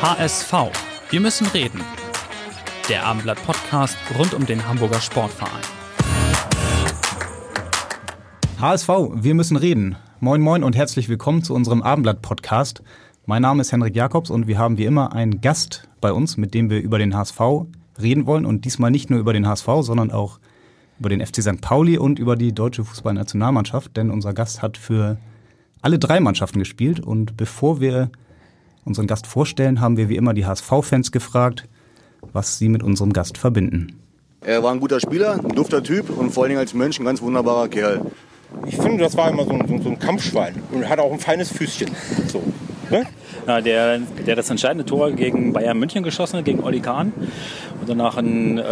HSV. 0.00 0.52
Wir 1.10 1.20
müssen 1.20 1.48
reden. 1.48 1.80
Der 2.88 3.04
Abendblatt 3.04 3.44
Podcast 3.44 3.96
rund 4.16 4.32
um 4.32 4.46
den 4.46 4.68
Hamburger 4.68 5.00
Sportverein. 5.00 5.60
HSV, 8.60 8.88
wir 9.14 9.34
müssen 9.34 9.56
reden. 9.56 9.96
Moin 10.20 10.40
moin 10.40 10.62
und 10.62 10.76
herzlich 10.76 11.08
willkommen 11.08 11.42
zu 11.42 11.52
unserem 11.52 11.82
Abendblatt 11.82 12.22
Podcast. 12.22 12.80
Mein 13.26 13.42
Name 13.42 13.60
ist 13.60 13.72
Henrik 13.72 13.96
Jakobs 13.96 14.30
und 14.30 14.46
wir 14.46 14.56
haben 14.56 14.78
wie 14.78 14.84
immer 14.84 15.14
einen 15.14 15.40
Gast 15.40 15.88
bei 16.00 16.12
uns, 16.12 16.36
mit 16.36 16.54
dem 16.54 16.70
wir 16.70 16.80
über 16.80 17.00
den 17.00 17.16
HSV 17.16 17.40
reden 18.00 18.26
wollen 18.26 18.46
und 18.46 18.66
diesmal 18.66 18.92
nicht 18.92 19.10
nur 19.10 19.18
über 19.18 19.32
den 19.32 19.48
HSV, 19.48 19.66
sondern 19.80 20.12
auch 20.12 20.38
über 21.00 21.08
den 21.08 21.26
FC 21.26 21.42
St. 21.42 21.60
Pauli 21.60 21.98
und 21.98 22.20
über 22.20 22.36
die 22.36 22.54
deutsche 22.54 22.84
Fußballnationalmannschaft, 22.84 23.96
denn 23.96 24.12
unser 24.12 24.32
Gast 24.32 24.62
hat 24.62 24.76
für 24.76 25.18
alle 25.82 25.98
drei 25.98 26.20
Mannschaften 26.20 26.60
gespielt 26.60 27.00
und 27.00 27.36
bevor 27.36 27.80
wir 27.80 28.12
unseren 28.84 29.06
Gast 29.06 29.26
vorstellen, 29.26 29.80
haben 29.80 29.96
wir 29.96 30.08
wie 30.08 30.16
immer 30.16 30.34
die 30.34 30.46
HSV-Fans 30.46 31.12
gefragt, 31.12 31.68
was 32.32 32.58
sie 32.58 32.68
mit 32.68 32.82
unserem 32.82 33.12
Gast 33.12 33.38
verbinden. 33.38 33.98
Er 34.40 34.62
war 34.62 34.72
ein 34.72 34.80
guter 34.80 35.00
Spieler, 35.00 35.34
ein 35.34 35.54
dufter 35.54 35.82
Typ 35.82 36.10
und 36.10 36.30
vor 36.30 36.44
allen 36.44 36.50
Dingen 36.50 36.60
als 36.60 36.74
Mensch 36.74 36.98
ein 36.98 37.04
ganz 37.04 37.20
wunderbarer 37.20 37.68
Kerl. 37.68 38.02
Ich 38.66 38.76
finde, 38.76 39.04
das 39.04 39.16
war 39.16 39.30
immer 39.30 39.44
so 39.44 39.50
ein, 39.50 39.82
so 39.82 39.88
ein 39.88 39.98
Kampfschwein 39.98 40.54
und 40.72 40.88
hat 40.88 40.98
auch 41.00 41.12
ein 41.12 41.18
feines 41.18 41.50
Füßchen. 41.50 41.90
So. 42.28 42.42
Ne? 42.90 43.06
Ja, 43.46 43.60
der, 43.60 43.98
der 43.98 44.36
das 44.36 44.48
entscheidende 44.50 44.84
Tor 44.84 45.12
gegen 45.12 45.52
Bayern 45.52 45.78
München 45.78 46.02
geschossen 46.02 46.38
hat, 46.38 46.44
gegen 46.44 46.62
Olli 46.62 46.80
Kahn 46.80 47.12
und 47.80 47.88
danach 47.88 48.16
ein, 48.16 48.58
äh, 48.58 48.62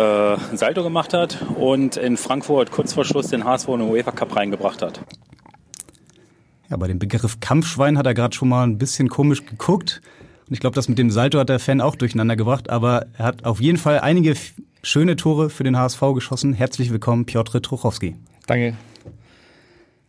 ein 0.51 0.57
Salto 0.57 0.83
gemacht 0.83 1.13
hat 1.13 1.39
und 1.59 1.97
in 1.97 2.17
Frankfurt 2.17 2.71
kurz 2.71 2.93
vor 2.93 3.05
Schluss 3.05 3.29
den 3.29 3.45
HSV 3.45 3.69
in 3.69 3.81
den 3.81 3.91
UEFA 3.91 4.13
Cup 4.13 4.37
reingebracht 4.37 4.83
hat. 4.83 5.01
Ja, 6.69 6.77
bei 6.77 6.89
dem 6.89 6.99
Begriff 6.99 7.39
Kampfschwein 7.41 7.97
hat 7.97 8.07
er 8.07 8.15
gerade 8.15 8.35
schon 8.35 8.49
mal 8.49 8.65
ein 8.65 8.79
bisschen 8.79 9.09
komisch 9.09 9.47
geguckt. 9.47 10.01
Und 10.49 10.55
ich 10.55 10.61
glaube, 10.61 10.75
das 10.75 10.89
mit 10.89 10.99
dem 10.99 11.11
Salto 11.11 11.39
hat 11.39 11.49
der 11.49 11.59
Fan 11.59 11.81
auch 11.81 11.95
durcheinander 11.95 12.37
gebracht. 12.37 12.71
Aber 12.71 13.07
er 13.17 13.25
hat 13.25 13.45
auf 13.45 13.61
jeden 13.61 13.79
Fall 13.79 14.01
einige 14.01 14.35
schöne 14.83 15.17
Tore 15.17 15.49
für 15.51 15.65
den 15.65 15.77
HSV 15.77 16.01
geschossen. 16.15 16.55
Herzlich 16.55 16.91
willkommen, 16.91 17.25
Piotr 17.25 17.63
Truchowski. 17.63 18.17
Danke. 18.47 18.75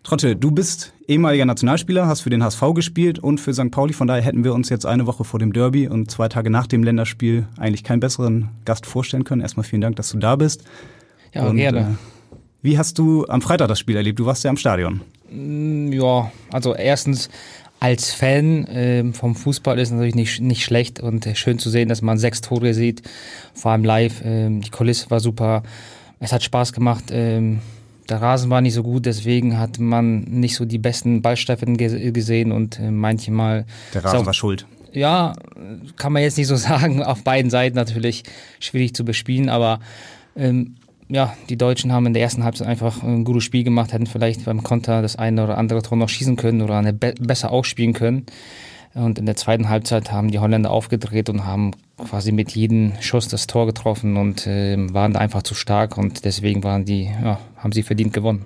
Trotte, 0.04 0.36
du 0.36 0.52
bist 0.52 0.94
ehemaliger 1.08 1.46
Nationalspieler, 1.46 2.08
hast 2.08 2.22
für 2.22 2.30
den 2.30 2.44
HSV 2.44 2.62
gespielt 2.74 3.20
und 3.20 3.40
für 3.40 3.54
St. 3.54 3.72
Pauli. 3.72 3.94
Von 3.94 4.08
daher 4.08 4.24
hätten 4.24 4.44
wir 4.44 4.54
uns 4.54 4.70
jetzt 4.70 4.86
eine 4.86 5.06
Woche 5.06 5.26
vor 5.26 5.40
dem 5.40 5.54
Derby 5.54 5.88
und 5.88 6.10
zwei 6.10 6.30
Tage 6.30 6.50
nach 6.50 6.66
dem 6.66 6.82
Länderspiel 6.82 7.46
eigentlich 7.58 7.84
keinen 7.84 8.00
besseren 8.00 8.50
Gast 8.66 8.86
vorstellen 8.86 9.26
können. 9.26 9.42
Erstmal 9.42 9.66
vielen 9.66 9.82
Dank, 9.82 9.98
dass 9.98 10.10
du 10.12 10.18
da 10.18 10.36
bist. 10.38 10.64
Ja, 11.34 11.48
und, 11.48 11.58
gerne. 11.58 11.80
Äh, 11.80 12.38
wie 12.62 12.78
hast 12.78 12.98
du 12.98 13.26
am 13.28 13.42
Freitag 13.42 13.68
das 13.68 13.80
Spiel 13.80 13.96
erlebt? 13.96 14.18
Du 14.18 14.26
warst 14.26 14.44
ja 14.44 14.50
am 14.50 14.58
Stadion. 14.58 15.02
Mm, 15.32 15.92
ja, 15.92 16.32
also 16.52 16.76
erstens 16.76 17.30
als 17.80 18.12
Fan 18.12 18.66
äh, 18.66 19.14
vom 19.14 19.36
Fußball 19.36 19.78
ist 19.78 19.92
natürlich 19.92 20.16
nicht, 20.16 20.42
nicht 20.42 20.64
schlecht 20.64 21.00
und 21.00 21.26
äh, 21.26 21.36
schön 21.36 21.60
zu 21.60 21.70
sehen, 21.70 21.90
dass 21.90 22.02
man 22.02 22.18
sechs 22.18 22.42
Tore 22.42 22.74
sieht, 22.74 23.04
vor 23.54 23.72
allem 23.72 23.84
live. 23.84 24.24
Äh, 24.26 24.50
die 24.50 24.70
Kulisse 24.70 25.10
war 25.12 25.20
super, 25.20 25.64
es 26.20 26.32
hat 26.32 26.44
Spaß 26.44 26.74
gemacht. 26.74 27.06
Ähm, 27.12 27.60
der 28.10 28.22
Rasen 28.22 28.50
war 28.50 28.62
nicht 28.62 28.74
so 28.74 28.84
gut, 28.84 29.06
deswegen 29.06 29.60
hat 29.60 29.80
man 29.80 30.22
nicht 30.22 30.56
so 30.56 30.66
die 30.66 30.78
besten 30.78 31.22
Ballstreifen 31.22 31.78
gesehen 31.78 32.52
und 32.52 32.80
äh, 32.80 32.90
manchmal. 32.90 33.66
Der 33.94 34.04
Rasen 34.04 34.22
auch, 34.22 34.26
war 34.26 34.34
schuld. 34.34 34.66
Ja, 34.94 35.34
kann 35.98 36.14
man 36.14 36.24
jetzt 36.24 36.38
nicht 36.38 36.48
so 36.48 36.56
sagen. 36.56 37.04
Auf 37.04 37.24
beiden 37.24 37.52
Seiten 37.52 37.76
natürlich 37.76 38.24
schwierig 38.60 38.96
zu 38.96 39.06
bespielen, 39.06 39.50
aber 39.50 39.82
ähm, 40.36 40.77
ja, 41.10 41.34
die 41.50 41.58
Deutschen 41.58 41.92
haben 41.92 42.06
in 42.06 42.14
der 42.14 42.22
ersten 42.22 42.44
Halbzeit 42.44 42.68
einfach 42.68 43.02
ein 43.04 43.24
gutes 43.24 43.44
Spiel 43.44 43.64
gemacht, 43.64 43.94
hätten 43.94 44.08
vielleicht 44.08 44.46
beim 44.46 44.64
Konter 44.64 45.02
das 45.02 45.16
eine 45.16 45.44
oder 45.44 45.58
andere 45.58 45.82
Tor 45.82 45.98
noch 45.98 46.10
schießen 46.10 46.36
können 46.36 46.62
oder 46.62 46.78
eine 46.78 46.94
be 46.94 47.14
besser 47.20 47.52
ausspielen 47.52 47.94
können. 47.94 48.26
Und 48.94 49.20
in 49.20 49.26
der 49.26 49.36
zweiten 49.36 49.70
Halbzeit 49.70 50.12
haben 50.12 50.32
die 50.32 50.40
Holländer 50.40 50.72
aufgedreht 50.72 51.30
und 51.30 51.46
haben 51.46 51.72
quasi 51.98 52.32
mit 52.32 52.52
jedem 52.52 52.94
Schuss 53.00 53.28
das 53.28 53.46
Tor 53.46 53.68
getroffen 53.68 54.18
und 54.18 54.48
äh, 54.48 54.76
waren 54.94 55.14
da 55.14 55.20
einfach 55.20 55.44
zu 55.44 55.54
stark 55.54 55.98
und 55.98 56.26
deswegen 56.26 56.64
waren 56.64 56.86
die, 56.86 57.04
ja, 57.04 57.40
haben 57.58 57.72
sie 57.72 57.84
verdient 57.84 58.14
gewonnen. 58.14 58.46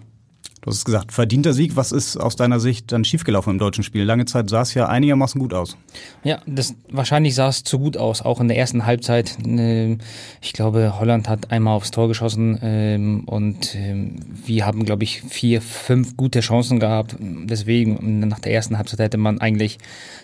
Du 0.62 0.70
hast 0.70 0.86
gesagt, 0.86 1.12
verdienter 1.12 1.54
Sieg. 1.54 1.76
Was 1.76 1.92
ist 1.92 2.18
aus 2.18 2.36
deiner 2.36 2.60
Sicht 2.60 2.92
dann 2.92 3.04
schiefgelaufen 3.04 3.54
im 3.54 3.58
deutschen 3.58 3.84
Spiel? 3.84 4.04
Lange 4.04 4.26
Zeit 4.26 4.48
sah 4.48 4.62
es 4.62 4.76
ja 4.76 4.88
einigermaßen 4.88 5.42
gut 5.42 5.56
aus. 5.56 5.76
Ja, 6.24 6.40
das, 6.46 6.76
wahrscheinlich 6.88 7.34
sah 7.34 7.50
es 7.50 7.64
zu 7.64 7.80
gut 7.80 7.98
aus, 7.98 8.22
auch 8.22 8.40
in 8.40 8.48
der 8.48 8.58
ersten 8.58 8.86
Halbzeit. 8.86 9.40
Ähm, 9.44 9.98
ich 10.40 10.54
glaube, 10.54 11.00
Holland 11.00 11.28
hat 11.28 11.50
einmal 11.52 11.76
aufs 11.76 11.90
Tor 11.90 12.08
geschossen 12.08 12.60
ähm, 12.62 13.24
und 13.26 13.74
ähm, 13.76 14.18
wir 14.46 14.68
haben, 14.68 14.86
glaube 14.86 15.04
ich, 15.04 15.24
vier, 15.24 15.64
fünf 15.64 16.16
gute 16.16 16.42
Chancen 16.42 16.80
gehabt. 16.80 17.16
Deswegen, 17.20 18.20
nach 18.28 18.40
der 18.40 18.54
ersten 18.54 18.78
Halbzeit 18.78 19.00
hätte 19.00 19.18
man 19.18 19.42
eigentlich 19.42 19.80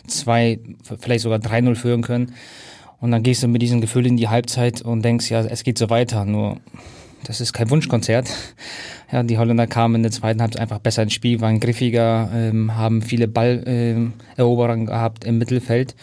zwei, 0.06 0.60
vielleicht 1.00 1.22
sogar 1.22 1.40
3-0 1.40 1.74
führen 1.74 2.04
können. 2.04 2.34
Und 3.00 3.10
dann 3.10 3.24
gehst 3.24 3.42
du 3.42 3.48
mit 3.48 3.64
diesem 3.64 3.82
Gefühl 3.82 4.06
in 4.06 4.18
die 4.18 4.28
Halbzeit 4.28 4.84
und 4.84 5.04
denkst, 5.04 5.32
ja, 5.32 5.42
es 5.42 5.64
geht 5.64 5.80
so 5.80 5.90
weiter. 5.90 6.26
Nur 6.26 6.58
das 7.24 7.42
ist 7.42 7.54
kein 7.54 7.70
Wunschkonzert. 7.70 8.30
Ja, 9.12 9.24
die 9.24 9.38
Holländer 9.38 9.68
kamen 9.68 9.96
in 9.96 10.04
der 10.04 10.12
zweiten 10.12 10.42
Halbzeit 10.42 10.62
einfach 10.62 10.80
besser 10.80 11.04
ins 11.04 11.14
Spiel, 11.14 11.42
waren 11.42 11.60
griffiger, 11.60 12.30
ähm, 12.34 12.76
haben 12.76 13.02
viele 13.02 13.28
Balleroberungen 13.28 14.82
ähm, 14.82 14.86
gehabt 14.86 15.24
im 15.26 15.38
Mittelfeld, 15.38 15.96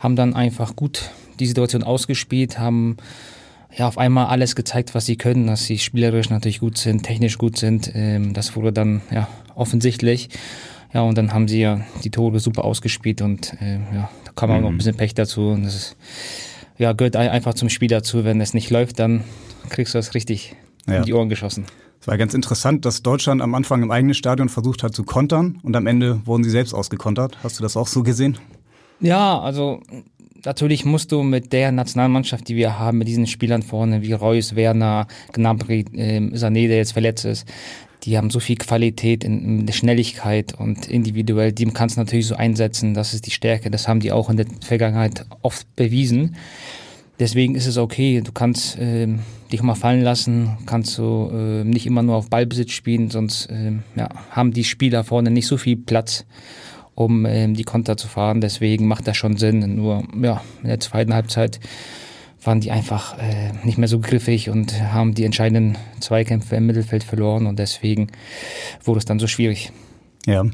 haben 0.00 0.16
dann 0.16 0.34
einfach 0.34 0.76
gut 0.76 1.10
die 1.38 1.46
Situation 1.46 1.82
ausgespielt, 1.82 2.58
haben 2.58 2.96
ja 3.76 3.86
auf 3.86 3.98
einmal 3.98 4.26
alles 4.26 4.56
gezeigt, 4.56 4.94
was 4.94 5.06
sie 5.06 5.16
können, 5.16 5.46
dass 5.46 5.64
sie 5.64 5.78
spielerisch 5.78 6.30
natürlich 6.30 6.60
gut 6.60 6.78
sind, 6.78 7.02
technisch 7.02 7.38
gut 7.38 7.56
sind. 7.58 7.92
Ähm, 7.94 8.32
das 8.32 8.56
wurde 8.56 8.72
dann 8.72 9.02
ja 9.10 9.28
offensichtlich. 9.54 10.28
Ja, 10.92 11.02
und 11.02 11.18
dann 11.18 11.32
haben 11.32 11.48
sie 11.48 11.60
ja 11.60 11.80
die 12.02 12.10
Tore 12.10 12.40
super 12.40 12.64
ausgespielt 12.64 13.20
und 13.20 13.54
äh, 13.60 13.74
ja, 13.94 14.10
da 14.24 14.32
kam 14.34 14.50
auch 14.50 14.56
mhm. 14.56 14.60
noch 14.62 14.68
ein 14.68 14.74
mhm. 14.74 14.78
bisschen 14.78 14.96
Pech 14.96 15.14
dazu. 15.14 15.48
Und 15.48 15.64
das 15.64 15.74
ist, 15.74 15.96
ja, 16.78 16.92
gehört 16.92 17.16
einfach 17.16 17.54
zum 17.54 17.68
Spiel 17.68 17.88
dazu. 17.88 18.24
Wenn 18.24 18.40
es 18.40 18.54
nicht 18.54 18.70
läuft, 18.70 18.98
dann 18.98 19.24
kriegst 19.68 19.94
du 19.94 19.98
das 19.98 20.14
richtig 20.14 20.56
ja. 20.86 20.98
in 20.98 21.02
die 21.04 21.14
Ohren 21.14 21.28
geschossen. 21.28 21.64
Es 22.00 22.06
war 22.06 22.16
ganz 22.16 22.34
interessant, 22.34 22.84
dass 22.84 23.02
Deutschland 23.02 23.42
am 23.42 23.54
Anfang 23.54 23.82
im 23.82 23.90
eigenen 23.90 24.14
Stadion 24.14 24.48
versucht 24.48 24.82
hat 24.82 24.94
zu 24.94 25.04
kontern 25.04 25.58
und 25.62 25.74
am 25.74 25.86
Ende 25.86 26.24
wurden 26.26 26.44
sie 26.44 26.50
selbst 26.50 26.74
ausgekontert. 26.74 27.38
Hast 27.42 27.58
du 27.58 27.62
das 27.62 27.76
auch 27.76 27.88
so 27.88 28.02
gesehen? 28.02 28.38
Ja, 29.00 29.40
also 29.40 29.80
natürlich 30.44 30.84
musst 30.84 31.12
du 31.12 31.22
mit 31.22 31.52
der 31.52 31.72
Nationalmannschaft, 31.72 32.48
die 32.48 32.56
wir 32.56 32.78
haben, 32.78 32.98
mit 32.98 33.08
diesen 33.08 33.26
Spielern 33.26 33.62
vorne 33.62 34.02
wie 34.02 34.12
Reus, 34.12 34.54
Werner, 34.54 35.06
Gnabry, 35.32 35.84
äh, 35.92 36.20
Sané, 36.36 36.68
der 36.68 36.78
jetzt 36.78 36.92
verletzt 36.92 37.24
ist, 37.24 37.46
die 38.04 38.16
haben 38.16 38.30
so 38.30 38.40
viel 38.40 38.56
Qualität 38.56 39.24
in, 39.24 39.44
in, 39.44 39.66
der 39.66 39.72
Schnelligkeit 39.72 40.54
und 40.54 40.86
individuell, 40.86 41.52
die 41.52 41.66
kannst 41.66 41.96
du 41.96 42.00
natürlich 42.00 42.26
so 42.26 42.36
einsetzen, 42.36 42.94
das 42.94 43.12
ist 43.12 43.26
die 43.26 43.32
Stärke, 43.32 43.70
das 43.70 43.88
haben 43.88 44.00
die 44.00 44.12
auch 44.12 44.30
in 44.30 44.36
der 44.36 44.46
Vergangenheit 44.64 45.26
oft 45.42 45.74
bewiesen. 45.74 46.36
Deswegen 47.18 47.56
ist 47.56 47.66
es 47.66 47.76
okay, 47.76 48.20
du 48.20 48.30
kannst 48.30 48.78
äh, 48.78 49.08
dich 49.52 49.62
mal 49.62 49.74
fallen 49.74 50.02
lassen, 50.02 50.58
kannst 50.66 50.98
du 50.98 51.30
äh, 51.32 51.64
nicht 51.64 51.86
immer 51.86 52.02
nur 52.02 52.16
auf 52.16 52.30
Ballbesitz 52.30 52.72
spielen, 52.72 53.10
sonst 53.10 53.46
äh, 53.46 53.72
ja, 53.96 54.08
haben 54.30 54.52
die 54.52 54.64
Spieler 54.64 55.04
vorne 55.04 55.30
nicht 55.30 55.46
so 55.46 55.56
viel 55.56 55.76
Platz, 55.76 56.26
um 56.94 57.26
ähm, 57.26 57.54
die 57.54 57.64
Konter 57.64 57.96
zu 57.96 58.08
fahren. 58.08 58.40
Deswegen 58.40 58.86
macht 58.86 59.06
das 59.06 59.16
schon 59.16 59.36
Sinn. 59.36 59.76
Nur 59.76 60.04
ja, 60.20 60.42
in 60.62 60.68
der 60.68 60.80
zweiten 60.80 61.14
Halbzeit 61.14 61.60
waren 62.42 62.60
die 62.60 62.70
einfach 62.70 63.18
äh, 63.18 63.52
nicht 63.64 63.78
mehr 63.78 63.88
so 63.88 63.98
griffig 63.98 64.48
und 64.50 64.80
haben 64.92 65.14
die 65.14 65.24
entscheidenden 65.24 65.76
Zweikämpfe 66.00 66.56
im 66.56 66.66
Mittelfeld 66.66 67.04
verloren 67.04 67.46
und 67.46 67.58
deswegen 67.58 68.08
wurde 68.84 68.98
es 68.98 69.04
dann 69.04 69.18
so 69.18 69.26
schwierig. 69.26 69.72
Ja. 70.26 70.44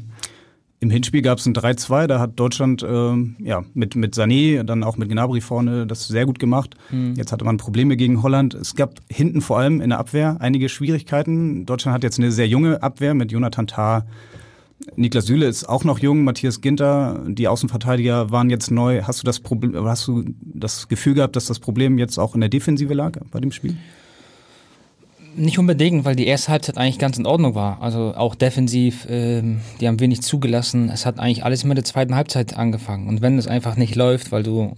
Im 0.81 0.89
Hinspiel 0.89 1.21
gab 1.21 1.37
es 1.37 1.45
ein 1.45 1.55
3-2, 1.55 2.07
da 2.07 2.19
hat 2.19 2.37
Deutschland 2.39 2.83
äh, 2.83 3.13
ja, 3.39 3.63
mit, 3.73 3.95
mit 3.95 4.13
Sané, 4.13 4.63
dann 4.63 4.83
auch 4.83 4.97
mit 4.97 5.09
Gnabry 5.09 5.39
vorne 5.41 5.87
das 5.87 6.07
sehr 6.07 6.25
gut 6.25 6.37
gemacht. 6.37 6.75
Mhm. 6.91 7.15
Jetzt 7.15 7.31
hatte 7.31 7.45
man 7.45 7.57
Probleme 7.57 7.95
gegen 7.95 8.21
Holland. 8.21 8.53
Es 8.53 8.75
gab 8.75 8.99
hinten 9.09 9.41
vor 9.41 9.57
allem 9.57 9.79
in 9.79 9.89
der 9.89 9.99
Abwehr 9.99 10.37
einige 10.41 10.67
Schwierigkeiten. 10.67 11.65
Deutschland 11.65 11.95
hat 11.95 12.03
jetzt 12.03 12.19
eine 12.19 12.31
sehr 12.31 12.47
junge 12.47 12.83
Abwehr 12.83 13.13
mit 13.13 13.31
Jonathan 13.31 13.67
Tah. 13.67 14.05
Niklas 14.97 15.25
Süle 15.25 15.47
ist 15.47 15.67
auch 15.67 15.85
noch 15.85 15.99
jung, 15.99 16.23
Matthias 16.23 16.61
Ginter, 16.61 17.23
die 17.25 17.47
Außenverteidiger 17.47 18.29
waren 18.31 18.49
jetzt 18.49 18.69
neu. 18.69 19.03
Hast 19.03 19.21
du 19.21 19.25
das 19.25 19.39
Problem, 19.39 19.85
hast 19.85 20.07
du 20.07 20.25
das 20.41 20.89
Gefühl 20.89 21.15
gehabt, 21.15 21.35
dass 21.35 21.45
das 21.45 21.59
Problem 21.59 21.97
jetzt 21.97 22.17
auch 22.17 22.35
in 22.35 22.41
der 22.41 22.49
Defensive 22.49 22.93
lag 22.93 23.17
bei 23.31 23.39
dem 23.39 23.51
Spiel? 23.51 23.77
Nicht 25.37 25.59
unbedingt, 25.59 26.05
weil 26.05 26.15
die 26.15 26.27
erste 26.27 26.51
Halbzeit 26.51 26.77
eigentlich 26.77 26.99
ganz 26.99 27.17
in 27.17 27.25
Ordnung 27.25 27.55
war. 27.55 27.81
Also 27.81 28.13
auch 28.15 28.35
defensiv, 28.35 29.05
ähm, 29.09 29.59
die 29.81 29.87
haben 29.87 29.99
wenig 29.99 30.21
zugelassen. 30.21 30.89
Es 30.89 31.05
hat 31.05 31.19
eigentlich 31.19 31.43
alles 31.43 31.63
mit 31.65 31.77
der 31.77 31.83
zweiten 31.83 32.15
Halbzeit 32.15 32.55
angefangen. 32.55 33.07
Und 33.07 33.21
wenn 33.21 33.37
es 33.37 33.47
einfach 33.47 33.75
nicht 33.75 33.95
läuft, 33.95 34.31
weil 34.31 34.43
du 34.43 34.75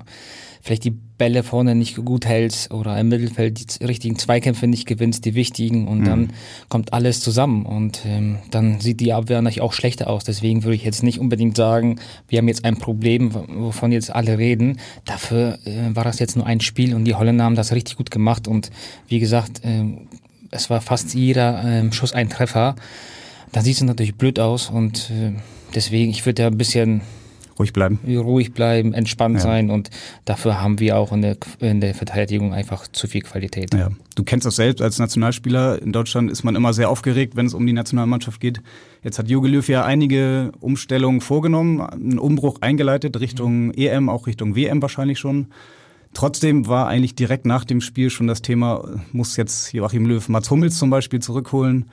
vielleicht 0.62 0.84
die 0.84 0.92
Bälle 1.18 1.44
vorne 1.44 1.74
nicht 1.74 1.96
gut 2.04 2.26
hältst 2.26 2.72
oder 2.72 3.00
im 3.00 3.08
Mittelfeld 3.08 3.80
die 3.80 3.86
richtigen 3.86 4.20
Zweikämpfe 4.20 4.68
nicht 4.68 4.86
gewinnst, 4.86 5.26
die 5.26 5.34
wichtigen 5.34 5.88
und 5.88 6.02
mhm. 6.02 6.06
dann 6.06 6.34
kommt 6.70 6.94
alles 6.94 7.22
zusammen 7.22 7.66
und 7.66 8.02
ähm, 8.06 8.38
dann 8.52 8.80
sieht 8.80 9.00
die 9.00 9.14
Abwehr 9.14 9.42
natürlich 9.42 9.62
auch 9.62 9.74
schlechter 9.74 10.10
aus. 10.10 10.24
Deswegen 10.26 10.64
würde 10.64 10.76
ich 10.76 10.84
jetzt 10.84 11.04
nicht 11.04 11.20
unbedingt 11.20 11.58
sagen, 11.58 12.00
wir 12.28 12.38
haben 12.38 12.48
jetzt 12.48 12.66
ein 12.66 12.78
Problem, 12.78 13.34
wovon 13.34 13.92
jetzt 13.92 14.14
alle 14.14 14.38
reden. 14.38 14.80
Dafür 15.06 15.58
äh, 15.66 15.96
war 15.96 16.04
das 16.04 16.20
jetzt 16.20 16.36
nur 16.36 16.46
ein 16.46 16.60
Spiel 16.60 16.94
und 16.94 17.06
die 17.06 17.16
Holländer 17.16 17.46
haben 17.46 17.56
das 17.56 17.72
richtig 17.72 17.98
gut 17.98 18.12
gemacht 18.12 18.48
und 18.48 18.70
wie 19.08 19.20
gesagt, 19.20 19.64
äh, 19.64 19.86
es 20.52 20.70
war 20.70 20.82
fast 20.82 21.14
jeder 21.14 21.64
äh, 21.64 21.92
Schuss 21.92 22.14
ein 22.14 22.30
Treffer. 22.30 22.76
Da 23.52 23.62
sieht 23.62 23.78
es 23.78 23.84
natürlich 23.84 24.16
blöd 24.16 24.40
aus 24.40 24.70
und 24.70 25.10
äh, 25.10 25.34
deswegen, 25.74 26.12
ich 26.12 26.26
würde 26.26 26.44
ja 26.44 26.48
ein 26.48 26.58
bisschen 26.58 27.02
ruhig 27.58 27.74
bleiben. 27.74 28.00
Ruhig 28.06 28.54
bleiben, 28.54 28.94
entspannt 28.94 29.36
ja. 29.36 29.42
sein 29.42 29.70
und 29.70 29.90
dafür 30.26 30.62
haben 30.62 30.80
wir 30.80 30.98
auch 30.98 31.12
in 31.12 31.22
der, 31.22 31.38
in 31.60 31.82
der 31.82 31.96
Verteidigung 31.96 32.54
einfach 32.54 32.88
zu 32.88 33.08
viel 33.08 33.22
Qualität. 33.22 33.74
Ja. 33.74 33.90
Du 34.16 34.24
kennst 34.24 34.46
das 34.46 34.58
selbst 34.58 34.82
als 34.82 35.00
Nationalspieler. 35.00 35.82
In 35.82 35.92
Deutschland 35.92 36.32
ist 36.32 36.44
man 36.44 36.56
immer 36.56 36.74
sehr 36.74 36.90
aufgeregt, 36.90 37.36
wenn 37.36 37.46
es 37.46 37.54
um 37.54 37.66
die 37.66 37.74
Nationalmannschaft 37.74 38.40
geht. 38.40 38.62
Jetzt 39.04 39.20
hat 39.20 39.30
Jogi 39.30 39.48
Löw 39.48 39.68
ja 39.68 39.86
einige 39.86 40.52
Umstellungen 40.60 41.22
vorgenommen, 41.22 41.82
einen 41.82 42.20
Umbruch 42.20 42.62
eingeleitet 42.62 43.20
Richtung 43.20 43.72
EM, 43.74 44.10
auch 44.10 44.28
Richtung 44.28 44.56
WM 44.56 44.82
wahrscheinlich 44.82 45.20
schon. 45.20 45.48
Trotzdem 46.14 46.68
war 46.68 46.88
eigentlich 46.88 47.16
direkt 47.16 47.46
nach 47.46 47.64
dem 47.64 47.82
Spiel 47.82 48.10
schon 48.10 48.28
das 48.28 48.42
Thema, 48.42 48.84
muss 49.12 49.38
jetzt 49.38 49.74
Joachim 49.74 50.06
Löw 50.06 50.28
Mats 50.30 50.50
Hummels 50.50 50.78
zum 50.78 50.90
Beispiel 50.90 51.20
zurückholen 51.20 51.86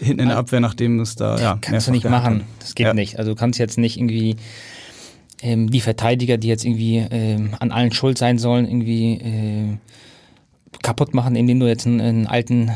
hinten 0.00 0.20
in 0.20 0.28
der 0.28 0.38
Abwehr, 0.38 0.60
nachdem 0.60 1.00
es 1.00 1.16
da 1.16 1.38
ja 1.38 1.58
kannst 1.60 1.88
du 1.88 1.92
nicht 1.92 2.08
machen. 2.08 2.44
Das 2.60 2.74
geht 2.74 2.86
ja. 2.86 2.94
nicht. 2.94 3.18
Also 3.18 3.32
du 3.32 3.36
kannst 3.36 3.58
jetzt 3.58 3.78
nicht 3.78 3.96
irgendwie 3.96 4.36
ähm, 5.42 5.70
die 5.70 5.80
Verteidiger, 5.80 6.36
die 6.36 6.48
jetzt 6.48 6.64
irgendwie 6.64 6.98
ähm, 6.98 7.54
an 7.58 7.70
allen 7.70 7.92
schuld 7.92 8.18
sein 8.18 8.38
sollen, 8.38 8.66
irgendwie 8.66 9.14
äh, 9.14 9.78
kaputt 10.82 11.14
machen, 11.14 11.36
indem 11.36 11.60
du 11.60 11.66
jetzt 11.66 11.86
einen, 11.86 12.00
einen 12.00 12.26
alten 12.26 12.70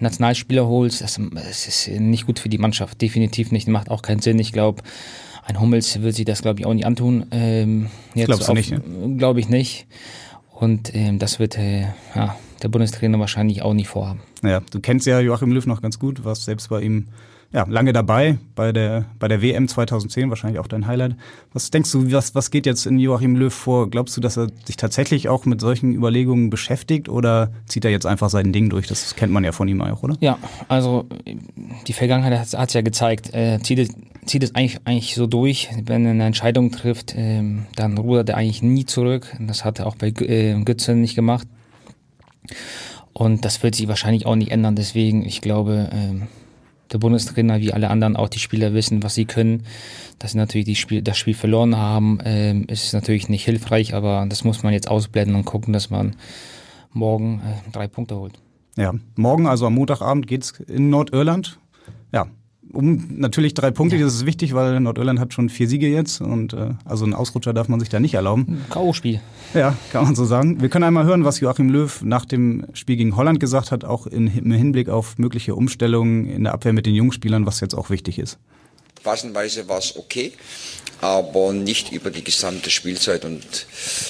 Nationalspieler 0.00 0.66
holst. 0.66 1.00
Das, 1.00 1.20
das, 1.34 1.66
ist 1.66 1.88
nicht 1.88 2.26
gut 2.26 2.38
für 2.38 2.48
die 2.48 2.58
Mannschaft, 2.58 3.00
definitiv 3.00 3.52
nicht. 3.52 3.68
Macht 3.68 3.90
auch 3.90 4.02
keinen 4.02 4.20
Sinn. 4.20 4.38
Ich 4.38 4.52
glaube, 4.52 4.82
ein 5.46 5.60
Hummels 5.60 6.00
wird 6.00 6.14
sich 6.14 6.24
das, 6.24 6.42
glaube 6.42 6.60
ich, 6.60 6.66
auch 6.66 6.74
nicht 6.74 6.86
antun. 6.86 7.26
Ähm, 7.30 7.88
jetzt 8.14 8.26
Glaubst 8.26 8.48
du 8.48 8.54
nicht? 8.54 8.70
Ne? 8.70 9.16
Glaube 9.16 9.40
ich 9.40 9.48
nicht. 9.48 9.86
Und 10.52 10.94
ähm, 10.94 11.18
das 11.18 11.38
wird 11.38 11.58
äh, 11.58 11.82
ja, 12.14 12.36
der 12.62 12.68
Bundestrainer 12.68 13.18
wahrscheinlich 13.18 13.62
auch 13.62 13.74
nicht 13.74 13.88
vorhaben. 13.88 14.20
Ja, 14.42 14.60
du 14.70 14.80
kennst 14.80 15.06
ja 15.06 15.20
Joachim 15.20 15.52
Löw 15.52 15.66
noch 15.66 15.82
ganz 15.82 15.98
gut, 15.98 16.24
warst 16.24 16.44
selbst 16.44 16.68
bei 16.70 16.80
ihm 16.80 17.08
ja, 17.54 17.64
lange 17.68 17.92
dabei 17.92 18.38
bei 18.56 18.72
der, 18.72 19.04
bei 19.20 19.28
der 19.28 19.40
WM 19.40 19.68
2010, 19.68 20.28
wahrscheinlich 20.28 20.58
auch 20.58 20.66
dein 20.66 20.88
Highlight. 20.88 21.14
Was 21.52 21.70
denkst 21.70 21.92
du, 21.92 22.10
was, 22.10 22.34
was 22.34 22.50
geht 22.50 22.66
jetzt 22.66 22.84
in 22.84 22.98
Joachim 22.98 23.36
Löw 23.36 23.54
vor? 23.54 23.88
Glaubst 23.90 24.16
du, 24.16 24.20
dass 24.20 24.36
er 24.36 24.48
sich 24.64 24.76
tatsächlich 24.76 25.28
auch 25.28 25.44
mit 25.44 25.60
solchen 25.60 25.94
Überlegungen 25.94 26.50
beschäftigt 26.50 27.08
oder 27.08 27.52
zieht 27.66 27.84
er 27.84 27.92
jetzt 27.92 28.06
einfach 28.06 28.28
sein 28.28 28.52
Ding 28.52 28.70
durch? 28.70 28.88
Das 28.88 29.14
kennt 29.14 29.32
man 29.32 29.44
ja 29.44 29.52
von 29.52 29.68
ihm 29.68 29.80
auch, 29.82 30.02
oder? 30.02 30.16
Ja, 30.18 30.36
also 30.66 31.06
die 31.86 31.92
Vergangenheit 31.92 32.36
hat 32.36 32.68
es 32.68 32.74
ja 32.74 32.80
gezeigt. 32.80 33.30
Er 33.32 33.62
zieht 33.62 33.78
es, 33.78 33.90
zieht 34.26 34.42
es 34.42 34.54
eigentlich, 34.54 34.80
eigentlich 34.84 35.14
so 35.14 35.26
durch. 35.26 35.68
Wenn 35.84 36.04
er 36.04 36.12
eine 36.12 36.26
Entscheidung 36.26 36.70
trifft, 36.70 37.14
ähm, 37.16 37.66
dann 37.76 37.98
rudert 37.98 38.28
er 38.28 38.36
eigentlich 38.36 38.62
nie 38.62 38.84
zurück. 38.84 39.34
Das 39.40 39.64
hat 39.64 39.78
er 39.78 39.86
auch 39.86 39.96
bei 39.96 40.08
äh, 40.08 40.60
Götze 40.64 40.94
nicht 40.94 41.14
gemacht. 41.14 41.46
Und 43.12 43.44
das 43.44 43.62
wird 43.62 43.74
sich 43.74 43.88
wahrscheinlich 43.88 44.26
auch 44.26 44.36
nicht 44.36 44.50
ändern. 44.50 44.76
Deswegen, 44.76 45.24
ich 45.24 45.40
glaube, 45.40 45.88
ähm, 45.92 46.28
der 46.92 46.98
Bundestrainer 46.98 47.60
wie 47.60 47.72
alle 47.72 47.90
anderen 47.90 48.16
auch 48.16 48.28
die 48.28 48.38
Spieler 48.38 48.74
wissen, 48.74 49.02
was 49.02 49.14
sie 49.14 49.24
können. 49.24 49.64
Dass 50.18 50.32
sie 50.32 50.38
natürlich 50.38 50.78
Spiel, 50.78 51.02
das 51.02 51.18
Spiel 51.18 51.34
verloren 51.34 51.76
haben, 51.76 52.18
ähm, 52.24 52.64
ist 52.68 52.92
natürlich 52.92 53.28
nicht 53.28 53.44
hilfreich, 53.44 53.94
aber 53.94 54.26
das 54.28 54.44
muss 54.44 54.62
man 54.62 54.72
jetzt 54.72 54.88
ausblenden 54.88 55.34
und 55.36 55.44
gucken, 55.44 55.72
dass 55.72 55.90
man 55.90 56.16
morgen 56.92 57.40
äh, 57.40 57.70
drei 57.72 57.88
Punkte 57.88 58.16
holt. 58.16 58.34
Ja, 58.76 58.92
morgen, 59.16 59.46
also 59.46 59.66
am 59.66 59.74
Montagabend, 59.74 60.26
geht's 60.26 60.50
in 60.66 60.90
Nordirland. 60.90 61.58
Ja, 62.12 62.26
um 62.74 63.06
natürlich 63.10 63.54
drei 63.54 63.70
Punkte, 63.70 63.96
ja. 63.96 64.04
das 64.04 64.14
ist 64.14 64.26
wichtig, 64.26 64.54
weil 64.54 64.80
Nordirland 64.80 65.20
hat 65.20 65.32
schon 65.32 65.48
vier 65.48 65.68
Siege 65.68 65.88
jetzt 65.88 66.20
und 66.20 66.52
äh, 66.52 66.70
also 66.84 67.04
einen 67.04 67.14
Ausrutscher 67.14 67.52
darf 67.52 67.68
man 67.68 67.80
sich 67.80 67.88
da 67.88 68.00
nicht 68.00 68.14
erlauben. 68.14 68.64
K.O.-Spiel. 68.70 69.20
Ja, 69.54 69.76
kann 69.92 70.04
man 70.04 70.14
so 70.14 70.24
sagen. 70.24 70.60
Wir 70.60 70.68
können 70.68 70.84
einmal 70.84 71.04
hören, 71.04 71.24
was 71.24 71.40
Joachim 71.40 71.70
Löw 71.70 72.02
nach 72.02 72.24
dem 72.24 72.66
Spiel 72.74 72.96
gegen 72.96 73.16
Holland 73.16 73.40
gesagt 73.40 73.70
hat, 73.70 73.84
auch 73.84 74.06
in, 74.06 74.26
im 74.26 74.50
Hinblick 74.52 74.88
auf 74.88 75.18
mögliche 75.18 75.54
Umstellungen 75.54 76.26
in 76.26 76.44
der 76.44 76.54
Abwehr 76.54 76.72
mit 76.72 76.86
den 76.86 76.94
Jungspielern, 76.94 77.46
was 77.46 77.60
jetzt 77.60 77.74
auch 77.74 77.90
wichtig 77.90 78.18
ist. 78.18 78.38
Phasenweise 79.02 79.68
war 79.68 79.78
es 79.78 79.96
okay, 79.96 80.32
aber 81.00 81.52
nicht 81.52 81.92
über 81.92 82.10
die 82.10 82.24
gesamte 82.24 82.70
Spielzeit 82.70 83.24
und 83.26 83.66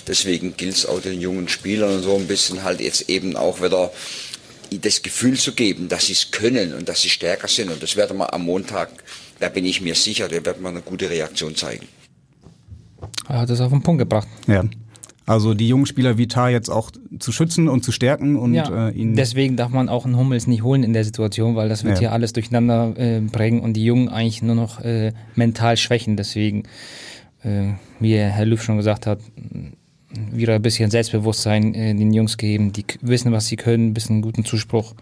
deswegen 0.06 0.56
gilt 0.56 0.76
es 0.76 0.86
auch 0.86 1.00
den 1.00 1.20
jungen 1.20 1.48
Spielern 1.48 2.00
so 2.02 2.14
ein 2.16 2.28
bisschen 2.28 2.62
halt 2.62 2.80
jetzt 2.80 3.08
eben 3.08 3.36
auch 3.36 3.60
wieder 3.60 3.90
das 4.80 5.02
Gefühl 5.02 5.38
zu 5.38 5.52
geben, 5.52 5.88
dass 5.88 6.06
sie 6.06 6.12
es 6.12 6.30
können 6.30 6.74
und 6.74 6.88
dass 6.88 7.02
sie 7.02 7.10
stärker 7.10 7.48
sind. 7.48 7.70
Und 7.70 7.82
das 7.82 7.96
werden 7.96 8.16
wir 8.18 8.32
am 8.32 8.44
Montag, 8.44 8.90
da 9.40 9.48
bin 9.48 9.64
ich 9.64 9.80
mir 9.80 9.94
sicher, 9.94 10.28
da 10.28 10.44
werden 10.44 10.62
wir 10.62 10.68
eine 10.68 10.82
gute 10.82 11.08
Reaktion 11.10 11.54
zeigen. 11.54 11.86
Er 13.28 13.40
hat 13.40 13.50
es 13.50 13.60
auf 13.60 13.70
den 13.70 13.82
Punkt 13.82 14.00
gebracht. 14.00 14.28
Ja. 14.46 14.64
Also 15.26 15.54
die 15.54 15.68
jungen 15.68 15.86
Spieler 15.86 16.18
Vitar 16.18 16.50
jetzt 16.50 16.68
auch 16.68 16.90
zu 17.18 17.32
schützen 17.32 17.68
und 17.68 17.82
zu 17.82 17.92
stärken 17.92 18.36
und 18.36 18.52
ja, 18.52 18.88
äh, 18.88 18.92
ihnen. 18.92 19.16
Deswegen 19.16 19.56
darf 19.56 19.70
man 19.70 19.88
auch 19.88 20.04
einen 20.04 20.18
Hummels 20.18 20.46
nicht 20.46 20.62
holen 20.62 20.82
in 20.82 20.92
der 20.92 21.04
Situation, 21.04 21.56
weil 21.56 21.70
das 21.70 21.82
wird 21.82 21.94
ja. 21.94 22.00
hier 22.00 22.12
alles 22.12 22.34
durcheinander 22.34 22.92
äh, 22.96 23.20
bringen 23.20 23.60
und 23.60 23.72
die 23.72 23.84
Jungen 23.84 24.10
eigentlich 24.10 24.42
nur 24.42 24.54
noch 24.54 24.80
äh, 24.80 25.12
mental 25.34 25.78
schwächen. 25.78 26.18
Deswegen, 26.18 26.64
äh, 27.42 27.72
wie 28.00 28.16
Herr 28.16 28.44
Lüff 28.44 28.62
schon 28.62 28.76
gesagt 28.76 29.06
hat, 29.06 29.20
wieder 30.32 30.54
ein 30.54 30.62
bisschen 30.62 30.90
Selbstbewusstsein 30.90 31.72
den 31.72 32.12
Jungs 32.12 32.36
geben, 32.36 32.72
die 32.72 32.84
wissen, 33.00 33.32
was 33.32 33.46
sie 33.46 33.56
können, 33.56 33.88
ein 33.88 33.94
bisschen 33.94 34.22
guten 34.22 34.44
Zuspruch 34.44 34.94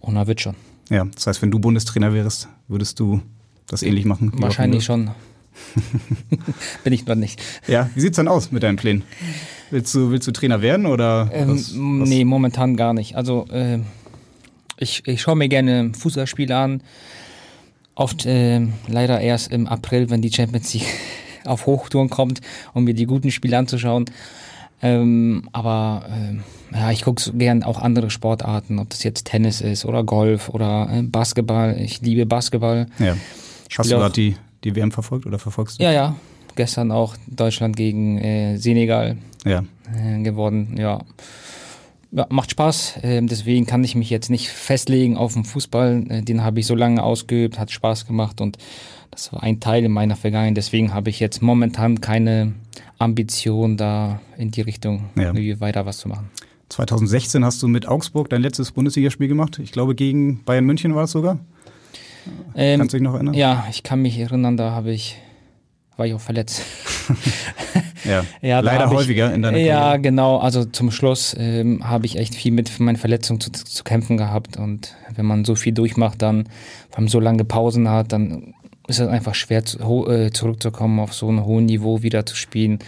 und 0.00 0.14
da 0.14 0.26
wird 0.26 0.40
schon. 0.40 0.54
Ja, 0.90 1.06
das 1.14 1.26
heißt, 1.26 1.42
wenn 1.42 1.50
du 1.50 1.58
Bundestrainer 1.58 2.12
wärst, 2.12 2.48
würdest 2.66 2.98
du 2.98 3.20
das 3.66 3.82
ähnlich 3.82 4.04
machen? 4.04 4.32
Wahrscheinlich 4.36 4.84
schon. 4.84 5.10
Bin 6.84 6.92
ich 6.92 7.06
noch 7.06 7.14
nicht. 7.14 7.42
Ja, 7.66 7.90
wie 7.94 8.00
sieht's 8.00 8.16
dann 8.16 8.28
aus 8.28 8.52
mit 8.52 8.62
deinen 8.62 8.76
Plänen? 8.76 9.02
Willst 9.70 9.94
du, 9.94 10.10
willst 10.10 10.26
du 10.26 10.32
Trainer 10.32 10.62
werden 10.62 10.86
oder? 10.86 11.30
Ähm, 11.32 11.50
was, 11.50 11.72
was? 11.74 12.08
Nee, 12.08 12.24
momentan 12.24 12.76
gar 12.76 12.94
nicht. 12.94 13.16
Also 13.16 13.46
äh, 13.50 13.80
ich, 14.78 15.06
ich 15.06 15.20
schaue 15.20 15.36
mir 15.36 15.48
gerne 15.48 15.92
Fußballspiele 15.98 16.56
an. 16.56 16.82
Oft 17.94 18.26
äh, 18.26 18.60
leider 18.86 19.20
erst 19.20 19.52
im 19.52 19.66
April, 19.66 20.08
wenn 20.10 20.22
die 20.22 20.32
Champions 20.32 20.72
League 20.72 20.86
auf 21.48 21.66
Hochtouren 21.66 22.10
kommt, 22.10 22.40
um 22.74 22.84
mir 22.84 22.94
die 22.94 23.06
guten 23.06 23.30
Spiele 23.30 23.58
anzuschauen. 23.58 24.06
Ähm, 24.80 25.48
aber 25.52 26.04
äh, 26.08 26.76
ja, 26.76 26.90
ich 26.90 27.02
gucke 27.02 27.32
gern 27.32 27.62
auch 27.62 27.80
andere 27.80 28.10
Sportarten, 28.10 28.78
ob 28.78 28.90
das 28.90 29.02
jetzt 29.02 29.26
Tennis 29.26 29.60
ist 29.60 29.84
oder 29.84 30.04
Golf 30.04 30.48
oder 30.48 30.88
äh, 30.92 31.02
Basketball. 31.02 31.76
Ich 31.80 32.00
liebe 32.00 32.26
Basketball. 32.26 32.86
Ja. 32.98 33.16
Hast 33.76 33.90
du 33.90 33.96
gerade 33.96 34.14
die, 34.14 34.36
die 34.64 34.76
WM 34.76 34.92
verfolgt 34.92 35.26
oder 35.26 35.38
verfolgst 35.38 35.78
du? 35.78 35.84
Ja, 35.84 35.92
ja. 35.92 36.16
Gestern 36.54 36.92
auch 36.92 37.16
Deutschland 37.26 37.76
gegen 37.76 38.18
äh, 38.18 38.56
Senegal 38.56 39.16
ja. 39.44 39.64
Äh, 39.94 40.22
geworden. 40.22 40.76
Ja. 40.78 41.00
ja 42.12 42.26
macht 42.30 42.52
Spaß. 42.52 43.00
Ähm, 43.02 43.26
deswegen 43.26 43.66
kann 43.66 43.82
ich 43.82 43.94
mich 43.94 44.10
jetzt 44.10 44.30
nicht 44.30 44.48
festlegen 44.48 45.16
auf 45.16 45.34
den 45.34 45.44
Fußball. 45.44 46.04
Äh, 46.08 46.22
den 46.22 46.44
habe 46.44 46.60
ich 46.60 46.66
so 46.66 46.74
lange 46.74 47.02
ausgeübt, 47.02 47.58
hat 47.58 47.70
Spaß 47.70 48.06
gemacht 48.06 48.40
und 48.40 48.58
das 49.10 49.32
war 49.32 49.42
ein 49.42 49.60
Teil 49.60 49.84
in 49.84 49.92
meiner 49.92 50.16
Vergangenheit. 50.16 50.56
Deswegen 50.56 50.94
habe 50.94 51.10
ich 51.10 51.20
jetzt 51.20 51.42
momentan 51.42 52.00
keine 52.00 52.54
Ambition, 52.98 53.76
da 53.76 54.20
in 54.36 54.50
die 54.50 54.60
Richtung 54.60 55.10
ja. 55.16 55.32
weiter 55.60 55.86
was 55.86 55.98
zu 55.98 56.08
machen. 56.08 56.30
2016 56.68 57.44
hast 57.44 57.62
du 57.62 57.68
mit 57.68 57.88
Augsburg 57.88 58.28
dein 58.28 58.42
letztes 58.42 58.72
Bundesligaspiel 58.72 59.28
gemacht. 59.28 59.58
Ich 59.58 59.72
glaube, 59.72 59.94
gegen 59.94 60.44
Bayern 60.44 60.64
München 60.64 60.94
war 60.94 61.04
es 61.04 61.12
sogar. 61.12 61.38
Ähm, 62.54 62.80
Kannst 62.80 62.92
du 62.92 62.98
dich 62.98 63.04
noch 63.04 63.14
erinnern? 63.14 63.34
Ja, 63.34 63.66
ich 63.70 63.82
kann 63.82 64.02
mich 64.02 64.18
erinnern, 64.18 64.56
da 64.56 64.72
habe 64.72 64.92
ich, 64.92 65.16
war 65.96 66.06
ich 66.06 66.12
auch 66.12 66.20
verletzt. 66.20 66.62
ja, 68.04 68.24
ja 68.42 68.60
leider 68.60 68.90
häufiger 68.90 69.28
ich, 69.28 69.34
in 69.34 69.42
deiner 69.42 69.56
Karriere. 69.56 69.76
Ja, 69.76 69.96
genau. 69.96 70.38
Also 70.38 70.64
zum 70.66 70.90
Schluss 70.90 71.34
ähm, 71.38 71.88
habe 71.88 72.04
ich 72.04 72.16
echt 72.16 72.34
viel 72.34 72.52
mit 72.52 72.78
meinen 72.80 72.96
Verletzungen 72.96 73.40
zu, 73.40 73.50
zu 73.50 73.84
kämpfen 73.84 74.18
gehabt. 74.18 74.58
Und 74.58 74.94
wenn 75.14 75.24
man 75.24 75.46
so 75.46 75.54
viel 75.54 75.72
durchmacht, 75.72 76.20
dann, 76.20 76.48
vor 76.90 76.98
allem 76.98 77.08
so 77.08 77.18
lange 77.18 77.44
Pausen 77.44 77.88
hat, 77.88 78.12
dann 78.12 78.54
ist 78.88 78.98
es 78.98 79.08
einfach 79.08 79.34
schwer 79.34 79.62
äh, 79.62 80.30
zurückzukommen, 80.30 80.98
auf 80.98 81.14
so 81.14 81.30
ein 81.30 81.44
hohes 81.44 81.64
Niveau 81.64 82.02
wieder 82.02 82.26
zu 82.26 82.34
spielen. 82.34 82.80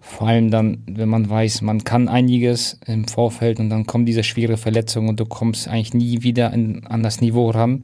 Vor 0.00 0.28
allem 0.28 0.50
dann, 0.50 0.82
wenn 0.86 1.08
man 1.08 1.28
weiß, 1.28 1.60
man 1.62 1.84
kann 1.84 2.08
einiges 2.08 2.78
im 2.86 3.06
Vorfeld 3.08 3.58
und 3.60 3.68
dann 3.68 3.84
kommt 3.86 4.08
diese 4.08 4.22
schwere 4.22 4.56
Verletzung 4.56 5.08
und 5.08 5.20
du 5.20 5.26
kommst 5.26 5.68
eigentlich 5.68 5.92
nie 5.94 6.22
wieder 6.22 6.52
in, 6.52 6.86
an 6.86 7.02
das 7.02 7.20
Niveau 7.20 7.50
ran. 7.50 7.82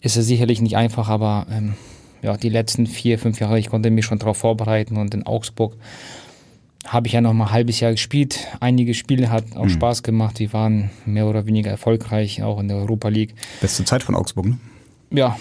Ist 0.00 0.16
es 0.16 0.26
sicherlich 0.26 0.60
nicht 0.60 0.76
einfach, 0.76 1.08
aber 1.08 1.46
ähm, 1.50 1.74
ja, 2.22 2.36
die 2.36 2.48
letzten 2.50 2.86
vier, 2.86 3.18
fünf 3.18 3.40
Jahre, 3.40 3.58
ich 3.58 3.70
konnte 3.70 3.90
mich 3.90 4.04
schon 4.04 4.18
darauf 4.18 4.38
vorbereiten 4.38 4.96
und 4.96 5.14
in 5.14 5.24
Augsburg 5.24 5.76
habe 6.86 7.06
ich 7.06 7.12
ja 7.14 7.20
noch 7.20 7.32
mal 7.34 7.46
ein 7.46 7.52
halbes 7.52 7.80
Jahr 7.80 7.92
gespielt. 7.92 8.46
Einige 8.60 8.94
Spiele 8.94 9.30
hat 9.30 9.44
auch 9.56 9.64
Mhm. 9.64 9.70
Spaß 9.70 10.02
gemacht. 10.02 10.38
Die 10.38 10.52
waren 10.52 10.90
mehr 11.04 11.26
oder 11.26 11.46
weniger 11.46 11.70
erfolgreich, 11.70 12.42
auch 12.42 12.60
in 12.60 12.68
der 12.68 12.78
Europa 12.78 13.08
League. 13.08 13.34
Beste 13.60 13.84
Zeit 13.84 14.02
von 14.02 14.14
Augsburg, 14.14 14.46
ne? 14.46 14.58
Ja, 15.10 15.36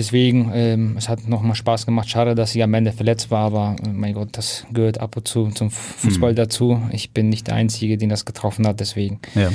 deswegen, 0.00 0.50
ähm, 0.54 0.94
es 0.96 1.08
hat 1.08 1.28
nochmal 1.28 1.54
Spaß 1.54 1.84
gemacht. 1.84 2.08
Schade, 2.08 2.34
dass 2.34 2.54
ich 2.54 2.62
am 2.62 2.72
Ende 2.74 2.92
verletzt 2.92 3.30
war, 3.30 3.46
aber 3.46 3.76
äh, 3.84 3.88
mein 3.88 4.14
Gott, 4.14 4.30
das 4.32 4.66
gehört 4.72 4.98
ab 4.98 5.16
und 5.16 5.28
zu 5.28 5.48
zum 5.50 5.70
Fußball 5.70 6.34
dazu. 6.34 6.82
Ich 6.90 7.12
bin 7.12 7.28
nicht 7.28 7.46
der 7.46 7.54
Einzige, 7.54 7.98
den 7.98 8.08
das 8.08 8.24
getroffen 8.24 8.66
hat, 8.66 8.80
deswegen. 8.80 9.20
Ja. 9.34 9.50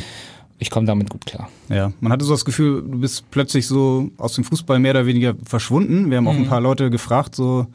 Ich 0.58 0.70
komme 0.70 0.86
damit 0.86 1.10
gut 1.10 1.26
klar. 1.26 1.50
Ja, 1.68 1.92
man 2.00 2.12
hatte 2.14 2.24
so 2.24 2.32
das 2.32 2.46
Gefühl, 2.46 2.82
du 2.82 3.00
bist 3.00 3.30
plötzlich 3.30 3.68
so 3.68 4.10
aus 4.18 4.36
dem 4.36 4.46
Fußball 4.46 4.80
mehr 4.80 4.92
oder 4.92 5.06
weniger 5.06 5.36
verschwunden. 5.44 6.10
Wir 6.10 6.18
haben 6.18 6.28
auch 6.28 6.36
ein 6.36 6.48
paar 6.48 6.62
Leute 6.62 6.90
gefragt, 6.90 7.36
so 7.36 7.68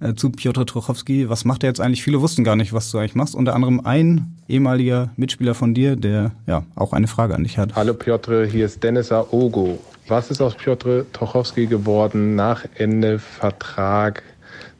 äh, 0.00 0.14
zu 0.14 0.30
Piotr 0.30 0.66
Trochowski, 0.66 1.28
was 1.28 1.44
macht 1.44 1.64
er 1.64 1.70
jetzt 1.70 1.80
eigentlich? 1.80 2.02
Viele 2.02 2.20
wussten 2.20 2.44
gar 2.44 2.56
nicht, 2.56 2.72
was 2.72 2.90
du 2.90 2.98
eigentlich 2.98 3.14
machst. 3.14 3.34
Unter 3.34 3.54
anderem 3.54 3.80
ein 3.84 4.36
ehemaliger 4.48 5.10
Mitspieler 5.16 5.54
von 5.54 5.74
dir, 5.74 5.96
der 5.96 6.32
ja 6.46 6.64
auch 6.74 6.92
eine 6.92 7.06
Frage 7.06 7.34
an 7.34 7.44
dich 7.44 7.58
hat. 7.58 7.74
Hallo 7.74 7.94
Piotr, 7.94 8.44
hier 8.46 8.66
ist 8.66 8.82
Dennis 8.82 9.12
Aogo. 9.12 9.78
Was 10.08 10.30
ist 10.30 10.40
aus 10.40 10.54
Piotr 10.54 11.04
Tochowski 11.12 11.66
geworden 11.66 12.36
nach 12.36 12.64
Ende 12.76 13.18
Vertrag 13.18 14.22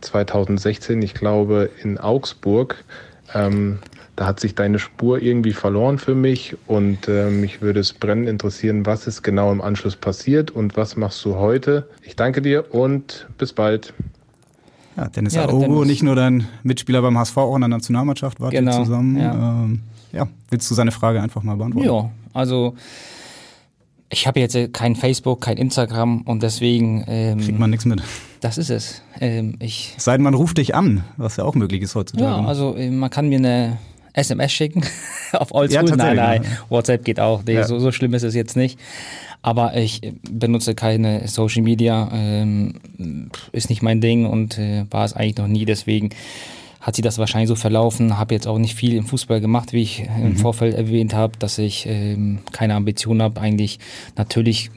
2016, 0.03 1.03
ich 1.03 1.15
glaube 1.15 1.71
in 1.83 1.99
Augsburg? 1.99 2.85
Ähm, 3.35 3.81
da 4.15 4.27
hat 4.27 4.41
sich 4.41 4.55
deine 4.55 4.79
Spur 4.79 5.21
irgendwie 5.21 5.53
verloren 5.53 5.99
für 5.99 6.15
mich 6.15 6.57
und 6.67 7.07
äh, 7.07 7.29
mich 7.29 7.61
würde 7.61 7.81
es 7.81 7.93
brennend 7.93 8.29
interessieren, 8.29 8.87
was 8.87 9.07
ist 9.07 9.23
genau 9.23 9.53
im 9.53 9.61
Anschluss 9.61 9.95
passiert 9.95 10.51
und 10.51 10.77
was 10.77 10.97
machst 10.97 11.23
du 11.25 11.37
heute? 11.37 11.89
Ich 12.03 12.17
danke 12.17 12.41
dir 12.41 12.73
und 12.75 13.27
bis 13.37 13.53
bald. 13.53 13.93
Ja, 14.97 15.09
Dennis 15.09 15.35
Ja, 15.35 15.45
Aogo, 15.47 15.61
Dennis. 15.67 15.87
nicht 15.89 16.03
nur 16.03 16.15
dein 16.17 16.47
Mitspieler 16.63 17.03
beim 17.03 17.19
HSV, 17.19 17.37
auch 17.39 17.55
in 17.55 17.61
der 17.63 17.69
Nationalmannschaft, 17.69 18.41
wart 18.41 18.53
Genau, 18.53 18.85
zusammen. 18.85 19.17
ja. 19.19 19.33
Ähm, 19.35 19.83
ja, 20.13 20.27
willst 20.51 20.71
du 20.71 20.75
seine 20.75 20.91
Frage 20.93 21.21
einfach 21.21 21.43
mal 21.43 21.57
beantworten? 21.57 21.87
Ja, 21.89 22.11
also 22.33 22.75
ich 24.09 24.27
habe 24.27 24.41
jetzt 24.41 24.55
äh, 24.55 24.69
kein 24.69 24.97
Facebook, 24.97 25.41
kein 25.43 25.57
Instagram 25.57 26.23
und 26.23 26.43
deswegen, 26.43 27.05
Kriegt 27.05 27.49
ähm, 27.49 27.59
man 27.59 27.71
nichts 27.71 27.85
mit. 27.85 28.03
das 28.41 28.57
ist 28.57 28.71
es. 28.71 29.03
Ähm, 29.21 29.57
ich, 29.59 29.95
Es 29.97 30.05
sei 30.05 30.13
denn, 30.17 30.23
man 30.23 30.35
ruft 30.35 30.59
dich 30.59 30.75
an, 30.75 31.05
was 31.17 31.37
ja 31.37 31.45
auch 31.45 31.55
möglich 31.57 31.83
ist 31.83 31.95
heutzutage. 31.95 32.31
ja, 32.31 32.47
also 32.47 32.77
äh, 32.77 32.91
man 32.91 33.11
kann 33.11 33.29
mir 33.29 33.39
eine 33.39 33.79
SMS 34.13 34.53
schicken 34.53 34.83
auf 35.33 35.53
Oldschool. 35.53 35.89
Ja, 35.91 35.97
nein, 35.97 36.17
nein. 36.17 36.45
WhatsApp 36.71 37.05
geht 37.05 37.21
auch. 37.21 37.43
Nee, 37.45 37.55
Ja. 37.55 37.65
so, 37.67 37.79
so 37.79 37.93
schlimm 37.93 38.15
ist 38.15 38.23
es 38.23 38.35
jetzt 38.35 38.57
nicht. 38.57 38.79
Aber 39.47 39.77
ich 39.77 40.01
benutze 40.29 40.75
keine 40.75 41.29
Social 41.29 41.63
Media, 41.63 42.11
ähm, 42.13 43.31
ist 43.53 43.71
nicht 43.71 43.81
mein 43.81 44.01
Ding 44.01 44.27
und 44.27 44.59
äh, 44.59 44.87
war 44.91 45.05
es 45.05 45.13
eigentlich 45.13 45.37
noch 45.37 45.47
nie. 45.47 45.65
Deswegen 45.65 46.11
hat 46.81 46.97
sich 46.97 47.05
das 47.05 47.19
wahrscheinlich 47.19 47.47
so 47.49 47.55
verlaufen. 47.55 48.19
Habe 48.19 48.35
jetzt 48.35 48.49
auch 48.49 48.59
nicht 48.59 48.75
viel 48.75 48.95
im 48.97 49.07
Fußball 49.07 49.41
gemacht, 49.41 49.73
wie 49.73 49.83
ich 49.83 50.03
Mhm. 50.19 50.27
im 50.27 50.37
Vorfeld 50.37 50.75
erwähnt 50.75 51.15
habe, 51.15 51.39
dass 51.39 51.59
ich 51.59 51.87
ähm, 51.87 52.41
keine 52.51 52.75
Ambition 52.75 53.23
habe. 53.23 53.41
Eigentlich 53.41 53.79
natürlich 54.17 54.73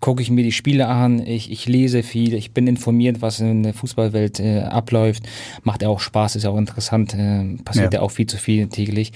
gucke 0.00 0.20
ich 0.20 0.30
mir 0.30 0.42
die 0.44 0.52
Spiele 0.52 0.88
an, 0.88 1.24
ich, 1.26 1.50
ich 1.50 1.66
lese 1.66 2.02
viel, 2.02 2.34
ich 2.34 2.50
bin 2.50 2.66
informiert, 2.66 3.22
was 3.22 3.40
in 3.40 3.62
der 3.62 3.72
Fußballwelt 3.72 4.38
äh, 4.40 4.60
abläuft. 4.60 5.22
Macht 5.62 5.80
ja 5.80 5.88
auch 5.88 6.00
Spaß, 6.00 6.36
ist 6.36 6.42
ja 6.42 6.50
auch 6.50 6.58
interessant, 6.58 7.14
äh, 7.14 7.56
passiert 7.64 7.94
Ja. 7.94 8.00
ja. 8.00 8.04
auch 8.04 8.10
viel 8.10 8.26
zu 8.26 8.36
viel 8.36 8.66
täglich. 8.66 9.12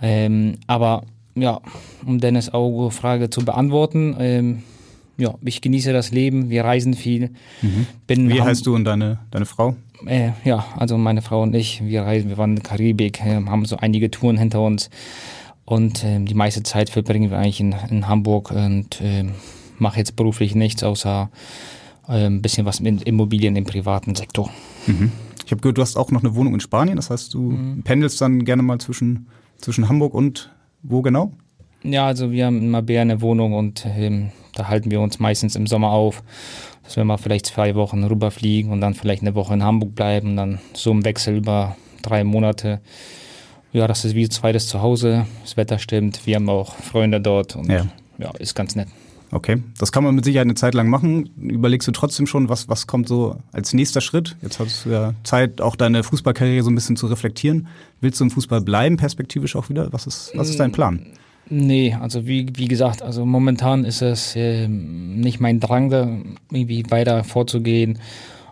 Ähm, 0.00 0.54
aber 0.66 1.02
ja, 1.34 1.60
um 2.06 2.20
Dennis 2.20 2.52
Augo 2.52 2.90
Frage 2.90 3.30
zu 3.30 3.44
beantworten, 3.44 4.16
ähm, 4.18 4.62
ja, 5.16 5.34
ich 5.44 5.60
genieße 5.60 5.92
das 5.92 6.10
Leben, 6.10 6.50
wir 6.50 6.64
reisen 6.64 6.94
viel. 6.94 7.30
Mhm. 7.62 7.86
Wie 8.08 8.42
heißt 8.42 8.66
du 8.66 8.74
und 8.74 8.84
deine, 8.84 9.18
deine 9.30 9.46
Frau? 9.46 9.76
äh, 10.06 10.30
ja, 10.44 10.64
also 10.76 10.98
meine 10.98 11.22
Frau 11.22 11.42
und 11.42 11.54
ich, 11.54 11.84
wir 11.84 12.02
reisen, 12.02 12.28
wir 12.28 12.36
waren 12.38 12.50
in 12.50 12.56
der 12.56 12.64
Karibik, 12.64 13.20
äh, 13.24 13.34
haben 13.46 13.64
so 13.64 13.76
einige 13.76 14.10
Touren 14.10 14.36
hinter 14.36 14.60
uns 14.60 14.90
und 15.64 16.04
ähm, 16.04 16.26
die 16.26 16.34
meiste 16.34 16.62
Zeit 16.62 16.90
verbringen 16.90 17.30
wir 17.30 17.38
eigentlich 17.38 17.60
in, 17.60 17.74
in 17.90 18.08
Hamburg 18.08 18.50
und 18.50 19.00
ähm, 19.02 19.32
mache 19.78 19.98
jetzt 19.98 20.16
beruflich 20.16 20.54
nichts 20.54 20.82
außer 20.82 21.30
äh, 22.08 22.26
ein 22.26 22.42
bisschen 22.42 22.66
was 22.66 22.80
mit 22.80 23.02
Immobilien 23.04 23.56
im 23.56 23.64
privaten 23.64 24.14
Sektor. 24.16 24.50
Ich 25.46 25.50
habe 25.52 25.60
gehört, 25.62 25.78
du 25.78 25.82
hast 25.82 25.96
auch 25.96 26.10
noch 26.10 26.22
eine 26.22 26.34
Wohnung 26.34 26.54
in 26.54 26.60
Spanien. 26.60 26.96
Das 26.96 27.08
heißt, 27.10 27.32
du 27.34 27.52
Mhm. 27.52 27.82
pendelst 27.82 28.20
dann 28.20 28.44
gerne 28.44 28.62
mal 28.62 28.78
zwischen, 28.78 29.26
zwischen 29.60 29.88
Hamburg 29.88 30.12
und 30.12 30.50
wo 30.84 31.02
genau? 31.02 31.32
Ja, 31.82 32.06
also 32.06 32.30
wir 32.30 32.46
haben 32.46 32.58
in 32.58 32.70
Mabea 32.70 33.02
eine 33.02 33.20
Wohnung 33.20 33.52
und 33.52 33.84
ähm, 33.86 34.30
da 34.54 34.68
halten 34.68 34.90
wir 34.90 35.00
uns 35.00 35.18
meistens 35.18 35.56
im 35.56 35.66
Sommer 35.66 35.90
auf, 35.90 36.22
dass 36.84 36.96
wir 36.96 37.04
mal 37.04 37.16
vielleicht 37.16 37.46
zwei 37.46 37.74
Wochen 37.74 38.04
rüberfliegen 38.04 38.70
und 38.70 38.80
dann 38.80 38.94
vielleicht 38.94 39.22
eine 39.22 39.34
Woche 39.34 39.54
in 39.54 39.62
Hamburg 39.62 39.94
bleiben, 39.94 40.36
dann 40.36 40.60
so 40.72 40.92
im 40.92 41.04
Wechsel 41.04 41.36
über 41.36 41.76
drei 42.02 42.24
Monate. 42.24 42.80
Ja, 43.72 43.86
das 43.86 44.04
ist 44.04 44.14
wie 44.14 44.28
zweites 44.28 44.68
Zuhause, 44.68 45.26
das 45.42 45.56
Wetter 45.56 45.78
stimmt, 45.78 46.26
wir 46.26 46.36
haben 46.36 46.48
auch 46.48 46.74
Freunde 46.76 47.20
dort 47.20 47.56
und 47.56 47.68
Ja. 47.68 47.86
ja, 48.18 48.30
ist 48.38 48.54
ganz 48.54 48.76
nett. 48.76 48.88
Okay, 49.34 49.60
das 49.78 49.90
kann 49.90 50.04
man 50.04 50.14
mit 50.14 50.24
Sicherheit 50.24 50.46
eine 50.46 50.54
Zeit 50.54 50.74
lang 50.74 50.88
machen. 50.88 51.28
Überlegst 51.36 51.88
du 51.88 51.92
trotzdem 51.92 52.28
schon, 52.28 52.48
was, 52.48 52.68
was 52.68 52.86
kommt 52.86 53.08
so 53.08 53.36
als 53.50 53.74
nächster 53.74 54.00
Schritt? 54.00 54.36
Jetzt 54.42 54.60
hast 54.60 54.86
du 54.86 54.90
ja 54.90 55.14
Zeit, 55.24 55.60
auch 55.60 55.74
deine 55.74 56.04
Fußballkarriere 56.04 56.62
so 56.62 56.70
ein 56.70 56.76
bisschen 56.76 56.96
zu 56.96 57.08
reflektieren. 57.08 57.66
Willst 58.00 58.20
du 58.20 58.24
im 58.24 58.30
Fußball 58.30 58.60
bleiben, 58.60 58.96
perspektivisch 58.96 59.56
auch 59.56 59.70
wieder? 59.70 59.92
Was 59.92 60.06
ist, 60.06 60.30
was 60.36 60.50
ist 60.50 60.60
dein 60.60 60.70
Plan? 60.70 61.04
Nee, 61.50 61.96
also 62.00 62.28
wie, 62.28 62.46
wie 62.54 62.68
gesagt, 62.68 63.02
also 63.02 63.26
momentan 63.26 63.84
ist 63.84 64.02
es 64.02 64.34
ähm, 64.36 65.18
nicht 65.18 65.40
mein 65.40 65.58
Drang, 65.58 65.90
da 65.90 66.16
irgendwie 66.52 66.84
weiter 66.90 67.24
vorzugehen, 67.24 67.98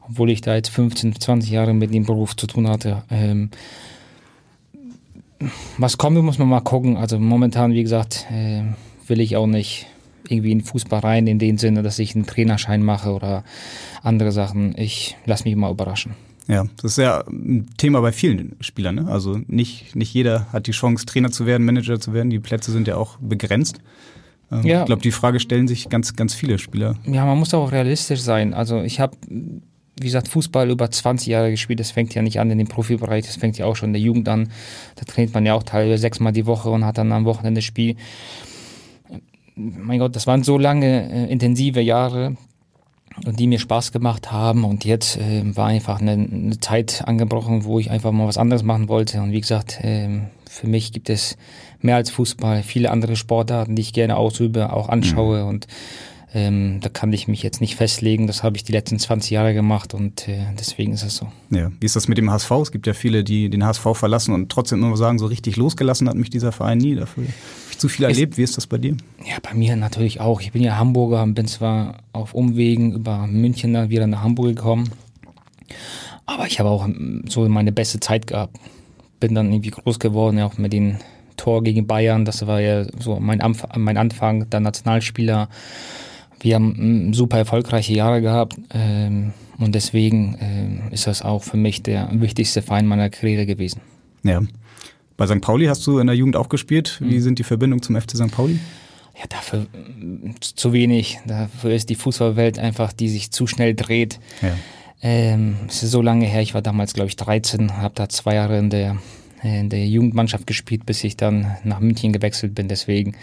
obwohl 0.08 0.30
ich 0.30 0.40
da 0.40 0.56
jetzt 0.56 0.70
15, 0.70 1.20
20 1.20 1.48
Jahre 1.48 1.74
mit 1.74 1.94
dem 1.94 2.06
Beruf 2.06 2.34
zu 2.34 2.48
tun 2.48 2.66
hatte. 2.66 3.04
Ähm, 3.08 3.50
was 5.78 5.96
kommt, 5.96 6.20
muss 6.20 6.38
man 6.38 6.48
mal 6.48 6.60
gucken. 6.60 6.96
Also 6.96 7.20
momentan, 7.20 7.72
wie 7.72 7.82
gesagt, 7.82 8.26
äh, 8.32 8.64
will 9.06 9.20
ich 9.20 9.36
auch 9.36 9.46
nicht 9.46 9.86
irgendwie 10.28 10.52
in 10.52 10.58
den 10.58 10.64
Fußball 10.64 11.00
rein, 11.00 11.26
in 11.26 11.38
dem 11.38 11.58
Sinne, 11.58 11.82
dass 11.82 11.98
ich 11.98 12.14
einen 12.14 12.26
Trainerschein 12.26 12.82
mache 12.82 13.10
oder 13.12 13.44
andere 14.02 14.32
Sachen. 14.32 14.74
Ich 14.76 15.16
lasse 15.26 15.44
mich 15.44 15.56
mal 15.56 15.70
überraschen. 15.70 16.14
Ja, 16.48 16.64
das 16.82 16.92
ist 16.92 16.98
ja 16.98 17.24
ein 17.28 17.68
Thema 17.76 18.00
bei 18.00 18.12
vielen 18.12 18.56
Spielern. 18.60 18.96
Ne? 18.96 19.06
Also 19.08 19.38
nicht, 19.46 19.94
nicht 19.94 20.12
jeder 20.12 20.52
hat 20.52 20.66
die 20.66 20.72
Chance, 20.72 21.06
Trainer 21.06 21.30
zu 21.30 21.46
werden, 21.46 21.64
Manager 21.64 22.00
zu 22.00 22.12
werden. 22.12 22.30
Die 22.30 22.40
Plätze 22.40 22.72
sind 22.72 22.88
ja 22.88 22.96
auch 22.96 23.16
begrenzt. 23.18 23.80
Ähm, 24.50 24.66
Ja. 24.66 24.80
Ich 24.80 24.86
glaube, 24.86 25.02
die 25.02 25.12
Frage 25.12 25.40
stellen 25.40 25.68
sich 25.68 25.88
ganz, 25.88 26.16
ganz 26.16 26.34
viele 26.34 26.58
Spieler. 26.58 26.96
Ja, 27.06 27.24
man 27.24 27.38
muss 27.38 27.54
auch 27.54 27.70
realistisch 27.70 28.20
sein. 28.20 28.54
Also 28.54 28.82
ich 28.82 28.98
habe, 28.98 29.16
wie 29.28 30.04
gesagt, 30.04 30.28
Fußball 30.28 30.68
über 30.70 30.90
20 30.90 31.28
Jahre 31.28 31.50
gespielt. 31.50 31.78
Das 31.78 31.92
fängt 31.92 32.14
ja 32.14 32.22
nicht 32.22 32.40
an 32.40 32.50
in 32.50 32.58
dem 32.58 32.68
Profibereich, 32.68 33.24
das 33.24 33.36
fängt 33.36 33.56
ja 33.58 33.66
auch 33.66 33.76
schon 33.76 33.90
in 33.90 33.94
der 33.94 34.02
Jugend 34.02 34.28
an. 34.28 34.48
Da 34.96 35.04
trainiert 35.04 35.34
man 35.34 35.46
ja 35.46 35.54
auch 35.54 35.62
teilweise 35.62 36.00
sechsmal 36.00 36.32
die 36.32 36.46
Woche 36.46 36.70
und 36.70 36.84
hat 36.84 36.98
dann 36.98 37.12
am 37.12 37.24
Wochenende 37.24 37.62
Spiel. 37.62 37.96
Mein 39.54 39.98
Gott, 39.98 40.16
das 40.16 40.26
waren 40.26 40.42
so 40.42 40.58
lange 40.58 41.10
äh, 41.10 41.30
intensive 41.30 41.80
Jahre, 41.80 42.36
und 43.26 43.38
die 43.38 43.46
mir 43.46 43.58
Spaß 43.58 43.92
gemacht 43.92 44.32
haben. 44.32 44.64
Und 44.64 44.84
jetzt 44.84 45.16
äh, 45.16 45.42
war 45.56 45.66
einfach 45.66 46.00
eine, 46.00 46.12
eine 46.12 46.60
Zeit 46.60 47.02
angebrochen, 47.06 47.64
wo 47.64 47.78
ich 47.78 47.90
einfach 47.90 48.12
mal 48.12 48.26
was 48.26 48.38
anderes 48.38 48.62
machen 48.62 48.88
wollte. 48.88 49.20
Und 49.20 49.32
wie 49.32 49.40
gesagt, 49.40 49.78
ähm, 49.82 50.26
für 50.48 50.66
mich 50.66 50.92
gibt 50.92 51.10
es 51.10 51.36
mehr 51.80 51.96
als 51.96 52.10
Fußball, 52.10 52.62
viele 52.62 52.90
andere 52.90 53.16
Sportarten, 53.16 53.76
die 53.76 53.82
ich 53.82 53.92
gerne 53.92 54.16
ausübe, 54.16 54.72
auch 54.72 54.88
anschaue. 54.88 55.44
Und 55.44 55.66
ähm, 56.34 56.80
da 56.80 56.88
kann 56.88 57.12
ich 57.12 57.28
mich 57.28 57.42
jetzt 57.42 57.60
nicht 57.60 57.76
festlegen. 57.76 58.26
Das 58.26 58.42
habe 58.42 58.56
ich 58.56 58.64
die 58.64 58.72
letzten 58.72 58.98
20 58.98 59.30
Jahre 59.30 59.52
gemacht 59.52 59.92
und 59.92 60.28
äh, 60.28 60.46
deswegen 60.58 60.92
ist 60.92 61.02
es 61.02 61.16
so. 61.16 61.28
Ja. 61.50 61.70
Wie 61.78 61.86
ist 61.86 61.94
das 61.94 62.08
mit 62.08 62.16
dem 62.16 62.30
HSV? 62.30 62.50
Es 62.52 62.72
gibt 62.72 62.86
ja 62.86 62.94
viele, 62.94 63.22
die 63.22 63.50
den 63.50 63.64
HSV 63.64 63.86
verlassen 63.94 64.32
und 64.32 64.50
trotzdem 64.50 64.82
immer 64.82 64.96
sagen, 64.96 65.18
so 65.18 65.26
richtig 65.26 65.56
losgelassen 65.56 66.08
hat 66.08 66.16
mich 66.16 66.30
dieser 66.30 66.52
Verein 66.52 66.78
nie. 66.78 66.94
Dafür 66.94 67.24
habe 67.24 67.34
ich 67.70 67.78
zu 67.78 67.88
viel 67.88 68.06
erlebt. 68.06 68.38
Wie 68.38 68.42
ist 68.42 68.56
das 68.56 68.66
bei 68.66 68.78
dir? 68.78 68.96
Ja, 69.26 69.36
bei 69.42 69.52
mir 69.52 69.76
natürlich 69.76 70.20
auch. 70.20 70.40
Ich 70.40 70.52
bin 70.52 70.62
ja 70.62 70.78
Hamburger, 70.78 71.26
bin 71.26 71.46
zwar 71.46 71.98
auf 72.12 72.32
Umwegen 72.34 72.94
über 72.94 73.26
München 73.26 73.74
dann 73.74 73.90
wieder 73.90 74.06
nach 74.06 74.22
Hamburg 74.22 74.56
gekommen, 74.56 74.90
aber 76.24 76.46
ich 76.46 76.58
habe 76.58 76.70
auch 76.70 76.86
ähm, 76.86 77.24
so 77.28 77.46
meine 77.48 77.72
beste 77.72 78.00
Zeit 78.00 78.26
gehabt. 78.26 78.56
Bin 79.20 79.34
dann 79.34 79.52
irgendwie 79.52 79.70
groß 79.70 79.98
geworden, 79.98 80.38
ja, 80.38 80.46
auch 80.46 80.56
mit 80.56 80.72
dem 80.72 80.96
Tor 81.36 81.62
gegen 81.62 81.86
Bayern. 81.86 82.24
Das 82.24 82.46
war 82.46 82.60
ja 82.60 82.86
so 82.98 83.20
mein, 83.20 83.40
Anf 83.40 83.66
mein 83.76 83.98
Anfang, 83.98 84.48
der 84.48 84.60
Nationalspieler. 84.60 85.48
Wir 86.42 86.56
haben 86.56 86.74
ähm, 86.78 87.14
super 87.14 87.38
erfolgreiche 87.38 87.94
Jahre 87.94 88.20
gehabt 88.20 88.56
ähm, 88.74 89.32
und 89.58 89.74
deswegen 89.74 90.36
ähm, 90.40 90.92
ist 90.92 91.06
das 91.06 91.22
auch 91.22 91.42
für 91.42 91.56
mich 91.56 91.82
der 91.82 92.08
wichtigste 92.12 92.62
Verein 92.62 92.86
meiner 92.86 93.10
Karriere 93.10 93.46
gewesen. 93.46 93.80
Ja. 94.24 94.42
Bei 95.16 95.26
St. 95.26 95.40
Pauli 95.40 95.66
hast 95.66 95.86
du 95.86 95.98
in 95.98 96.08
der 96.08 96.16
Jugend 96.16 96.36
auch 96.36 96.48
gespielt. 96.48 96.98
Wie 97.00 97.20
sind 97.20 97.38
die 97.38 97.44
Verbindungen 97.44 97.82
zum 97.82 98.00
FC 98.00 98.16
St. 98.16 98.32
Pauli? 98.32 98.58
Ja, 99.16 99.24
dafür 99.28 99.60
mm, 99.60 100.32
zu 100.40 100.72
wenig. 100.72 101.20
Dafür 101.26 101.72
ist 101.72 101.90
die 101.90 101.94
Fußballwelt 101.94 102.58
einfach, 102.58 102.92
die 102.92 103.08
sich 103.08 103.30
zu 103.30 103.46
schnell 103.46 103.74
dreht. 103.74 104.18
Ja. 104.40 104.56
Ähm, 105.02 105.56
es 105.68 105.82
ist 105.82 105.90
so 105.90 106.00
lange 106.00 106.26
her, 106.26 106.42
ich 106.42 106.54
war 106.54 106.62
damals, 106.62 106.94
glaube 106.94 107.08
ich, 107.08 107.16
13, 107.16 107.76
habe 107.78 107.94
da 107.94 108.08
zwei 108.08 108.36
Jahre 108.36 108.58
in 108.58 108.70
der, 108.70 108.96
in 109.42 109.68
der 109.70 109.86
Jugendmannschaft 109.86 110.46
gespielt, 110.46 110.86
bis 110.86 111.02
ich 111.04 111.16
dann 111.16 111.56
nach 111.64 111.80
München 111.80 112.12
gewechselt 112.12 112.54
bin. 112.54 112.68
Deswegen, 112.68 113.14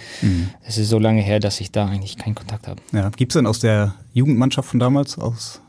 es 0.65 0.77
ist 0.77 0.89
so 0.89 0.99
lange 0.99 1.21
her, 1.21 1.39
dass 1.39 1.61
ich 1.61 1.71
da 1.71 1.87
eigentlich 1.87 2.17
keinen 2.17 2.35
Kontakt 2.35 2.67
habe. 2.67 2.81
Ja. 2.91 3.09
Gibt 3.09 3.31
es 3.31 3.33
denn 3.35 3.45
aus 3.47 3.59
der 3.59 3.95
Jugendmannschaft 4.13 4.69
von 4.69 4.79
damals, 4.79 5.17
aus, 5.17 5.61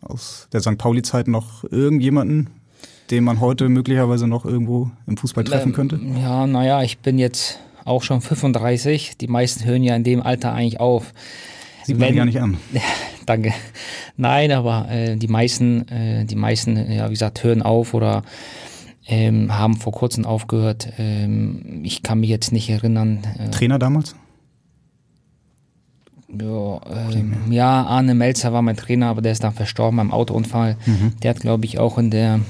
aus 0.00 0.48
der 0.52 0.60
St. 0.60 0.78
Pauli-Zeit 0.78 1.26
noch 1.28 1.64
irgendjemanden, 1.64 2.50
den 3.10 3.24
man 3.24 3.40
heute 3.40 3.68
möglicherweise 3.68 4.26
noch 4.28 4.44
irgendwo 4.44 4.90
im 5.06 5.16
Fußball 5.16 5.44
treffen 5.44 5.68
Ähm, 5.70 5.74
könnte? 5.74 6.00
Ja, 6.20 6.46
naja, 6.46 6.82
ich 6.82 6.98
bin 6.98 7.18
jetzt 7.18 7.58
auch 7.84 8.02
schon 8.02 8.20
35. 8.20 9.16
Die 9.16 9.28
meisten 9.28 9.64
hören 9.64 9.82
ja 9.82 9.94
in 9.96 10.04
dem 10.04 10.22
Alter 10.22 10.52
eigentlich 10.52 10.80
auf. 10.80 11.12
Sieht 11.84 11.98
man 11.98 12.08
wenn- 12.08 12.16
gar 12.16 12.24
nicht 12.24 12.40
an. 12.40 12.56
Danke. 13.26 13.52
Nein, 14.16 14.52
aber 14.52 14.88
äh, 14.88 15.16
die 15.16 15.26
meisten, 15.28 15.86
äh, 15.88 16.24
die 16.24 16.36
meisten, 16.36 16.76
ja, 16.92 17.06
wie 17.08 17.14
gesagt, 17.14 17.42
hören 17.42 17.62
auf 17.62 17.92
oder 17.92 18.22
ähm, 19.06 19.56
haben 19.56 19.76
vor 19.76 19.92
kurzem 19.92 20.24
aufgehört. 20.24 20.88
Ähm, 20.98 21.80
ich 21.84 22.02
kann 22.02 22.20
mich 22.20 22.30
jetzt 22.30 22.52
nicht 22.52 22.68
erinnern. 22.70 23.20
Äh, 23.38 23.50
Trainer 23.50 23.78
damals? 23.78 24.16
ja, 26.28 26.80
ähm, 27.12 27.34
ja, 27.50 27.82
Arne 27.84 28.14
Melzer 28.14 28.52
war 28.52 28.62
mein 28.62 28.76
Trainer, 28.76 29.08
aber 29.08 29.22
der 29.22 29.32
ist 29.32 29.44
dann 29.44 29.52
verstorben 29.52 29.96
beim 29.96 30.12
Autounfall. 30.12 30.76
Der 31.22 31.30
hat, 31.30 31.40
glaube 31.40 31.64
ich, 31.64 31.78
auch 31.78 31.98
in 31.98 32.10
der, 32.10 32.40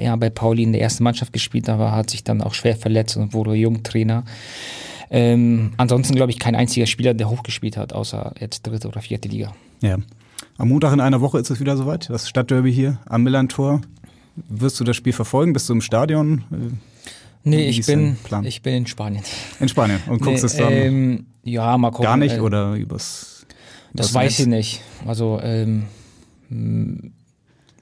ja, 0.00 0.14
bei 0.16 0.30
Pauli 0.30 0.62
in 0.62 0.72
der 0.72 0.80
ersten 0.80 1.04
Mannschaft 1.04 1.32
gespielt, 1.32 1.68
aber 1.68 1.92
hat 1.92 2.10
sich 2.10 2.24
dann 2.24 2.42
auch 2.42 2.54
schwer 2.54 2.76
verletzt 2.76 3.16
und 3.16 3.34
wurde 3.34 3.54
Jungtrainer. 3.54 4.24
Ähm, 5.10 5.72
ansonsten, 5.76 6.14
glaube 6.14 6.32
ich, 6.32 6.38
kein 6.38 6.54
einziger 6.54 6.86
Spieler, 6.86 7.14
der 7.14 7.30
hochgespielt 7.30 7.76
hat, 7.76 7.92
außer 7.92 8.34
jetzt 8.40 8.66
dritte 8.66 8.88
oder 8.88 9.00
vierte 9.00 9.28
Liga. 9.28 9.52
Ja. 9.80 9.98
Am 10.58 10.68
Montag 10.68 10.92
in 10.92 11.00
einer 11.00 11.20
Woche 11.20 11.38
ist 11.38 11.50
es 11.50 11.60
wieder 11.60 11.76
soweit. 11.76 12.08
Das 12.10 12.28
Stadtderby 12.28 12.72
hier 12.72 12.98
am 13.06 13.22
Millantor. 13.22 13.82
Wirst 14.48 14.78
du 14.80 14.84
das 14.84 14.96
Spiel 14.96 15.12
verfolgen? 15.12 15.52
Bist 15.52 15.68
du 15.68 15.72
im 15.74 15.80
Stadion? 15.80 16.44
Äh, 16.52 16.56
Nee, 17.48 17.68
ich 17.68 17.86
bin, 17.86 18.16
ich 18.42 18.60
bin 18.62 18.74
in 18.74 18.86
Spanien. 18.88 19.22
In 19.60 19.68
Spanien 19.68 20.00
und 20.08 20.20
guckst 20.20 20.42
Nee, 20.42 20.46
es 20.46 20.56
dann 20.56 20.72
ähm, 20.72 21.26
ja, 21.44 21.78
mal 21.78 21.90
gucken. 21.92 22.02
gar 22.04 22.16
nicht 22.16 22.38
äh, 22.38 22.40
oder 22.40 22.72
übers. 22.74 23.46
Das 23.94 24.12
weiß 24.12 24.40
ich 24.40 24.46
nicht. 24.48 24.80
Also 25.06 25.38
ähm, 25.40 25.84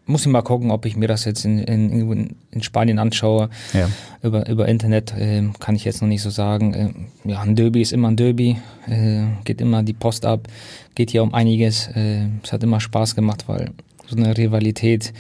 muss 0.06 0.20
ich 0.20 0.26
mal 0.26 0.42
gucken, 0.42 0.70
ob 0.70 0.84
ich 0.84 0.96
mir 0.96 1.08
das 1.08 1.24
jetzt 1.24 1.46
in, 1.46 1.60
in, 1.60 2.36
in- 2.50 2.62
Spanien 2.62 2.98
anschaue. 2.98 3.48
Ja. 3.72 3.88
Über, 4.22 4.46
über 4.50 4.68
Internet 4.68 5.14
ähm, 5.16 5.54
kann 5.58 5.74
ich 5.76 5.84
jetzt 5.86 6.02
noch 6.02 6.08
nicht 6.08 6.20
so 6.22 6.28
sagen. 6.28 6.74
Ähm, 6.74 7.06
ja, 7.24 7.40
ein 7.40 7.56
Derby 7.56 7.80
ist 7.80 7.94
immer 7.94 8.08
ein 8.10 8.16
Derby. 8.16 8.58
Äh, 8.86 9.22
geht 9.44 9.62
immer 9.62 9.82
die 9.82 9.94
Post 9.94 10.26
ab. 10.26 10.46
Geht 10.94 11.10
hier 11.10 11.22
um 11.22 11.32
einiges. 11.32 11.88
Äh, 11.94 12.26
es 12.42 12.52
hat 12.52 12.62
immer 12.62 12.80
Spaß 12.80 13.14
gemacht, 13.14 13.44
weil 13.48 13.70
so 14.08 14.16
eine 14.16 14.36
Rivalität 14.36 15.14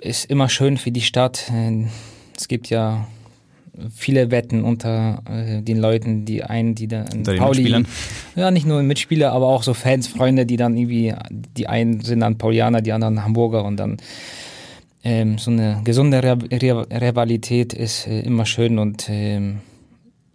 ist 0.00 0.26
immer 0.26 0.48
schön 0.48 0.76
für 0.76 0.90
die 0.90 1.00
Stadt. 1.00 1.50
Äh, 1.52 1.86
es 2.36 2.48
gibt 2.48 2.70
ja 2.70 3.06
viele 3.94 4.30
Wetten 4.30 4.64
unter 4.64 5.22
äh, 5.28 5.62
den 5.62 5.78
Leuten, 5.78 6.24
die 6.24 6.42
einen, 6.42 6.74
die 6.74 6.88
dann 6.88 7.08
Unter 7.12 7.36
Pauli, 7.36 7.62
Mitspielern? 7.62 7.86
ja 8.36 8.50
nicht 8.50 8.66
nur 8.66 8.82
Mitspieler, 8.82 9.32
aber 9.32 9.46
auch 9.46 9.62
so 9.62 9.74
Fans, 9.74 10.08
Freunde, 10.08 10.46
die 10.46 10.56
dann 10.56 10.76
irgendwie, 10.76 11.14
die 11.30 11.68
einen 11.68 12.00
sind 12.00 12.20
dann 12.20 12.38
Paulianer, 12.38 12.80
die 12.80 12.92
anderen 12.92 13.24
Hamburger 13.24 13.64
und 13.64 13.76
dann 13.76 13.98
ähm, 15.04 15.38
so 15.38 15.50
eine 15.50 15.80
gesunde 15.84 16.22
Re 16.22 16.38
Re 16.50 16.86
Rivalität 16.90 17.72
ist 17.72 18.06
äh, 18.06 18.20
immer 18.20 18.46
schön 18.46 18.78
und 18.78 19.08
ähm, 19.08 19.60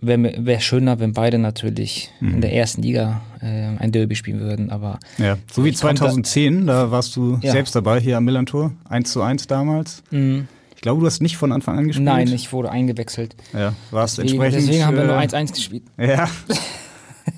wäre 0.05 0.45
wär 0.45 0.59
schöner, 0.59 0.99
wenn 0.99 1.13
beide 1.13 1.37
natürlich 1.39 2.11
Mhm. 2.19 2.35
in 2.35 2.41
der 2.41 2.53
ersten 2.53 2.81
Liga 2.81 3.21
äh, 3.41 3.75
ein 3.77 3.91
Derby 3.91 4.15
spielen 4.15 4.39
würden, 4.39 4.69
aber 4.69 4.99
Ja, 5.17 5.37
so 5.51 5.63
wie 5.65 5.69
Ich 5.69 5.79
konnte- 5.81 5.99
2010, 6.01 6.67
da 6.67 6.91
warst 6.91 7.15
du 7.15 7.39
Ja. 7.41 7.51
selbst 7.51 7.75
dabei 7.75 7.99
hier 7.99 8.17
am 8.17 8.25
Millantor, 8.25 8.71
1 8.87 9.11
zu 9.11 9.21
1 9.21 9.47
damals. 9.47 10.03
Mhm. 10.11 10.47
Ich 10.75 10.81
glaube, 10.81 10.99
du 11.01 11.07
hast 11.07 11.21
nicht 11.21 11.37
von 11.37 11.51
Anfang 11.53 11.77
an 11.77 11.87
gespielt. 11.87 12.05
nein, 12.05 12.27
ich 12.27 12.51
wurde 12.51 12.69
eingewechselt. 12.69 13.35
Ja, 13.53 13.73
warst 13.91 14.17
Deswegen, 14.17 14.41
entsprechend. 14.41 14.67
deswegen 14.67 14.85
haben 14.85 14.97
wir 14.97 15.05
nur 15.05 15.15
äh, 15.15 15.19
1-1 15.25 15.53
gespielt. 15.53 15.83
Ja. 15.97 16.27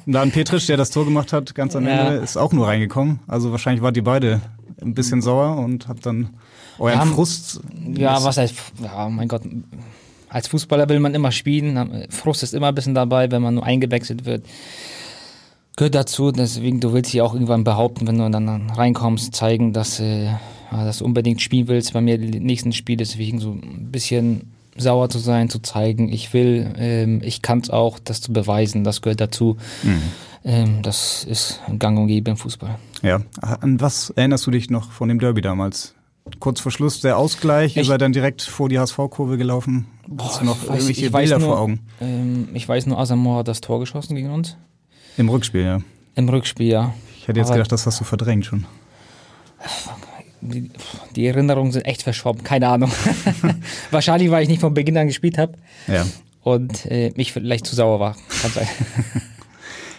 Und 0.07 0.13
dann 0.13 0.31
Petrisch, 0.31 0.65
der 0.65 0.77
das 0.77 0.89
Tor 0.89 1.05
gemacht 1.05 1.31
hat, 1.31 1.53
ganz 1.53 1.75
am 1.75 1.85
Ja. 1.85 2.07
Ende, 2.07 2.23
ist 2.23 2.37
auch 2.37 2.53
nur 2.53 2.67
reingekommen. 2.67 3.19
Also 3.27 3.51
wahrscheinlich 3.51 3.83
wart 3.83 3.95
ihr 3.97 4.03
beide 4.03 4.41
ein 4.81 4.93
bisschen 4.95 5.21
sauer 5.21 5.57
und 5.57 5.87
habt 5.87 6.05
dann 6.05 6.29
euren 6.79 6.97
Ja, 6.99 7.05
Frust. 7.05 7.61
Ja, 7.95 8.23
was 8.23 8.37
heißt, 8.37 8.55
ja, 8.83 9.07
mein 9.09 9.27
Gott, 9.27 9.43
als 10.35 10.49
Fußballer 10.49 10.89
will 10.89 10.99
man 10.99 11.15
immer 11.15 11.31
spielen. 11.31 12.07
Frust 12.09 12.43
ist 12.43 12.53
immer 12.53 12.67
ein 12.67 12.75
bisschen 12.75 12.93
dabei, 12.93 13.31
wenn 13.31 13.41
man 13.41 13.55
nur 13.55 13.63
eingewechselt 13.63 14.25
wird. 14.25 14.45
Gehört 15.77 15.95
dazu, 15.95 16.33
deswegen, 16.33 16.81
du 16.81 16.91
willst 16.91 17.13
dich 17.13 17.21
auch 17.21 17.33
irgendwann 17.33 17.63
behaupten, 17.63 18.05
wenn 18.05 18.17
du 18.17 18.29
dann 18.29 18.69
reinkommst, 18.69 19.33
zeigen, 19.33 19.71
dass, 19.71 20.01
äh, 20.01 20.27
dass 20.71 20.97
du 20.97 21.05
unbedingt 21.05 21.41
spielen 21.41 21.69
willst. 21.69 21.93
Bei 21.93 22.01
mir 22.01 22.17
die 22.17 22.41
nächsten 22.41 22.73
Spiele, 22.73 22.97
deswegen 22.97 23.39
so 23.39 23.51
ein 23.51 23.91
bisschen 23.93 24.51
sauer 24.75 25.07
zu 25.07 25.19
sein, 25.19 25.49
zu 25.49 25.59
zeigen, 25.59 26.11
ich 26.11 26.33
will, 26.33 26.73
ähm, 26.77 27.21
ich 27.23 27.41
kann 27.41 27.59
es 27.59 27.69
auch, 27.69 27.97
das 27.97 28.19
zu 28.19 28.33
beweisen, 28.33 28.83
das 28.83 29.01
gehört 29.01 29.21
dazu. 29.21 29.55
Ähm, 30.43 30.81
das 30.81 31.23
ist 31.23 31.61
gang 31.79 31.97
und 31.97 32.07
gäbe 32.07 32.31
im 32.31 32.35
Fußball. 32.35 32.75
Ja. 33.03 33.21
An 33.39 33.79
was 33.79 34.09
erinnerst 34.09 34.45
du 34.45 34.51
dich 34.51 34.69
noch 34.69 34.91
von 34.91 35.07
dem 35.07 35.19
Derby 35.19 35.39
damals? 35.39 35.95
Kurz 36.39 36.59
vor 36.59 36.71
Schluss 36.71 37.01
der 37.01 37.17
Ausgleich, 37.17 37.75
ihr 37.75 37.83
Ich- 37.83 37.87
seid 37.87 38.01
dann 38.01 38.11
direkt 38.11 38.41
vor 38.41 38.67
die 38.67 38.79
HSV-Kurve 38.79 39.37
gelaufen. 39.37 39.85
Hast 40.17 40.41
du 40.41 40.45
noch 40.45 40.57
weiß- 40.63 40.73
irgendwelche 40.73 41.11
Bilder 41.11 41.37
nur- 41.39 41.49
vor 41.49 41.59
Augen? 41.59 41.79
Ähm, 42.01 42.49
ich 42.53 42.67
weiß 42.67 42.87
nur, 42.87 42.97
Asamoah 42.97 43.39
hat 43.39 43.47
das 43.47 43.61
Tor 43.61 43.79
geschossen 43.79 44.15
gegen 44.15 44.31
uns. 44.31 44.57
Im 45.17 45.29
Rückspiel, 45.29 45.61
ja. 45.61 45.81
Im 46.15 46.27
Rückspiel, 46.27 46.67
ja. 46.67 46.93
Ich 47.15 47.27
hätte 47.27 47.39
jetzt 47.39 47.49
Aber- 47.49 47.57
gedacht, 47.57 47.71
das 47.71 47.85
hast 47.85 47.99
du 47.99 48.03
verdrängt 48.05 48.45
schon. 48.45 48.65
Die, 50.41 50.71
die 51.15 51.27
Erinnerungen 51.27 51.71
sind 51.71 51.83
echt 51.85 52.01
verschwommen, 52.03 52.43
keine 52.43 52.69
Ahnung. 52.69 52.91
Wahrscheinlich, 53.91 54.31
weil 54.31 54.43
ich 54.43 54.49
nicht 54.49 54.61
von 54.61 54.73
Beginn 54.73 54.97
an 54.97 55.07
gespielt 55.07 55.37
habe 55.37 55.53
Ja. 55.87 56.05
und 56.41 56.85
äh, 56.87 57.11
mich 57.15 57.33
vielleicht 57.33 57.67
zu 57.67 57.75
sauer 57.75 57.99
war. 57.99 58.15
Kann 58.41 58.51
sein. 58.51 58.67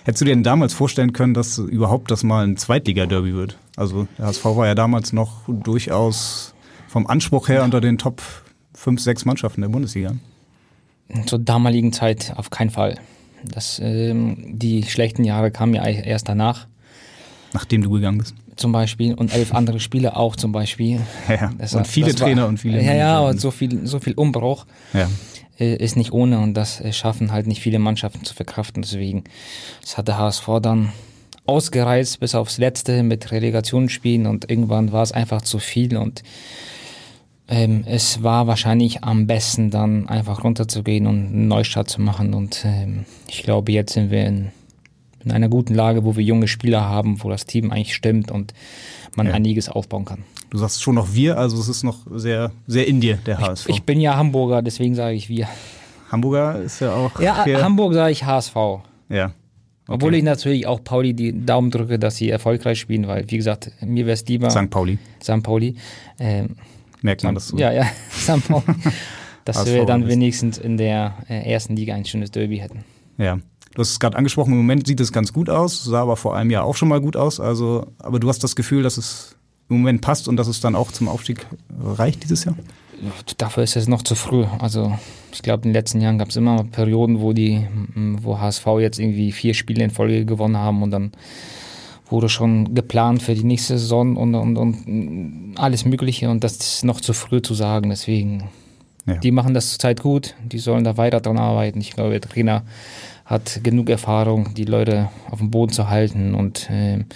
Hättest 0.07 0.21
du 0.21 0.25
dir 0.27 0.35
denn 0.37 0.45
damals 0.45 0.73
vorstellen 0.73 1.13
können, 1.13 1.35
dass 1.35 1.59
überhaupt 1.59 2.13
das 2.13 2.23
mal 2.23 2.47
ein 2.47 2.57
Zweitliga-Derby 2.57 3.35
wird? 3.35 3.59
Also 3.77 4.07
der 4.19 4.27
HSV 4.27 4.45
war 4.45 4.67
ja 4.69 4.77
damals 4.77 5.13
noch 5.13 5.41
durchaus 5.49 6.55
vom 6.87 7.09
Anspruch 7.09 7.49
her 7.49 7.65
unter 7.65 7.81
den 7.81 7.99
Top 7.99 8.23
5, 8.75 9.01
6 9.01 9.25
Mannschaften 9.25 9.63
der 9.63 9.69
Bundesliga. 9.69 10.13
Zur 11.27 11.41
damaligen 11.41 11.93
Zeit 11.93 12.35
auf 12.37 12.51
keinen 12.51 12.71
Fall. 12.71 12.99
Das, 13.43 13.81
ähm, 13.83 14.57
die 14.57 14.85
schlechten 14.85 15.25
Jahre 15.25 15.51
kamen 15.51 15.75
ja 15.75 15.85
erst 15.85 16.29
danach, 16.29 16.69
Nachdem 17.53 17.83
du 17.83 17.91
gegangen 17.91 18.19
bist. 18.19 18.35
zum 18.55 18.71
Beispiel, 18.71 19.13
und 19.15 19.35
elf 19.35 19.53
andere 19.55 19.81
Spiele 19.81 20.15
auch 20.17 20.37
zum 20.37 20.53
Beispiel. 20.53 21.01
Ja, 21.29 21.51
Das 21.59 21.75
und 21.75 21.85
viele 21.87 22.09
war- 22.09 22.15
Trainer 22.15 22.47
und 22.47 22.59
viele 22.59 22.77
Ja, 22.81 22.95
ja, 22.95 23.15
Manager. 23.15 23.29
und 23.31 23.41
so 23.41 23.51
viel, 23.51 23.87
so 23.89 23.99
viel 23.99 24.15
Umbruch 24.15 24.67
Ja. 24.93 25.09
Äh, 25.59 25.77
ist 25.77 25.97
nicht 25.97 26.13
ohne 26.13 26.39
und 26.39 26.55
das 26.55 26.81
äh, 26.81 26.93
schaffen 26.93 27.33
halt 27.33 27.47
nicht 27.47 27.61
viele 27.61 27.79
Mannschaften 27.79 28.25
zu 28.25 28.35
verkraften. 28.35 28.83
Deswegen, 28.83 29.25
das 29.81 29.97
hat 29.97 30.09
der 30.09 30.19
HSV 30.19 30.49
dann 30.61 30.93
ausgereizt 31.47 32.21
bis 32.21 32.35
aufs 32.35 32.59
Letzte 32.59 33.03
mit 33.03 33.31
Relegationsspielen 33.31 34.27
und 34.27 34.51
irgendwann 34.51 34.93
war 34.93 35.03
es 35.03 35.13
einfach 35.13 35.43
zu 35.43 35.59
viel 35.59 35.97
und 35.97 36.23
ähm, 37.49 37.85
es 37.87 38.25
war 38.25 38.49
wahrscheinlich 38.49 39.05
am 39.05 39.29
besten 39.29 39.71
dann 39.71 40.09
einfach 40.09 40.43
runterzugehen 40.43 41.07
und 41.07 41.27
einen 41.27 41.49
Neustart 41.49 41.89
zu 41.89 42.01
machen 42.01 42.35
und 42.35 42.65
ähm, 42.65 43.05
ich 43.29 43.45
glaube, 43.45 43.71
jetzt 43.71 43.93
sind 43.93 44.11
wir 44.11 44.27
in, 44.27 44.51
in 45.27 45.33
einer 45.33 45.49
guten 45.51 45.75
Lage, 45.75 46.05
wo 46.05 46.17
wir 46.17 46.23
junge 46.25 46.49
Spieler 46.49 46.89
haben, 46.89 47.23
wo 47.23 47.29
das 47.29 47.45
Team 47.45 47.71
eigentlich 47.71 47.95
stimmt 47.95 48.31
und 48.31 48.55
man 49.17 49.27
Ja. 49.27 49.35
einiges 49.35 49.69
aufbauen 49.69 50.05
kann. 50.07 50.25
Du 50.51 50.59
sagst 50.59 50.83
schon 50.83 50.95
noch 50.95 51.13
wir, 51.13 51.37
also 51.37 51.59
es 51.59 51.69
ist 51.69 51.83
noch 51.83 51.99
sehr, 52.15 52.53
sehr 52.67 52.87
in 52.87 53.01
dir, 53.01 53.17
der 53.27 53.39
HSV. 53.39 53.69
Ich 53.69 53.83
bin 53.83 54.01
ja 54.01 54.17
Hamburger, 54.17 54.63
deswegen 54.63 54.95
sage 54.95 55.17
ich 55.17 55.29
wir. 55.29 55.49
Hamburger 56.11 56.63
ist 56.63 56.81
ja 56.81 56.95
auch. 56.95 57.19
Ja, 57.21 57.45
hier- 57.45 57.63
Hamburg 57.63 57.93
sage 57.95 58.13
ich 58.13 58.25
HSV. 58.25 58.55
Ja. 59.09 59.33
Obwohl 59.89 60.09
Okay. 60.11 60.19
ich 60.19 60.25
natürlich 60.25 60.67
auch 60.67 60.83
Pauli 60.83 61.15
die 61.15 61.45
Daumen 61.45 61.71
drücke, 61.71 61.99
dass 61.99 62.17
sie 62.17 62.29
erfolgreich 62.31 62.79
spielen, 62.81 63.07
weil, 63.07 63.29
wie 63.31 63.37
gesagt, 63.37 63.71
mir 63.81 64.07
wäre 64.07 64.15
es 64.15 64.25
lieber 64.27 64.51
St. 64.51 64.71
Pauli. 64.71 64.99
St. 65.23 65.43
Pauli. 65.43 65.77
Ähm, 66.19 66.57
Merkt 67.03 67.23
man 67.25 67.35
das 67.35 67.49
so? 67.49 67.57
ja, 67.57 67.73
ja, 67.73 67.85
St. 68.11 68.49
Pauli. 68.49 68.65
dass 69.45 69.65
wir 69.67 69.85
dann 69.87 70.09
wenigstens 70.09 70.59
in 70.59 70.77
der 70.77 71.15
äh, 71.29 71.51
ersten 71.53 71.77
Liga 71.77 71.95
ein 71.95 72.05
schönes 72.05 72.31
Derby 72.33 72.59
hätten. 72.59 72.85
Ja. 73.19 73.39
Du 73.77 73.83
hast 73.83 73.91
es 73.91 74.01
gerade 74.01 74.17
angesprochen, 74.17 74.53
im 74.53 74.57
Moment 74.57 74.87
sieht 74.87 75.01
es 75.01 75.13
ganz 75.13 75.35
gut 75.35 75.51
aus, 75.51 75.85
sah 75.85 76.01
aber 76.01 76.17
vor 76.17 76.35
einem 76.35 76.49
Jahr 76.51 76.65
auch 76.65 76.77
schon 76.77 76.89
mal 76.89 76.99
gut 76.99 77.15
aus. 77.15 77.41
Also, 77.41 77.89
aber 77.99 78.19
du 78.19 78.27
hast 78.31 78.43
das 78.43 78.57
Gefühl, 78.57 78.83
dass 78.83 78.97
es 78.97 79.37
im 79.69 79.77
Moment 79.77 80.01
passt 80.01 80.29
und 80.29 80.37
dass 80.39 80.47
es 80.49 80.61
dann 80.61 80.75
auch 80.75 80.93
zum 80.93 81.09
Aufstieg 81.09 81.47
reicht 81.79 82.25
dieses 82.25 82.45
Jahr? 82.45 82.55
Dafür 83.37 83.65
ist 83.65 83.77
es 83.77 83.87
noch 83.87 84.01
zu 84.01 84.15
früh. 84.15 84.47
Also 84.61 84.99
ich 85.31 85.43
glaube, 85.43 85.65
in 85.65 85.71
den 85.71 85.75
letzten 85.75 86.01
Jahren 86.01 86.17
gab 86.17 86.31
es 86.31 86.37
immer 86.37 86.65
Perioden, 86.65 87.21
wo 87.21 87.35
die, 87.35 87.67
wo 88.23 88.39
HSV 88.39 88.67
jetzt 88.81 88.99
irgendwie 88.99 89.31
vier 89.31 89.53
Spiele 89.53 89.85
in 89.85 89.91
Folge 89.91 90.25
gewonnen 90.25 90.57
haben 90.57 90.83
und 90.83 90.91
dann 90.91 91.13
wurde 92.09 92.31
schon 92.31 92.75
geplant 92.75 93.23
für 93.23 93.35
die 93.35 93.45
nächste 93.45 93.79
Saison 93.79 94.17
und, 94.17 94.35
und, 94.35 94.57
und 94.57 95.53
alles 95.57 95.85
Mögliche 95.85 96.31
und 96.31 96.45
das 96.45 96.57
ist 96.57 96.85
noch 96.87 97.03
zu 97.03 97.13
früh 97.13 97.43
zu 97.43 97.53
sagen. 97.53 97.91
Deswegen, 97.91 98.45
Ja. 99.05 99.17
die 99.17 99.33
machen 99.33 99.53
das 99.53 99.69
zurzeit 99.73 100.01
gut, 100.01 100.35
die 100.43 100.59
sollen 100.59 100.85
da 100.85 100.97
weiter 100.97 101.21
dran 101.21 101.37
arbeiten. 101.37 101.79
Ich 101.83 101.91
glaube, 101.91 102.19
der 102.19 102.23
Trainer 102.23 102.63
hat 103.27 103.61
genug 103.63 103.91
Erfahrung, 103.91 104.55
die 104.55 104.65
Leute 104.65 105.11
auf 105.31 105.41
dem 105.41 105.51
Boden 105.51 105.73
zu 105.73 105.91
halten 105.91 106.35
und 106.35 106.69
ähm, 106.71 107.07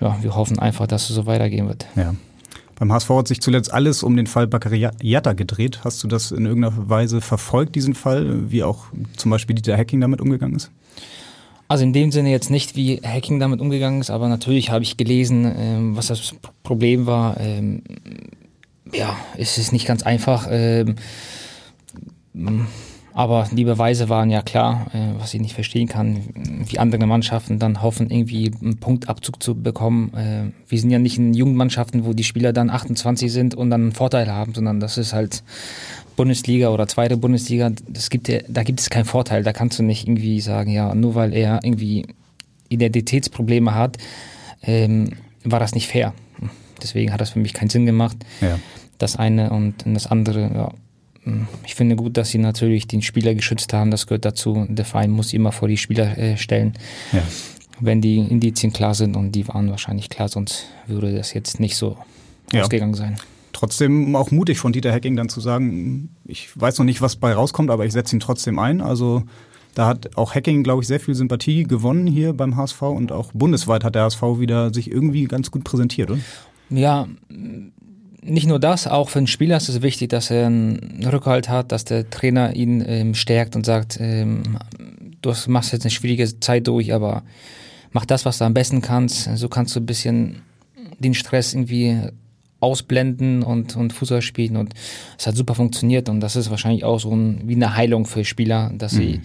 ja, 0.00 0.16
wir 0.22 0.34
hoffen 0.34 0.58
einfach, 0.58 0.86
dass 0.86 1.10
es 1.10 1.16
so 1.16 1.26
weitergehen 1.26 1.68
wird. 1.68 1.86
Ja. 1.96 2.14
Beim 2.76 2.92
HSV 2.92 3.10
hat 3.10 3.28
sich 3.28 3.40
zuletzt 3.40 3.72
alles 3.72 4.02
um 4.02 4.16
den 4.16 4.26
Fall 4.26 4.46
Bakary 4.46 4.88
Jatta 5.02 5.34
gedreht. 5.34 5.80
Hast 5.84 6.02
du 6.02 6.08
das 6.08 6.32
in 6.32 6.46
irgendeiner 6.46 6.88
Weise 6.88 7.20
verfolgt, 7.20 7.76
diesen 7.76 7.94
Fall, 7.94 8.50
wie 8.50 8.64
auch 8.64 8.86
zum 9.16 9.30
Beispiel 9.30 9.54
Dieter 9.54 9.76
Hacking 9.76 10.00
damit 10.00 10.20
umgegangen 10.20 10.56
ist? 10.56 10.70
Also 11.68 11.84
in 11.84 11.92
dem 11.92 12.12
Sinne 12.12 12.30
jetzt 12.30 12.50
nicht, 12.50 12.74
wie 12.76 13.00
Hacking 13.04 13.38
damit 13.40 13.60
umgegangen 13.60 14.00
ist, 14.00 14.10
aber 14.10 14.28
natürlich 14.28 14.70
habe 14.70 14.82
ich 14.82 14.96
gelesen, 14.96 15.50
ähm, 15.56 15.96
was 15.96 16.08
das 16.08 16.34
Problem 16.62 17.06
war. 17.06 17.38
Ähm, 17.40 17.82
ja, 18.92 19.16
es 19.36 19.58
ist 19.58 19.72
nicht 19.72 19.86
ganz 19.86 20.02
einfach. 20.02 20.48
Ähm, 20.50 20.96
aber 23.14 23.48
die 23.52 23.64
Beweise 23.64 24.08
waren 24.08 24.30
ja 24.30 24.42
klar, 24.42 24.86
äh, 24.94 25.20
was 25.20 25.34
ich 25.34 25.40
nicht 25.40 25.54
verstehen 25.54 25.88
kann, 25.88 26.22
wie 26.66 26.78
andere 26.78 27.06
Mannschaften 27.06 27.58
dann 27.58 27.82
hoffen, 27.82 28.10
irgendwie 28.10 28.50
einen 28.60 28.78
Punktabzug 28.78 29.42
zu 29.42 29.54
bekommen. 29.54 30.14
Äh, 30.14 30.52
wir 30.68 30.80
sind 30.80 30.90
ja 30.90 30.98
nicht 30.98 31.18
in 31.18 31.34
Jugendmannschaften, 31.34 32.04
wo 32.06 32.14
die 32.14 32.24
Spieler 32.24 32.52
dann 32.52 32.70
28 32.70 33.30
sind 33.30 33.54
und 33.54 33.70
dann 33.70 33.82
einen 33.82 33.92
Vorteil 33.92 34.30
haben, 34.30 34.54
sondern 34.54 34.80
das 34.80 34.96
ist 34.96 35.12
halt 35.12 35.42
Bundesliga 36.16 36.70
oder 36.70 36.88
zweite 36.88 37.16
Bundesliga. 37.16 37.70
Das 37.88 38.08
gibt 38.08 38.28
ja, 38.28 38.40
da 38.48 38.62
gibt 38.62 38.80
es 38.80 38.88
keinen 38.88 39.04
Vorteil. 39.04 39.42
Da 39.42 39.52
kannst 39.52 39.78
du 39.78 39.82
nicht 39.82 40.06
irgendwie 40.06 40.40
sagen, 40.40 40.70
ja, 40.70 40.94
nur 40.94 41.14
weil 41.14 41.34
er 41.34 41.60
irgendwie 41.62 42.06
Identitätsprobleme 42.68 43.74
hat, 43.74 43.98
ähm, 44.62 45.12
war 45.44 45.60
das 45.60 45.74
nicht 45.74 45.88
fair. 45.88 46.14
Deswegen 46.82 47.12
hat 47.12 47.20
das 47.20 47.30
für 47.30 47.38
mich 47.38 47.52
keinen 47.52 47.70
Sinn 47.70 47.86
gemacht. 47.86 48.16
Ja. 48.40 48.58
Das 48.98 49.16
eine 49.16 49.50
und 49.50 49.74
das 49.84 50.06
andere, 50.06 50.50
ja, 50.54 50.72
ich 51.64 51.74
finde 51.74 51.94
gut, 51.96 52.16
dass 52.16 52.30
sie 52.30 52.38
natürlich 52.38 52.86
den 52.88 53.02
Spieler 53.02 53.34
geschützt 53.34 53.72
haben. 53.72 53.90
Das 53.90 54.06
gehört 54.06 54.24
dazu. 54.24 54.66
Der 54.68 54.84
Verein 54.84 55.10
muss 55.10 55.32
immer 55.32 55.52
vor 55.52 55.68
die 55.68 55.76
Spieler 55.76 56.18
äh, 56.18 56.36
stellen, 56.36 56.72
Ja. 57.12 57.22
wenn 57.80 58.00
die 58.00 58.18
Indizien 58.18 58.72
klar 58.72 58.94
sind. 58.94 59.16
Und 59.16 59.32
die 59.32 59.46
waren 59.48 59.70
wahrscheinlich 59.70 60.08
klar, 60.08 60.28
sonst 60.28 60.66
würde 60.86 61.14
das 61.14 61.32
jetzt 61.32 61.60
nicht 61.60 61.76
so 61.76 61.96
Ja. 62.52 62.62
ausgegangen 62.62 62.94
sein. 62.94 63.16
Trotzdem 63.52 64.16
auch 64.16 64.30
mutig 64.30 64.58
von 64.58 64.72
Dieter 64.72 64.92
Hecking 64.92 65.14
dann 65.14 65.28
zu 65.28 65.40
sagen, 65.40 66.08
ich 66.24 66.48
weiß 66.58 66.78
noch 66.78 66.84
nicht, 66.86 67.00
was 67.02 67.16
bei 67.16 67.32
rauskommt, 67.34 67.70
aber 67.70 67.84
ich 67.86 67.92
setze 67.92 68.16
ihn 68.16 68.20
trotzdem 68.20 68.58
ein. 68.58 68.80
Also 68.80 69.22
da 69.74 69.86
hat 69.86 70.16
auch 70.16 70.34
Hacking, 70.34 70.62
glaube 70.64 70.82
ich, 70.82 70.88
sehr 70.88 71.00
viel 71.00 71.14
Sympathie 71.14 71.62
gewonnen 71.62 72.06
hier 72.06 72.32
beim 72.32 72.56
HSV 72.56 72.82
und 72.82 73.12
auch 73.12 73.30
bundesweit 73.32 73.84
hat 73.84 73.94
der 73.94 74.02
HSV 74.04 74.22
wieder 74.40 74.72
sich 74.74 74.90
irgendwie 74.90 75.24
ganz 75.26 75.50
gut 75.50 75.62
präsentiert, 75.64 76.10
oder? 76.10 76.20
Ja, 76.70 77.06
nicht 78.24 78.46
nur 78.46 78.60
das, 78.60 78.86
auch 78.86 79.08
für 79.08 79.18
den 79.18 79.26
Spieler 79.26 79.56
ist 79.56 79.68
es 79.68 79.82
wichtig, 79.82 80.08
dass 80.08 80.30
er 80.30 80.46
einen 80.46 81.04
Rückhalt 81.04 81.48
hat, 81.48 81.72
dass 81.72 81.84
der 81.84 82.08
Trainer 82.08 82.54
ihn 82.54 82.82
ähm, 82.86 83.14
stärkt 83.14 83.56
und 83.56 83.66
sagt, 83.66 83.98
ähm, 84.00 84.58
du 85.20 85.32
machst 85.48 85.72
jetzt 85.72 85.84
eine 85.84 85.90
schwierige 85.90 86.38
Zeit 86.40 86.68
durch, 86.68 86.94
aber 86.94 87.22
mach 87.90 88.06
das, 88.06 88.24
was 88.24 88.38
du 88.38 88.44
am 88.44 88.54
besten 88.54 88.80
kannst. 88.80 89.28
So 89.36 89.48
kannst 89.48 89.74
du 89.74 89.80
ein 89.80 89.86
bisschen 89.86 90.42
den 90.98 91.14
Stress 91.14 91.52
irgendwie 91.52 91.98
ausblenden 92.60 93.42
und, 93.42 93.74
und 93.74 93.92
Fußball 93.92 94.22
spielen 94.22 94.56
und 94.56 94.72
es 95.18 95.26
hat 95.26 95.36
super 95.36 95.56
funktioniert 95.56 96.08
und 96.08 96.20
das 96.20 96.36
ist 96.36 96.48
wahrscheinlich 96.48 96.84
auch 96.84 97.00
so 97.00 97.10
ein, 97.10 97.42
wie 97.46 97.56
eine 97.56 97.74
Heilung 97.76 98.06
für 98.06 98.24
Spieler, 98.24 98.70
dass 98.78 98.92
sie 98.92 99.20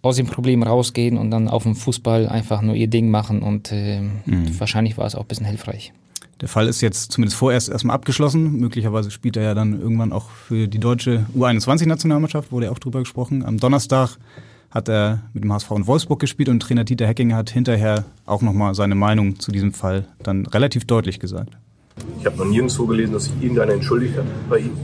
aus 0.00 0.16
dem 0.16 0.26
Problem 0.26 0.62
rausgehen 0.62 1.18
und 1.18 1.30
dann 1.30 1.48
auf 1.48 1.64
dem 1.64 1.76
Fußball 1.76 2.26
einfach 2.26 2.62
nur 2.62 2.74
ihr 2.74 2.88
Ding 2.88 3.10
machen 3.10 3.42
und 3.42 3.70
ähm, 3.70 4.22
wahrscheinlich 4.58 4.96
war 4.96 5.06
es 5.06 5.14
auch 5.14 5.22
ein 5.22 5.28
bisschen 5.28 5.46
hilfreich. 5.46 5.92
Der 6.40 6.48
Fall 6.48 6.68
ist 6.68 6.80
jetzt 6.80 7.12
zumindest 7.12 7.38
vorerst 7.38 7.68
erstmal 7.68 7.94
abgeschlossen. 7.94 8.58
Möglicherweise 8.58 9.10
spielt 9.10 9.36
er 9.36 9.44
ja 9.44 9.54
dann 9.54 9.80
irgendwann 9.80 10.12
auch 10.12 10.30
für 10.30 10.66
die 10.68 10.78
deutsche 10.78 11.26
U21-Nationalmannschaft, 11.36 12.50
wurde 12.52 12.66
ja 12.66 12.72
auch 12.72 12.78
drüber 12.78 13.00
gesprochen. 13.00 13.44
Am 13.44 13.58
Donnerstag 13.58 14.18
hat 14.70 14.88
er 14.88 15.22
mit 15.32 15.44
dem 15.44 15.52
HSV 15.52 15.70
in 15.70 15.86
Wolfsburg 15.86 16.18
gespielt 16.18 16.48
und 16.48 16.60
Trainer 16.60 16.82
Dieter 16.82 17.06
Hecking 17.06 17.34
hat 17.34 17.50
hinterher 17.50 18.04
auch 18.26 18.42
nochmal 18.42 18.74
seine 18.74 18.96
Meinung 18.96 19.38
zu 19.38 19.52
diesem 19.52 19.72
Fall 19.72 20.08
dann 20.22 20.46
relativ 20.46 20.84
deutlich 20.84 21.20
gesagt. 21.20 21.56
Ich 22.18 22.26
habe 22.26 22.36
noch 22.36 22.46
nirgendwo 22.46 22.86
gelesen, 22.86 23.12
dass 23.12 23.24
sich 23.26 23.34
irgendeiner 23.40 23.74
entschuldigt 23.74 24.16
hat 24.16 24.24
bei 24.50 24.58
ihm. 24.58 24.76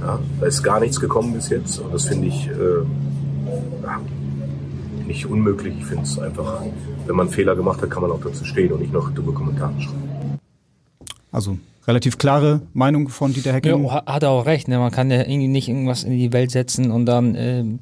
Ja, 0.00 0.18
da 0.40 0.46
ist 0.46 0.62
gar 0.62 0.80
nichts 0.80 0.98
gekommen 0.98 1.34
bis 1.34 1.50
jetzt 1.50 1.78
und 1.78 1.92
das 1.92 2.06
finde 2.06 2.28
ich 2.28 2.48
äh, 2.48 2.84
nicht 5.06 5.26
unmöglich. 5.26 5.74
Ich 5.78 5.84
finde 5.84 6.04
es 6.04 6.18
einfach, 6.18 6.62
wenn 7.06 7.16
man 7.16 7.28
Fehler 7.28 7.54
gemacht 7.54 7.82
hat, 7.82 7.90
kann 7.90 8.02
man 8.02 8.10
auch 8.10 8.20
dazu 8.22 8.44
stehen 8.44 8.72
und 8.72 8.80
nicht 8.80 8.92
noch 8.94 9.10
dumme 9.10 9.32
Kommentare 9.32 9.78
schreiben. 9.80 10.07
Also 11.32 11.58
relativ 11.86 12.18
klare 12.18 12.62
Meinung 12.74 13.08
von 13.08 13.32
Dieter 13.32 13.52
Hecking. 13.52 13.84
Ja, 13.84 13.90
ha- 13.90 14.12
hat 14.14 14.22
er 14.22 14.30
auch 14.30 14.46
recht. 14.46 14.68
Ne? 14.68 14.78
Man 14.78 14.90
kann 14.90 15.10
ja 15.10 15.20
irgendwie 15.20 15.48
nicht 15.48 15.68
irgendwas 15.68 16.04
in 16.04 16.12
die 16.18 16.32
Welt 16.32 16.50
setzen 16.50 16.90
und 16.90 17.06
dann, 17.06 17.34
ähm, 17.34 17.78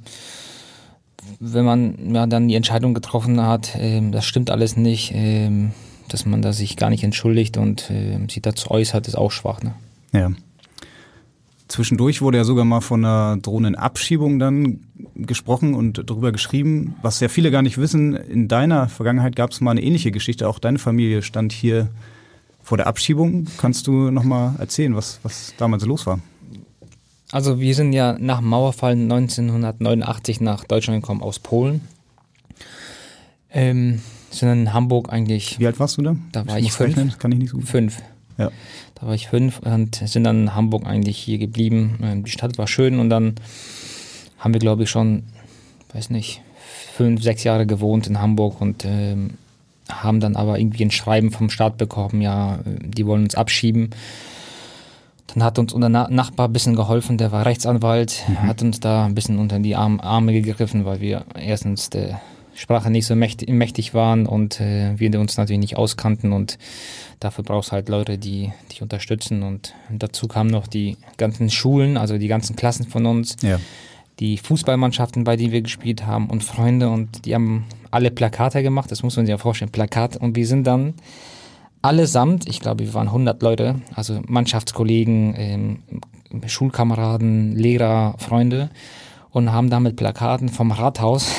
wenn 1.40 1.64
man 1.64 2.14
ja, 2.14 2.26
dann 2.26 2.48
die 2.48 2.54
Entscheidung 2.54 2.94
getroffen 2.94 3.40
hat, 3.40 3.76
ähm, 3.78 4.12
das 4.12 4.24
stimmt 4.24 4.50
alles 4.50 4.76
nicht, 4.76 5.12
ähm, 5.14 5.72
dass 6.09 6.24
man 6.24 6.40
da 6.42 6.52
sich 6.52 6.76
gar 6.76 6.90
nicht 6.90 7.02
entschuldigt 7.02 7.56
und 7.56 7.90
ähm, 7.90 8.28
sich 8.28 8.42
dazu 8.42 8.70
äußert, 8.70 9.09
ist 9.09 9.16
auch 9.16 9.32
schwach. 9.32 9.61
Ne? 9.62 9.74
Ja. 10.12 10.30
Zwischendurch 11.68 12.22
wurde 12.22 12.38
ja 12.38 12.44
sogar 12.44 12.64
mal 12.64 12.80
von 12.80 13.04
einer 13.04 13.38
drohenden 13.38 13.74
Abschiebung 13.74 14.38
dann 14.38 14.80
gesprochen 15.16 15.74
und 15.74 16.09
darüber 16.09 16.30
geschrieben, 16.30 16.94
was 17.02 17.18
ja 17.18 17.28
viele 17.28 17.50
gar 17.50 17.62
nicht 17.62 17.76
wissen. 17.76 18.14
In 18.14 18.46
deiner 18.46 18.88
Vergangenheit 18.88 19.35
gab 19.35 19.50
es 19.50 19.61
mal 19.61 19.72
eine 19.72 19.82
ähnliche 19.82 20.12
Geschichte. 20.12 20.48
Auch 20.48 20.61
deine 20.61 20.78
Familie 20.78 21.22
stand 21.22 21.52
hier 21.52 21.88
vor 22.66 22.76
der 22.76 22.88
Abschiebung. 22.88 23.46
Kannst 23.59 23.87
du 23.87 24.11
noch 24.11 24.24
mal 24.24 24.57
erzählen, 24.59 24.96
was, 24.96 25.20
was 25.22 25.55
damals 25.57 25.85
los 25.87 26.05
war? 26.05 26.18
Also 27.31 27.61
wir 27.61 27.74
sind 27.76 27.92
ja 27.92 28.16
nach 28.18 28.38
dem 28.40 28.48
Mauerfall 28.48 28.92
1989 28.94 30.40
nach 30.40 30.64
Deutschland 30.64 31.00
gekommen 31.00 31.22
aus 31.22 31.38
Polen. 31.38 31.81
Ähm, 33.52 34.00
sind 34.31 34.48
in 34.48 34.72
Hamburg 34.72 35.12
eigentlich. 35.12 35.61
Wie 35.61 35.66
alt 35.66 35.79
warst 35.79 35.96
du 35.98 36.02
da? 36.02 36.16
Da 36.33 36.44
war 36.46 36.59
Ich 36.59 36.66
ich, 36.66 36.72
fünf. 36.72 36.96
rechnen, 36.96 37.14
kann 37.18 37.31
ich 37.33 37.38
nicht 37.38 37.50
so 37.50 37.59
gut. 37.59 37.68
Fünf. 37.68 38.02
Ja. 38.37 38.50
Da 38.96 39.07
war 39.07 39.14
ich 39.14 39.29
fünf 39.29 39.61
und 39.61 39.94
sind 39.94 40.24
dann 40.24 40.42
in 40.42 40.55
Hamburg 40.57 40.87
eigentlich 40.87 41.18
hier 41.18 41.38
geblieben. 41.38 41.98
Ähm, 42.02 42.24
Die 42.24 42.31
Stadt 42.33 42.59
war 42.59 42.66
schön 42.66 42.98
und 42.98 43.11
dann 43.11 43.37
haben 44.38 44.52
wir, 44.52 44.59
glaube 44.61 44.83
ich, 44.83 44.90
schon, 44.90 45.22
weiß 45.94 46.11
nicht, 46.11 46.42
fünf, 46.96 47.22
sechs 47.22 47.44
Jahre 47.44 47.64
gewohnt 47.66 48.09
in 48.09 48.20
Hamburg 48.20 48.61
und 48.61 48.85
ähm, 48.85 49.35
haben 49.88 50.20
dann 50.20 50.37
aber 50.37 50.59
irgendwie 50.59 50.85
ein 50.85 50.90
Schreiben 50.90 51.31
vom 51.31 51.51
Staat 51.51 51.77
bekommen, 51.77 52.20
ja, 52.20 52.59
die 52.64 53.07
wollen 53.07 53.25
uns 53.25 53.35
abschieben. 53.35 53.90
Dann 55.29 55.42
hat 55.42 55.59
uns 55.59 55.72
unser 55.72 55.88
Na 55.88 56.09
Nachbar 56.09 56.49
ein 56.49 56.53
bisschen 56.53 56.77
geholfen, 56.77 57.18
der 57.18 57.33
war 57.33 57.44
Rechtsanwalt, 57.46 58.25
hat 58.42 58.62
uns 58.62 58.81
da 58.81 59.05
ein 59.05 59.14
bisschen 59.14 59.38
unter 59.38 59.59
die 59.59 59.77
Arm 59.77 60.01
Arme 60.01 60.33
gegriffen, 60.33 60.85
weil 60.85 61.01
wir 61.01 61.25
erstens 61.35 61.90
der 61.90 62.20
Sprache 62.55 62.90
nicht 62.90 63.07
so 63.07 63.14
mächtig, 63.14 63.51
mächtig 63.51 63.92
waren 63.92 64.27
und 64.27 64.61
äh, 64.61 64.99
wir 64.99 65.20
uns 65.20 65.37
natürlich 65.37 65.61
nicht 65.61 65.77
auskannten 65.77 66.33
und 66.33 66.59
dafür 67.20 67.44
brauchst 67.44 67.68
du 67.68 67.72
halt 67.72 67.88
Leute, 67.88 68.16
die 68.16 68.53
dich 68.72 68.81
unterstützen 68.81 69.42
und 69.42 69.75
dazu 69.90 70.27
kamen 70.27 70.51
noch 70.51 70.66
die 70.66 70.96
ganzen 71.18 71.51
Schulen, 71.51 71.96
also 71.99 72.16
die 72.16 72.29
ganzen 72.29 72.57
Klassen 72.57 72.87
von 72.87 73.05
uns, 73.05 73.37
Ja. 73.42 73.61
Die 74.20 74.38
Fußballmannschaften, 74.38 75.24
bei 75.24 75.37
denen 75.37 75.52
wir 75.52 75.62
gespielt 75.62 76.07
haben 76.07 76.31
und 76.31 76.42
Freunde 76.42 76.88
und 76.88 77.26
die 77.26 77.35
haben 77.35 77.66
alle 77.90 78.11
Plakate 78.11 78.62
gemacht, 78.62 78.90
das 78.90 79.02
muss 79.02 79.16
man 79.16 79.26
sich 79.26 79.31
ja 79.31 79.38
vorstellen, 79.38 79.70
Plakate 79.70 80.18
und 80.18 80.37
wir 80.37 80.46
sind 80.46 80.66
dann 80.66 80.94
allesamt, 81.83 82.48
ich 82.48 82.61
glaube, 82.61 82.85
wir 82.85 82.94
waren 82.94 83.09
100 83.09 83.40
Leute, 83.42 83.76
also 83.94 84.20
Mannschaftskollegen, 84.26 85.35
ähm, 85.37 85.79
Schulkameraden, 86.46 87.55
Lehrer, 87.55 88.14
Freunde 88.18 88.70
und 89.31 89.52
haben 89.52 89.70
da 89.70 89.81
mit 89.81 89.96
Plakaten 89.96 90.48
vom 90.48 90.70
Rathaus 90.70 91.31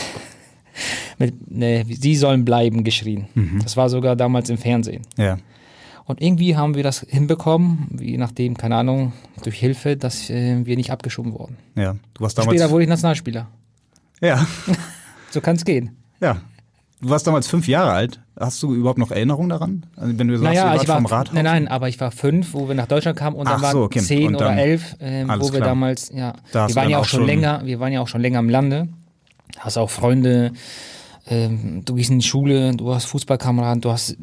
mit 1.17 1.51
ne, 1.51 1.83
Sie 1.89 2.15
sollen 2.15 2.45
bleiben 2.45 2.83
geschrien. 2.83 3.27
Das 3.63 3.75
war 3.75 3.89
sogar 3.89 4.15
damals 4.15 4.49
im 4.49 4.57
Fernsehen. 4.57 5.01
Ja. 5.17 5.37
Und 6.07 6.21
irgendwie 6.21 6.55
haben 6.55 6.73
wir 6.75 6.83
das 6.83 7.01
hinbekommen, 7.07 7.89
je 7.99 8.17
nachdem, 8.17 8.55
keine 8.57 8.77
Ahnung, 8.77 9.11
durch 9.43 9.59
Hilfe, 9.59 9.97
dass 9.97 10.29
äh, 10.29 10.65
wir 10.65 10.77
nicht 10.77 10.89
abgeschoben 10.91 11.33
wurden. 11.33 11.57
Ja. 11.75 11.95
Du 12.13 12.21
warst 12.21 12.37
damals. 12.37 12.55
Später 12.55 12.71
wurde 12.71 12.83
ich 12.83 12.89
Nationalspieler. 12.89 13.47
ja. 14.21 14.45
So 15.29 15.41
kann 15.41 15.57
es 15.57 15.65
gehen. 15.65 15.91
Ja. 16.21 16.37
Du 17.01 17.09
warst 17.09 17.27
damals 17.27 17.47
fünf 17.47 17.67
Jahre 17.67 17.91
alt. 17.91 18.21
Hast 18.39 18.63
du 18.63 18.73
überhaupt 18.73 18.97
noch 18.97 19.11
Erinnerungen 19.11 19.49
daran? 19.49 19.85
Also 19.97 20.17
wenn 20.17 20.29
du 20.29 20.37
sagst, 20.37 20.45
Naja, 20.55 20.73
ich 20.81 20.87
war, 20.87 20.95
vom 20.95 21.05
Rathaus? 21.05 21.33
nein, 21.35 21.43
nein, 21.43 21.67
aber 21.67 21.89
ich 21.89 21.99
war 21.99 22.11
fünf, 22.11 22.53
wo 22.53 22.69
wir 22.69 22.75
nach 22.75 22.87
Deutschland 22.87 23.17
kamen 23.19 23.35
und 23.35 23.45
Ach 23.45 23.51
dann 23.55 23.61
waren 23.61 23.71
so, 23.73 23.87
zehn 23.89 24.33
oder 24.35 24.55
elf, 24.55 24.95
alles 25.01 25.27
wo 25.41 25.51
wir 25.51 25.57
klar. 25.59 25.67
damals, 25.67 26.09
ja, 26.15 26.33
Da 26.53 26.63
hast 26.63 26.71
wir 26.71 26.81
waren 26.81 26.89
ja 26.89 26.97
auch 26.99 27.05
schon- 27.05 27.25
länger, 27.25 27.61
wir 27.65 27.81
waren 27.81 27.91
ja 27.91 27.99
auch 27.99 28.07
schon 28.07 28.21
länger 28.21 28.39
im 28.39 28.49
Lande. 28.49 28.87
Hast 29.59 29.77
auch 29.77 29.89
Freunde, 29.89 30.53
ähm, 31.29 31.83
du 31.85 31.95
gehst 31.95 32.09
in 32.09 32.19
die 32.19 32.27
Schule, 32.27 32.75
du 32.75 32.93
hast 32.93 33.05
Fußballkameraden, 33.05 33.81
du 33.81 33.91
hast, 33.91 34.17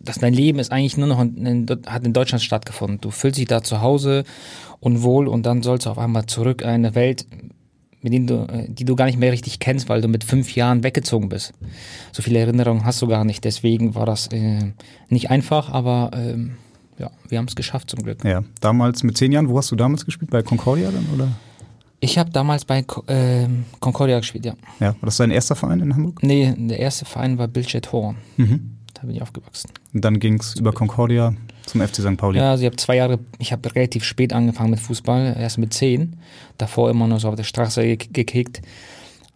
das, 0.00 0.18
dein 0.18 0.34
Leben 0.34 0.58
ist 0.58 0.72
eigentlich 0.72 0.96
nur 0.96 1.08
noch 1.08 1.20
in, 1.20 1.66
hat 1.86 2.04
in 2.04 2.12
Deutschland 2.12 2.42
stattgefunden. 2.42 3.00
Du 3.00 3.10
fühlst 3.10 3.38
dich 3.38 3.46
da 3.46 3.62
zu 3.62 3.80
Hause 3.80 4.24
und 4.80 5.02
wohl 5.02 5.28
und 5.28 5.44
dann 5.44 5.62
sollst 5.62 5.86
du 5.86 5.90
auf 5.90 5.98
einmal 5.98 6.26
zurück 6.26 6.62
in 6.62 6.68
eine 6.68 6.94
Welt, 6.94 7.26
mit 8.02 8.12
denen 8.12 8.26
du, 8.26 8.46
äh, 8.46 8.66
die 8.68 8.84
du 8.84 8.96
gar 8.96 9.06
nicht 9.06 9.18
mehr 9.18 9.32
richtig 9.32 9.58
kennst, 9.58 9.88
weil 9.88 10.00
du 10.00 10.08
mit 10.08 10.24
fünf 10.24 10.54
Jahren 10.54 10.82
weggezogen 10.82 11.28
bist. 11.28 11.52
So 12.12 12.22
viele 12.22 12.38
Erinnerungen 12.38 12.84
hast 12.84 13.00
du 13.02 13.06
gar 13.06 13.24
nicht. 13.24 13.44
Deswegen 13.44 13.94
war 13.94 14.06
das 14.06 14.28
äh, 14.28 14.72
nicht 15.08 15.30
einfach, 15.30 15.70
aber 15.70 16.10
ähm, 16.14 16.56
ja, 16.98 17.10
wir 17.28 17.38
haben 17.38 17.46
es 17.46 17.56
geschafft 17.56 17.90
zum 17.90 18.02
Glück. 18.02 18.24
Ja. 18.24 18.44
Damals 18.60 19.02
mit 19.02 19.16
zehn 19.16 19.32
Jahren, 19.32 19.48
wo 19.48 19.56
hast 19.56 19.70
du 19.70 19.76
damals 19.76 20.04
gespielt? 20.04 20.30
Bei 20.30 20.42
Concordia 20.42 20.90
dann? 20.90 21.06
Oder? 21.14 21.28
Ich 22.00 22.16
habe 22.18 22.30
damals 22.30 22.64
bei 22.64 22.84
ähm, 23.08 23.64
Concordia 23.78 24.18
gespielt, 24.18 24.46
ja. 24.46 24.54
Ja. 24.80 24.88
War 24.88 24.96
das 25.02 25.18
dein 25.18 25.30
erster 25.30 25.54
Verein 25.54 25.80
in 25.80 25.94
Hamburg? 25.94 26.22
Nee, 26.22 26.54
der 26.56 26.78
erste 26.78 27.04
Verein 27.04 27.36
war 27.36 27.46
Bildstedt 27.46 27.92
Horn. 27.92 28.16
Mhm. 28.38 28.78
Da 28.94 29.02
bin 29.02 29.16
ich 29.16 29.22
aufgewachsen. 29.22 29.70
Und 29.92 30.04
dann 30.04 30.18
ging 30.18 30.40
es 30.40 30.56
über 30.56 30.72
Concordia 30.72 31.34
zum 31.66 31.82
FC 31.82 31.96
St. 31.96 32.16
Pauli. 32.16 32.38
Ja, 32.38 32.52
also 32.52 32.62
ich 32.62 32.66
habe 32.66 32.76
zwei 32.76 32.96
Jahre, 32.96 33.18
ich 33.38 33.52
habe 33.52 33.74
relativ 33.74 34.04
spät 34.04 34.32
angefangen 34.32 34.70
mit 34.70 34.80
Fußball, 34.80 35.36
erst 35.38 35.58
mit 35.58 35.74
zehn. 35.74 36.16
Davor 36.56 36.90
immer 36.90 37.06
nur 37.06 37.20
so 37.20 37.28
auf 37.28 37.36
der 37.36 37.44
Straße 37.44 37.82
ge 37.82 38.08
gekickt. 38.12 38.62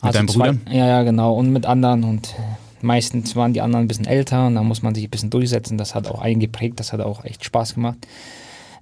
Mit 0.02 0.14
deinen 0.14 0.26
Brüdern? 0.26 0.60
Ja, 0.70 0.86
ja, 0.86 1.02
genau. 1.02 1.34
Und 1.34 1.50
mit 1.50 1.66
anderen. 1.66 2.04
Und 2.04 2.28
äh, 2.30 2.42
meistens 2.80 3.36
waren 3.36 3.52
die 3.52 3.60
anderen 3.60 3.84
ein 3.84 3.88
bisschen 3.88 4.06
älter 4.06 4.46
und 4.46 4.54
da 4.54 4.62
muss 4.62 4.82
man 4.82 4.94
sich 4.94 5.04
ein 5.04 5.10
bisschen 5.10 5.30
durchsetzen. 5.30 5.78
Das 5.78 5.94
hat 5.94 6.08
auch 6.08 6.20
eingeprägt, 6.20 6.80
das 6.80 6.92
hat 6.92 7.00
auch 7.00 7.24
echt 7.24 7.44
Spaß 7.44 7.74
gemacht. 7.74 7.98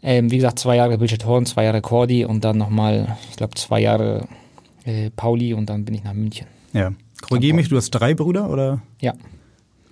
Ähm, 0.03 0.31
wie 0.31 0.37
gesagt, 0.37 0.59
zwei 0.59 0.77
Jahre 0.77 0.99
Bildschirm 0.99 1.25
Horn, 1.29 1.47
zwei 1.47 1.65
Jahre 1.65 1.81
Cordy 1.81 2.25
und 2.25 2.45
dann 2.45 2.59
nochmal, 2.59 3.17
ich 3.31 3.37
glaube, 3.37 3.55
zwei 3.55 3.81
Jahre 3.81 4.27
äh, 4.85 5.11
Pauli 5.11 5.55
und 5.55 5.67
dann 5.67 5.85
bin 5.85 5.95
ich 5.95 6.03
nach 6.03 6.13
München. 6.15 6.47
Ja. 6.73 6.93
Korrigiere 7.21 7.55
mich, 7.55 7.69
du 7.69 7.77
hast 7.77 7.91
drei 7.91 8.15
Brüder 8.15 8.51
oder? 8.51 8.83
Ja. 9.01 9.15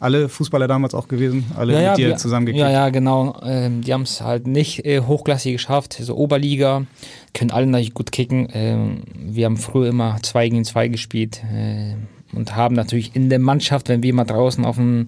Alle 0.01 0.31
Fußballer 0.31 0.66
damals 0.66 0.94
auch 0.94 1.09
gewesen? 1.09 1.44
Alle 1.55 1.81
ja, 1.81 1.90
mit 1.90 1.99
dir 1.99 2.09
wir, 2.09 2.16
zusammengekickt? 2.16 2.61
Ja, 2.61 2.70
ja, 2.70 2.88
genau. 2.88 3.38
Ähm, 3.42 3.83
die 3.83 3.92
haben 3.92 4.03
es 4.03 4.23
halt 4.23 4.46
nicht 4.46 4.87
äh, 4.87 5.01
hochklassig 5.01 5.53
geschafft, 5.53 5.99
so 6.01 6.16
Oberliga, 6.16 6.87
können 7.35 7.51
alle 7.51 7.66
natürlich 7.66 7.92
gut 7.92 8.11
kicken. 8.11 8.49
Ähm, 8.53 9.03
wir 9.14 9.44
haben 9.44 9.59
früher 9.59 9.90
immer 9.90 10.16
zwei 10.23 10.49
gegen 10.49 10.64
zwei 10.64 10.88
gespielt 10.88 11.42
äh, 11.55 11.94
und 12.35 12.57
haben 12.57 12.75
natürlich 12.75 13.14
in 13.14 13.29
der 13.29 13.40
Mannschaft, 13.40 13.90
wenn 13.90 14.03
wir 14.03 14.14
mal 14.14 14.25
draußen 14.25 14.64
auf 14.64 14.79
äh, 14.79 15.05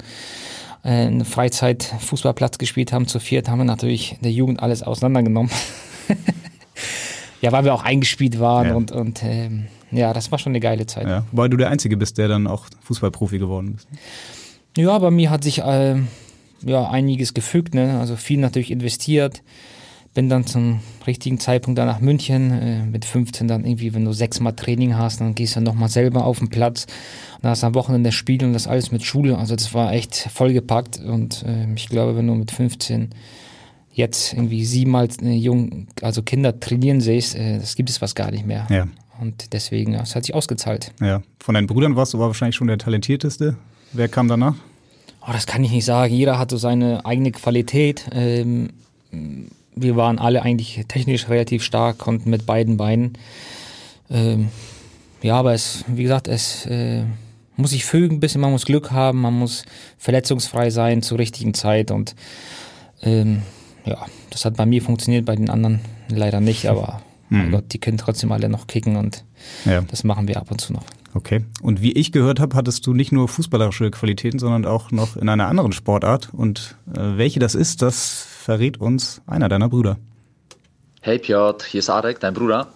einen 0.82 1.24
Freizeit-Fußballplatz 1.24 2.58
gespielt 2.58 2.92
haben, 2.92 3.06
zu 3.06 3.20
viert, 3.20 3.48
haben 3.48 3.58
wir 3.58 3.64
natürlich 3.64 4.16
der 4.20 4.32
Jugend 4.32 4.60
alles 4.60 4.82
auseinandergenommen. 4.82 5.50
ja, 7.40 7.52
weil 7.52 7.64
wir 7.64 7.74
auch 7.74 7.84
eingespielt 7.84 8.40
waren 8.40 8.68
Ja. 8.68 8.74
und, 8.74 8.92
und 8.92 9.22
ähm, 9.22 9.66
ja, 9.90 10.12
das 10.12 10.32
war 10.32 10.38
schon 10.38 10.52
eine 10.52 10.60
geile 10.60 10.86
Zeit. 10.86 11.06
Ja, 11.06 11.24
wobei 11.30 11.48
du 11.48 11.56
der 11.56 11.70
Einzige 11.70 11.96
bist, 11.96 12.18
der 12.18 12.28
dann 12.28 12.46
auch 12.46 12.66
Fußballprofi 12.82 13.38
geworden 13.38 13.74
ist. 13.76 13.86
Ja, 14.76 14.98
bei 14.98 15.10
mir 15.10 15.30
hat 15.30 15.44
sich 15.44 15.62
ähm, 15.64 16.08
ja 16.64 16.88
einiges 16.88 17.34
gefügt, 17.34 17.74
ne? 17.74 17.98
Also 18.00 18.16
viel 18.16 18.38
natürlich 18.38 18.70
investiert. 18.70 19.42
Bin 20.14 20.28
dann 20.28 20.46
zum 20.46 20.80
richtigen 21.06 21.40
Zeitpunkt 21.40 21.78
dann 21.78 21.86
nach 21.86 22.00
München. 22.00 22.50
Äh, 22.50 22.82
mit 22.84 23.04
15 23.04 23.48
dann 23.48 23.64
irgendwie, 23.64 23.94
wenn 23.94 24.04
du 24.04 24.12
sechsmal 24.12 24.54
Training 24.54 24.96
hast, 24.96 25.20
dann 25.20 25.34
gehst 25.34 25.56
du 25.56 25.60
nochmal 25.60 25.88
selber 25.88 26.24
auf 26.24 26.38
den 26.38 26.50
Platz. 26.50 26.84
Und 27.36 27.44
dann 27.44 27.52
hast 27.52 27.62
du 27.62 27.68
am 27.68 27.74
Wochenende 27.74 28.12
Spiel 28.12 28.44
und 28.44 28.52
das 28.52 28.66
alles 28.66 28.92
mit 28.92 29.02
Schule. 29.04 29.38
Also 29.38 29.56
das 29.56 29.72
war 29.72 29.92
echt 29.92 30.14
vollgepackt. 30.14 31.00
Und 31.00 31.44
ähm, 31.46 31.74
ich 31.76 31.88
glaube, 31.88 32.16
wenn 32.16 32.26
du 32.26 32.34
mit 32.34 32.50
15 32.50 33.10
jetzt 33.92 34.32
irgendwie 34.32 34.64
siebenmal 34.64 35.08
äh, 35.22 35.32
jung, 35.32 35.86
also 36.02 36.22
Kinder 36.22 36.58
trainieren 36.58 37.00
siehst, 37.00 37.34
äh, 37.34 37.58
das 37.58 37.76
gibt 37.76 37.90
es 37.90 38.02
was 38.02 38.14
gar 38.14 38.30
nicht 38.30 38.46
mehr. 38.46 38.66
Ja. 38.70 38.86
Und 39.20 39.52
deswegen, 39.52 39.94
es 39.94 40.16
hat 40.16 40.24
sich 40.24 40.34
ausgezahlt. 40.34 40.92
Ja. 41.00 41.22
Von 41.38 41.54
deinen 41.54 41.66
Brüdern 41.66 41.96
warst 41.96 42.12
du 42.12 42.18
aber 42.18 42.28
wahrscheinlich 42.28 42.56
schon 42.56 42.66
der 42.66 42.78
talentierteste. 42.78 43.56
Wer 43.92 44.08
kam 44.08 44.28
danach? 44.28 44.56
Oh, 45.22 45.32
das 45.32 45.46
kann 45.46 45.62
ich 45.62 45.70
nicht 45.70 45.84
sagen. 45.84 46.12
Jeder 46.12 46.38
hat 46.38 46.50
so 46.50 46.56
seine 46.56 47.04
eigene 47.06 47.30
Qualität. 47.30 48.08
Ähm, 48.12 48.70
wir 49.74 49.96
waren 49.96 50.18
alle 50.18 50.42
eigentlich 50.42 50.84
technisch 50.88 51.28
relativ 51.28 51.62
stark, 51.62 51.98
konnten 51.98 52.30
mit 52.30 52.46
beiden 52.46 52.76
Beinen. 52.76 53.18
Ähm, 54.10 54.48
ja, 55.22 55.36
aber 55.36 55.54
es, 55.54 55.84
wie 55.88 56.02
gesagt, 56.02 56.28
es 56.28 56.66
äh, 56.66 57.04
muss 57.56 57.70
sich 57.70 57.84
fügen 57.84 58.16
ein 58.16 58.20
bisschen, 58.20 58.40
man 58.40 58.50
muss 58.50 58.66
Glück 58.66 58.90
haben, 58.90 59.20
man 59.20 59.34
muss 59.38 59.64
verletzungsfrei 59.98 60.70
sein 60.70 61.02
zur 61.02 61.18
richtigen 61.18 61.54
Zeit 61.54 61.90
und 61.90 62.14
ähm, 63.02 63.42
ja, 63.84 63.98
das 64.30 64.44
hat 64.44 64.56
bei 64.56 64.66
mir 64.66 64.82
funktioniert, 64.82 65.24
bei 65.24 65.36
den 65.36 65.50
anderen 65.50 65.80
leider 66.08 66.40
nicht, 66.40 66.66
aber 66.68 67.02
mein 67.28 67.48
Mhm. 67.48 67.52
Gott, 67.52 67.64
die 67.72 67.78
können 67.78 67.96
trotzdem 67.98 68.30
alle 68.30 68.48
noch 68.48 68.66
kicken 68.66 68.96
und 68.96 69.24
Ja. 69.64 69.80
das 69.82 70.04
machen 70.04 70.28
wir 70.28 70.36
ab 70.36 70.50
und 70.50 70.60
zu 70.60 70.72
noch. 70.72 70.84
Okay. 71.14 71.44
Und 71.62 71.82
wie 71.82 71.92
ich 71.92 72.12
gehört 72.12 72.40
habe, 72.40 72.56
hattest 72.56 72.86
du 72.86 72.94
nicht 72.94 73.12
nur 73.12 73.28
fußballerische 73.28 73.90
Qualitäten, 73.90 74.38
sondern 74.38 74.64
auch 74.64 74.90
noch 74.90 75.16
in 75.16 75.28
einer 75.28 75.46
anderen 75.48 75.72
Sportart. 75.72 76.30
Und 76.32 76.76
äh, 76.94 77.16
welche 77.16 77.38
das 77.38 77.54
ist, 77.54 77.82
das 77.82 78.28
verrät 78.42 78.80
uns 78.80 79.22
einer 79.26 79.48
deiner 79.48 79.68
Brüder. 79.68 79.98
Hey 81.00 81.18
Piotr, 81.18 81.64
hier 81.64 81.78
ist 81.78 81.90
Arek, 81.90 82.20
dein 82.20 82.34
Bruder. 82.34 82.68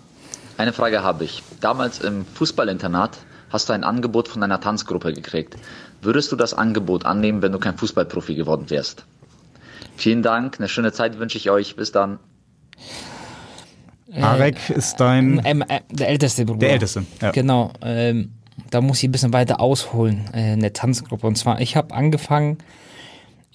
Eine 0.57 0.73
Frage 0.73 1.03
habe 1.03 1.25
ich. 1.25 1.43
Damals 1.61 2.01
im 2.01 2.25
Fußballinternat 2.25 3.19
hast 3.51 3.69
du 3.69 3.73
ein 3.73 3.85
Angebot 3.85 4.29
von 4.29 4.43
einer 4.43 4.61
Tanzgruppe 4.61 5.13
gekriegt. 5.13 5.57
Würdest 6.03 6.33
du 6.33 6.37
das 6.37 6.55
Angebot 6.55 7.05
annehmen, 7.05 7.43
wenn 7.43 7.53
du 7.53 7.59
kein 7.59 7.77
Fußballprofi 7.77 8.35
geworden 8.35 8.71
wärst? 8.71 9.05
Vielen 9.97 10.23
Dank, 10.23 10.57
eine 10.59 10.69
schöne 10.69 10.93
Zeit 10.93 11.19
wünsche 11.19 11.39
ich 11.39 11.51
euch. 11.51 11.77
Bis 11.77 11.93
dann. 11.93 12.19
Arek 14.21 14.71
ist 14.71 14.97
dein. 14.97 15.43
Ähm, 15.45 15.63
äh, 15.69 15.81
der 15.91 16.09
älteste 16.09 16.45
Bruder. 16.45 16.61
Der 16.61 16.71
älteste, 16.71 17.05
ja. 17.21 17.33
Genau. 17.33 17.73
Ähm, 17.83 18.33
da 18.71 18.81
muss 18.81 18.99
ich 18.99 19.05
ein 19.05 19.13
bisschen 19.13 19.33
weiter 19.33 19.61
ausholen, 19.61 20.31
äh, 20.33 20.55
in 20.55 20.61
der 20.61 20.73
Tanzgruppe. 20.73 21.27
Und 21.27 21.37
zwar, 21.37 21.61
ich 21.61 21.77
habe 21.77 21.95
angefangen, 21.95 22.59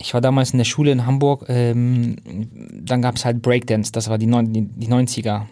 ich 0.01 0.13
war 0.13 0.21
damals 0.21 0.51
in 0.51 0.57
der 0.57 0.65
Schule 0.65 0.91
in 0.91 1.05
Hamburg, 1.05 1.45
ähm, 1.47 2.15
dann 2.83 3.01
gab 3.01 3.15
es 3.15 3.25
halt 3.25 3.41
Breakdance, 3.41 3.91
das 3.91 4.09
war 4.09 4.17
die, 4.17 4.27
neun, 4.27 4.51
die, 4.53 4.63
die 4.63 4.87
90er. 4.87 5.43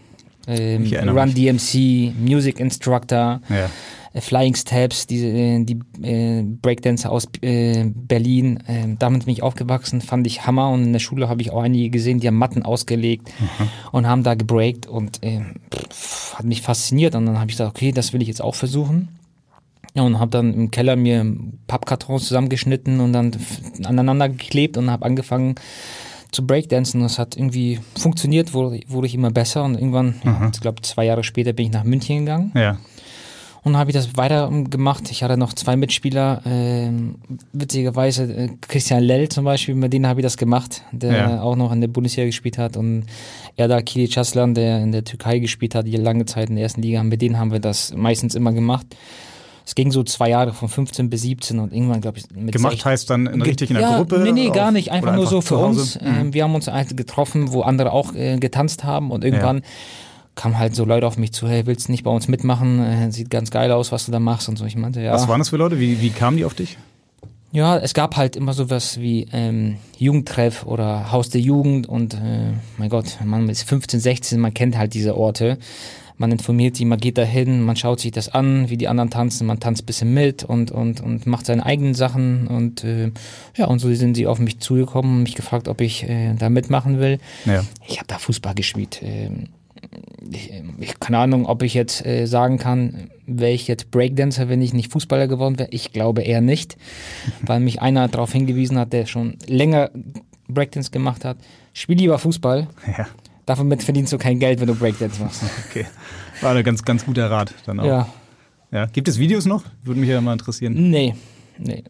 Ähm, 0.48 0.86
Run 1.10 1.34
DMC, 1.34 2.12
Music 2.20 2.60
Instructor, 2.60 3.42
Ja. 3.50 3.70
äh, 4.14 4.22
Flying 4.22 4.56
Steps, 4.56 5.06
diese, 5.06 5.28
äh, 5.28 5.64
die 5.64 5.78
äh, 6.02 6.42
Breakdancer 6.44 7.12
aus 7.12 7.28
äh, 7.42 7.86
Berlin. 7.86 8.64
Ähm, 8.68 8.98
damit 8.98 9.26
bin 9.26 9.34
ich 9.34 9.44
aufgewachsen, 9.44 10.02
fand 10.02 10.26
ich 10.26 10.48
Hammer. 10.48 10.72
Und 10.72 10.86
in 10.86 10.94
der 10.94 11.00
Schule 11.00 11.30
habe 11.30 11.42
ich 11.44 11.52
auch 11.52 11.62
einige 11.62 11.92
gesehen, 11.92 12.20
die 12.20 12.26
haben 12.28 12.38
Matten 12.38 12.64
ausgelegt 12.64 13.32
und 13.92 14.08
haben 14.08 14.24
da 14.24 14.34
gebreakt 14.34 14.88
und 14.88 15.20
ähm, 15.22 15.56
pff, 15.72 16.34
hat 16.36 16.46
mich 16.46 16.64
fasziniert. 16.64 17.14
Und 17.14 17.28
dann 17.28 17.38
habe 17.40 17.52
ich 17.52 17.58
gesagt, 17.58 17.70
okay, 17.78 17.92
das 17.92 18.12
will 18.14 18.22
ich 18.24 18.28
jetzt 18.28 18.42
auch 18.42 18.56
versuchen. 18.56 19.10
Ja, 19.96 20.04
und 20.04 20.20
habe 20.20 20.32
dann 20.32 20.54
im 20.54 20.72
Keller 20.72 20.96
mir 20.96 21.26
Pappkartons 21.68 22.28
zusammengeschnitten 22.28 23.00
und 23.00 23.14
dann 23.14 23.32
aneinander 23.86 24.30
geklebt 24.30 24.78
und 24.78 24.92
habe 24.92 25.06
angefangen 25.06 25.56
zu 26.32 26.46
Breakdancen. 26.46 27.02
Das 27.02 27.18
hat 27.18 27.36
irgendwie 27.36 27.80
funktioniert, 27.98 28.54
wurde, 28.54 28.82
wurde 28.88 29.08
ich 29.08 29.16
immer 29.16 29.32
besser 29.32 29.64
und 29.64 29.76
irgendwann, 29.76 30.16
ja, 30.24 30.50
ich 30.54 30.62
glaube 30.62 30.82
zwei 30.84 31.06
Jahre 31.06 31.24
später 31.24 31.54
bin 31.54 31.66
ich 31.68 31.72
nach 31.72 31.84
München 31.84 32.20
gegangen. 32.20 32.52
Ja. 32.56 32.78
Und 33.62 33.76
habe 33.76 33.90
ich 33.92 33.96
das 33.96 34.16
weiter 34.16 34.50
gemacht. 34.70 35.12
Ich 35.12 35.22
hatte 35.22 35.36
noch 35.36 35.52
zwei 35.54 35.76
Mitspieler, 35.76 36.42
ähm, 36.46 37.16
witzigerweise 37.52 38.24
äh, 38.24 38.50
Christian 38.62 39.04
Lell 39.04 39.28
zum 39.28 39.44
Beispiel, 39.44 39.76
mit 39.76 39.92
denen 39.92 40.08
habe 40.08 40.22
ich 40.22 40.24
das 40.24 40.38
gemacht, 40.38 40.84
der 40.94 41.12
Ja. 41.12 41.42
auch 41.42 41.58
noch 41.58 41.72
in 41.74 41.82
der 41.82 41.90
Bundesliga 41.90 42.26
gespielt 42.28 42.58
hat. 42.58 42.78
Und 42.78 43.06
Erdal 43.58 43.84
Kilic 43.84 44.18
Aslan, 44.18 44.54
der 44.54 44.82
in 44.82 44.94
der 44.94 45.04
Türkei 45.04 45.40
gespielt 45.40 45.76
hat, 45.76 45.88
die 45.88 45.98
lange 45.98 46.26
Zeit 46.26 46.50
in 46.50 46.56
der 46.56 46.64
ersten 46.64 46.82
Liga, 46.82 47.04
mit 47.04 47.22
denen 47.22 47.38
haben 47.38 47.52
wir 47.52 47.60
das 47.60 47.94
meistens 47.94 48.34
immer 48.34 48.54
gemacht. 48.54 48.86
Es 49.70 49.76
ging 49.76 49.92
so 49.92 50.02
zwei 50.02 50.32
Jahre 50.32 50.52
von 50.52 50.68
15 50.68 51.12
bis 51.12 51.22
17 51.22 51.60
und 51.60 51.72
irgendwann, 51.72 52.02
glaube 52.02 52.18
ich, 52.18 52.24
mit 52.32 52.54
Gemacht 52.54 52.72
16 52.72 52.92
heißt 52.92 53.10
dann 53.12 53.28
in, 53.28 53.40
richtig 53.44 53.70
in 53.70 53.76
der 53.76 53.84
ja, 53.84 53.98
Gruppe? 53.98 54.18
Nee, 54.18 54.32
nee, 54.32 54.50
gar 54.50 54.70
auf- 54.70 54.74
nicht. 54.74 54.92
Einfach 54.92 55.14
nur 55.14 55.28
so 55.28 55.42
zu 55.42 55.50
für 55.50 55.58
uns. 55.58 56.02
Mhm. 56.02 56.08
Ähm, 56.08 56.34
wir 56.34 56.44
haben 56.44 56.56
uns 56.56 56.66
halt 56.66 56.98
getroffen, 56.98 57.52
wo 57.52 57.62
andere 57.62 57.92
auch 57.92 58.16
äh, 58.16 58.40
getanzt 58.40 58.84
haben 58.84 59.12
und 59.12 59.24
irgendwann 59.24 59.62
kamen 60.34 60.58
halt 60.58 60.76
so 60.76 60.86
Leute 60.86 61.06
auf 61.06 61.20
mich 61.20 61.34
zu, 61.34 61.48
hey, 61.48 61.68
willst 61.68 61.88
du 61.88 61.92
nicht 61.92 62.04
bei 62.04 62.10
uns 62.10 62.28
mitmachen? 62.28 62.80
Äh, 62.84 63.12
sieht 63.12 63.30
ganz 63.30 63.52
geil 63.52 63.72
aus, 63.72 63.92
was 63.92 64.08
du 64.08 64.12
da 64.12 64.20
machst 64.20 64.50
und 64.50 64.58
so. 64.58 64.66
Ich 64.66 64.76
meinte, 64.76 65.02
ja. 65.02 65.14
Was 65.14 65.28
waren 65.28 65.38
das 65.38 65.50
für 65.50 65.58
Leute? 65.58 65.80
Wie, 65.80 66.02
wie 66.02 66.10
kamen 66.10 66.38
die 66.38 66.46
auf 66.46 66.56
dich? 66.56 66.80
Ja, 67.52 67.78
es 67.78 67.94
gab 67.94 68.18
halt 68.18 68.36
immer 68.36 68.54
sowas 68.54 69.00
wie 69.00 69.28
ähm, 69.32 69.78
Jugendtreff 70.00 70.66
oder 70.66 71.12
Haus 71.12 71.30
der 71.30 71.42
Jugend 71.42 71.88
und 71.88 72.16
äh, 72.16 72.54
mein 72.78 72.90
Gott, 72.90 73.20
man 73.24 73.50
ist 73.50 73.70
15, 73.70 74.00
16, 74.00 74.40
man 74.40 74.52
kennt 74.52 74.76
halt 74.76 74.96
diese 74.96 75.16
Orte. 75.16 75.60
Man 76.20 76.32
informiert 76.32 76.76
sie, 76.76 76.86
man 76.86 77.00
geht 77.00 77.18
dahin, 77.18 77.64
man 77.64 77.78
schaut 77.78 78.02
sich 78.02 78.12
das 78.12 78.30
an, 78.30 78.70
wie 78.70 78.76
die 78.76 78.90
anderen 78.90 79.10
tanzen, 79.10 79.48
man 79.48 79.60
tanzt 79.60 79.84
ein 79.84 79.86
bisschen 79.86 80.14
mit 80.14 80.44
und, 80.44 80.70
und, 80.70 81.02
und 81.02 81.26
macht 81.26 81.46
seine 81.46 81.66
eigenen 81.66 81.94
Sachen 81.94 82.48
und 82.48 82.84
äh, 82.84 83.12
ja, 83.56 83.66
und 83.66 83.80
so 83.80 83.92
sind 83.94 84.16
sie 84.16 84.28
auf 84.28 84.38
mich 84.38 84.60
zugekommen 84.60 85.18
und 85.18 85.24
mich 85.24 85.36
gefragt, 85.36 85.70
ob 85.70 85.80
ich 85.80 86.04
äh, 86.04 86.36
da 86.38 86.50
mitmachen 86.50 87.00
will. 87.00 87.20
Ja. 87.46 87.64
Ich 87.88 87.98
habe 87.98 88.08
da 88.08 88.18
Fußball 88.20 88.54
gespielt. 88.54 89.00
Ähm, 89.02 89.48
ich, 90.30 90.52
ich 90.80 91.00
keine 91.00 91.20
Ahnung, 91.20 91.46
ob 91.46 91.64
ich 91.64 91.74
jetzt 91.74 92.06
äh, 92.06 92.26
sagen 92.26 92.58
kann, 92.58 93.10
wäre 93.26 93.52
ich 93.52 93.68
jetzt 93.68 93.90
Breakdancer, 93.90 94.50
wenn 94.50 94.62
ich 94.62 94.74
nicht 94.74 94.92
Fußballer 94.92 95.30
geworden 95.30 95.58
wäre. 95.58 95.70
Ich 95.72 95.94
glaube 95.94 96.24
eher 96.24 96.42
nicht, 96.42 96.78
weil 97.42 97.62
mich 97.62 97.82
einer 97.82 98.10
darauf 98.10 98.34
hingewiesen 98.34 98.78
hat, 98.78 98.94
der 98.94 99.06
schon 99.06 99.38
länger 99.48 99.90
Breakdance 100.50 100.92
gemacht 100.92 101.24
hat. 101.24 101.38
Spiel 101.74 101.98
lieber 101.98 102.20
Fußball. 102.20 102.68
Ja. 102.98 103.08
Damit 103.56 103.82
verdienst 103.82 104.14
du 104.14 104.20
kein 104.20 104.38
Geld, 104.38 104.60
wenn 104.60 104.68
du 104.68 104.76
Breakdance 104.76 105.20
machst. 105.20 105.42
Okay. 105.70 105.88
War 106.42 106.56
ein 106.56 106.64
ganz, 106.64 106.84
ganz 106.84 107.04
guter 107.04 107.32
Rat 107.32 107.52
dann 107.66 107.80
auch. 107.80 107.86
Ja. 107.86 108.08
ja. 108.72 108.86
Gibt 108.86 109.08
es 109.08 109.18
Videos 109.18 109.46
noch? 109.46 109.64
Würde 109.84 110.00
mich 110.00 110.08
ja 110.08 110.22
mal 110.22 110.34
interessieren. 110.34 110.74
Nee, 110.92 111.16
nee. 111.58 111.84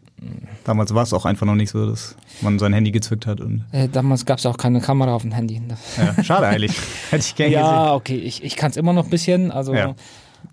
Damals 0.64 0.94
war 0.94 1.02
es 1.02 1.12
auch 1.12 1.26
einfach 1.26 1.44
noch 1.44 1.54
nicht 1.54 1.68
so, 1.68 1.84
dass 1.86 2.16
man 2.40 2.58
sein 2.58 2.72
Handy 2.72 2.92
gezückt 2.92 3.26
hat. 3.26 3.42
Und, 3.42 3.66
Äh, 3.72 3.88
damals 3.88 4.24
gab 4.24 4.38
es 4.38 4.46
auch 4.46 4.56
keine 4.56 4.80
Kamera 4.80 5.14
auf 5.14 5.20
dem 5.20 5.32
Handy. 5.32 5.60
Ja, 5.98 6.24
schade 6.24 6.46
eigentlich. 6.46 6.72
Hätte 7.10 7.24
ich 7.26 7.34
gerne 7.34 7.52
ja, 7.52 7.94
okay, 7.94 8.16
ich, 8.16 8.42
ich 8.42 8.56
kann 8.56 8.70
es 8.70 8.78
immer 8.78 8.94
noch 8.94 9.04
ein 9.04 9.10
bisschen. 9.10 9.52
Also, 9.52 9.74
Ja. 9.74 9.94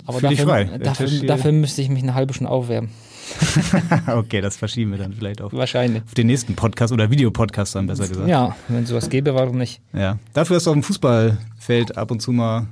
Aber 0.05 0.19
Fühl 0.19 0.35
dafür, 0.35 0.65
dafür, 0.79 1.07
dafür 1.25 1.51
müsste 1.53 1.81
ich 1.81 1.87
mich 1.87 2.03
eine 2.03 2.15
halbe 2.15 2.33
Stunde 2.33 2.51
aufwärmen. 2.51 2.89
okay, 4.15 4.41
das 4.41 4.57
verschieben 4.57 4.91
wir 4.91 4.97
dann 4.97 5.13
vielleicht 5.13 5.41
auch. 5.41 5.51
Wahrscheinlich. 5.53 6.03
Auf 6.03 6.13
den 6.13 6.27
nächsten 6.27 6.55
Podcast 6.55 6.93
oder 6.93 7.09
Videopodcast 7.09 7.75
dann 7.75 7.87
besser 7.87 8.07
gesagt. 8.07 8.27
Ja, 8.27 8.55
wenn 8.67 8.85
sowas 8.85 9.09
gäbe, 9.09 9.33
warum 9.35 9.57
nicht? 9.57 9.81
Ja. 9.93 10.17
Dafür 10.33 10.55
hast 10.57 10.65
du 10.65 10.71
auf 10.71 10.75
dem 10.75 10.83
Fußballfeld 10.83 11.97
ab 11.97 12.11
und 12.11 12.21
zu 12.21 12.31
mal 12.31 12.67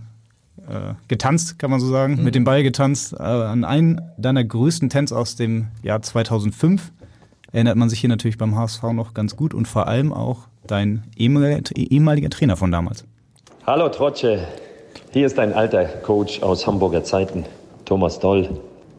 äh, 0.70 0.94
getanzt, 1.08 1.60
kann 1.60 1.70
man 1.70 1.80
so 1.80 1.88
sagen, 1.90 2.16
Mhm. 2.16 2.24
mit 2.24 2.36
dem 2.36 2.44
Ball 2.44 2.64
getanzt. 2.64 3.14
Äh, 3.14 3.18
an 3.22 3.64
einen 3.64 4.02
deiner 4.18 4.44
größten 4.44 4.90
Tänze 4.90 5.18
aus 5.18 5.36
dem 5.36 5.68
Jahr 5.84 6.02
2005 6.02 6.92
erinnert 7.52 7.78
man 7.78 7.90
sich 7.90 8.00
hier 8.00 8.10
natürlich 8.10 8.38
beim 8.38 8.56
HSV 8.56 8.84
noch 8.94 9.14
ganz 9.14 9.36
gut 9.36 9.54
und 9.54 9.68
vor 9.68 9.88
allem 9.88 10.12
auch 10.12 10.48
dein 10.68 11.04
ehemaliger, 11.16 12.30
Trainer 12.30 12.58
von 12.58 12.72
damals. 12.72 13.06
Hallo 13.68 13.90
Trotsche, 13.90 14.48
hier 15.12 15.26
ist 15.26 15.38
ein 15.40 15.54
alter 15.54 15.86
Coach 15.86 16.42
aus 16.42 16.66
Hamburger 16.68 17.04
Zeiten, 17.04 17.46
Thomas 17.86 18.20
Doll. 18.20 18.50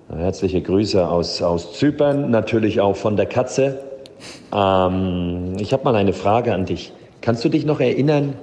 Herzliche 0.08 0.62
Grüße 0.62 1.08
aus, 1.08 1.42
aus 1.42 1.72
Zypern, 1.72 2.30
natürlich 2.30 2.80
auch 2.80 2.94
von 2.94 3.16
der 3.16 3.26
Katze. 3.26 3.80
Ähm, 4.54 5.56
ich 5.58 5.72
habe 5.72 5.82
mal 5.82 5.96
eine 5.96 6.12
Frage 6.12 6.54
an 6.54 6.64
dich. 6.64 6.92
Kannst 7.22 7.44
du 7.44 7.48
dich 7.48 7.66
noch 7.66 7.80
erinnern, 7.80 8.34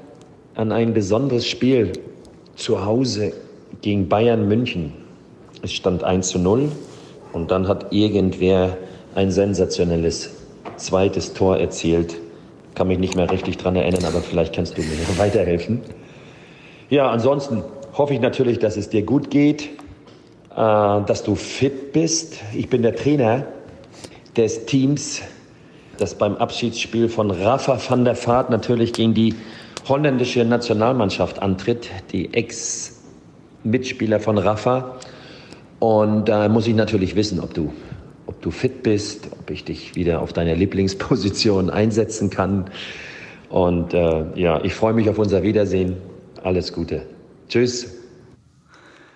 an 0.56 0.74
ein 0.74 0.94
besonderes 0.94 1.48
Spiel 1.48 1.94
zu 2.56 2.86
Hause 2.86 3.32
gegen 3.82 4.10
Bayern 4.10 4.48
München. 4.48 4.92
Es 5.62 5.72
stand 5.72 6.04
1 6.04 6.28
zu 6.28 6.40
0 6.40 6.70
und 7.32 7.50
dann 7.50 7.70
hat 7.70 7.94
irgendwer 7.94 8.78
ein 9.16 9.32
sensationelles 9.32 10.32
zweites 10.76 11.34
Tor 11.34 11.58
erzielt. 11.58 12.16
Kann 12.76 12.90
mich 12.90 13.00
nicht 13.00 13.16
mehr 13.16 13.32
richtig 13.32 13.56
dran 13.56 13.78
erinnern, 13.78 14.04
aber 14.04 14.20
vielleicht 14.20 14.54
kannst 14.54 14.78
du 14.78 14.82
mir 14.82 14.90
weiterhelfen. 15.18 15.80
Ja, 16.90 17.10
ansonsten 17.10 17.64
hoffe 17.98 18.14
ich 18.14 18.20
natürlich, 18.20 18.60
dass 18.60 18.76
es 18.76 18.90
dir 18.90 19.04
gut 19.04 19.30
geht, 19.32 19.70
dass 20.56 21.24
du 21.24 21.36
fit 21.36 21.94
bist. 21.94 22.38
Ich 22.54 22.70
bin 22.70 22.82
der 22.82 22.96
Trainer 22.96 23.46
des 24.38 24.66
Teams, 24.66 25.22
das 25.98 26.16
beim 26.16 26.36
Abschiedsspiel 26.36 27.10
von 27.10 27.32
Rafa 27.32 27.80
van 27.88 28.06
der 28.06 28.16
Vaart 28.16 28.50
natürlich 28.50 28.94
gegen 28.94 29.14
die 29.14 29.36
holländische 29.88 30.46
Nationalmannschaft 30.46 31.42
antritt, 31.42 31.90
die 32.12 32.34
Ex-Mitspieler 32.34 34.20
von 34.20 34.38
Rafa. 34.38 34.98
Und 35.80 36.30
da 36.30 36.48
muss 36.50 36.68
ich 36.68 36.76
natürlich 36.76 37.16
wissen, 37.16 37.40
ob 37.40 37.54
du, 37.54 37.74
ob 38.28 38.42
du 38.42 38.52
fit 38.52 38.84
bist, 38.84 39.28
ob 39.32 39.50
ich 39.50 39.66
dich 39.66 39.96
wieder 39.96 40.22
auf 40.22 40.34
deine 40.34 40.56
Lieblingsposition 40.56 41.70
einsetzen 41.70 42.30
kann. 42.30 42.66
Und 43.50 43.94
äh, 43.94 44.26
ja, 44.36 44.64
ich 44.64 44.74
freue 44.74 44.94
mich 44.94 45.10
auf 45.10 45.20
unser 45.20 45.44
Wiedersehen. 45.44 45.98
Alles 46.44 46.74
Gute. 46.74 47.04
Tschüss. 47.50 48.03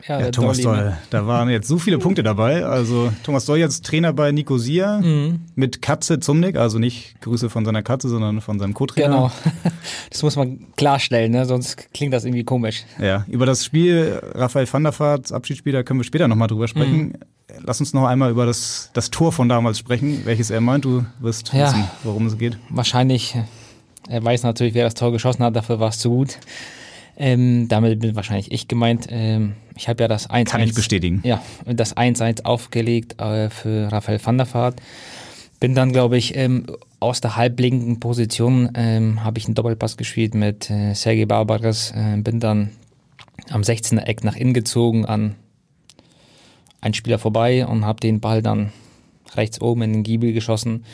Ja, 0.07 0.19
ja 0.19 0.31
Thomas 0.31 0.59
Doll, 0.61 0.77
ne? 0.77 0.97
da 1.09 1.27
waren 1.27 1.49
jetzt 1.49 1.67
so 1.67 1.77
viele 1.77 1.97
Punkte 1.97 2.23
dabei. 2.23 2.65
Also 2.65 3.11
Thomas 3.23 3.45
Doll 3.45 3.57
jetzt 3.57 3.85
Trainer 3.85 4.13
bei 4.13 4.31
Nicosia 4.31 4.99
mhm. 4.99 5.41
mit 5.55 5.81
Katze 5.81 6.19
Zumnick, 6.19 6.55
also 6.55 6.79
nicht 6.79 7.19
Grüße 7.21 7.49
von 7.49 7.65
seiner 7.65 7.83
Katze, 7.83 8.09
sondern 8.09 8.41
von 8.41 8.59
seinem 8.59 8.73
Co-Trainer. 8.73 9.07
Genau, 9.07 9.31
das 10.09 10.23
muss 10.23 10.35
man 10.35 10.67
klarstellen, 10.75 11.31
ne? 11.31 11.45
sonst 11.45 11.93
klingt 11.93 12.13
das 12.13 12.25
irgendwie 12.25 12.43
komisch. 12.43 12.85
Ja, 12.99 13.25
über 13.27 13.45
das 13.45 13.65
Spiel 13.65 14.21
Raphael 14.33 14.71
van 14.71 14.83
der 14.83 14.97
Vaart, 14.97 15.31
Abschiedsspiel, 15.31 15.73
da 15.73 15.83
können 15.83 15.99
wir 15.99 16.05
später 16.05 16.27
nochmal 16.27 16.47
drüber 16.47 16.67
sprechen. 16.67 17.07
Mhm. 17.07 17.13
Lass 17.63 17.79
uns 17.79 17.93
noch 17.93 18.05
einmal 18.05 18.29
über 18.29 18.45
das, 18.45 18.91
das 18.93 19.09
Tor 19.09 19.31
von 19.31 19.49
damals 19.49 19.79
sprechen, 19.79 20.21
welches 20.25 20.51
er 20.51 20.61
meint. 20.61 20.85
Du 20.85 21.05
wirst 21.19 21.53
ja, 21.53 21.67
wissen, 21.67 21.85
worum 22.03 22.27
es 22.27 22.37
geht. 22.37 22.57
Wahrscheinlich, 22.69 23.37
er 24.09 24.23
weiß 24.23 24.43
natürlich, 24.43 24.73
wer 24.73 24.83
das 24.83 24.93
Tor 24.93 25.11
geschossen 25.11 25.43
hat, 25.43 25.55
dafür 25.55 25.79
war 25.79 25.89
es 25.89 25.99
zu 25.99 26.09
gut. 26.09 26.37
Ähm, 27.17 27.67
damit 27.67 27.99
bin 27.99 28.15
wahrscheinlich 28.15 28.51
ich 28.51 28.67
gemeint. 28.67 29.07
Ähm, 29.09 29.53
ich 29.75 29.89
habe 29.89 30.03
ja 30.03 30.07
das 30.07 30.29
1 30.29 30.49
Kann 30.49 30.61
ich 30.61 30.73
bestätigen. 30.73 31.21
Ja, 31.23 31.41
das 31.65 31.97
1-1 31.97 32.45
aufgelegt 32.45 33.19
äh, 33.19 33.49
für 33.49 33.91
Raphael 33.91 34.23
van 34.23 34.37
der 34.37 34.53
Vaart. 34.53 34.81
Bin 35.59 35.73
dann, 35.73 35.91
glaube 35.91 36.17
ich, 36.17 36.35
ähm, 36.35 36.67
aus 36.99 37.19
der 37.19 37.35
halblinken 37.35 37.99
Position 37.99 38.69
ähm, 38.75 39.23
habe 39.23 39.39
ich 39.39 39.45
einen 39.45 39.55
Doppelpass 39.55 39.97
gespielt 39.97 40.35
mit 40.35 40.69
äh, 40.69 40.93
Sergei 40.93 41.25
Barbares. 41.25 41.91
Äh, 41.95 42.17
bin 42.17 42.39
dann 42.39 42.69
am 43.49 43.61
16er 43.61 44.03
Eck 44.03 44.23
nach 44.23 44.35
innen 44.35 44.53
gezogen 44.53 45.05
an 45.05 45.35
einen 46.81 46.93
Spieler 46.93 47.17
vorbei 47.17 47.65
und 47.65 47.85
habe 47.85 47.99
den 47.99 48.19
Ball 48.19 48.43
dann 48.43 48.71
rechts 49.35 49.59
oben 49.59 49.81
in 49.81 49.93
den 49.93 50.03
Giebel 50.03 50.33
geschossen. 50.33 50.85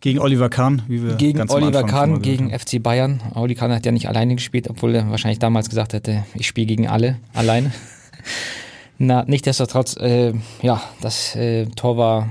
Gegen 0.00 0.18
Oliver 0.18 0.48
Kahn, 0.48 0.82
wie 0.88 1.02
wir 1.02 1.16
Gegen 1.16 1.50
Oliver 1.50 1.84
Kahn, 1.84 2.22
gegen 2.22 2.58
FC 2.58 2.82
Bayern. 2.82 3.20
Oli 3.34 3.54
Kahn 3.54 3.70
hat 3.70 3.84
ja 3.84 3.92
nicht 3.92 4.08
alleine 4.08 4.34
gespielt, 4.34 4.68
obwohl 4.70 4.94
er 4.94 5.10
wahrscheinlich 5.10 5.38
damals 5.38 5.68
gesagt 5.68 5.92
hätte, 5.92 6.24
ich 6.34 6.46
spiele 6.46 6.66
gegen 6.66 6.88
alle 6.88 7.18
alleine. 7.34 7.70
Na, 8.98 9.24
nichtsdestotrotz, 9.26 9.96
äh, 9.96 10.32
ja, 10.62 10.82
das 11.02 11.36
äh, 11.36 11.66
Tor 11.76 11.98
war 11.98 12.30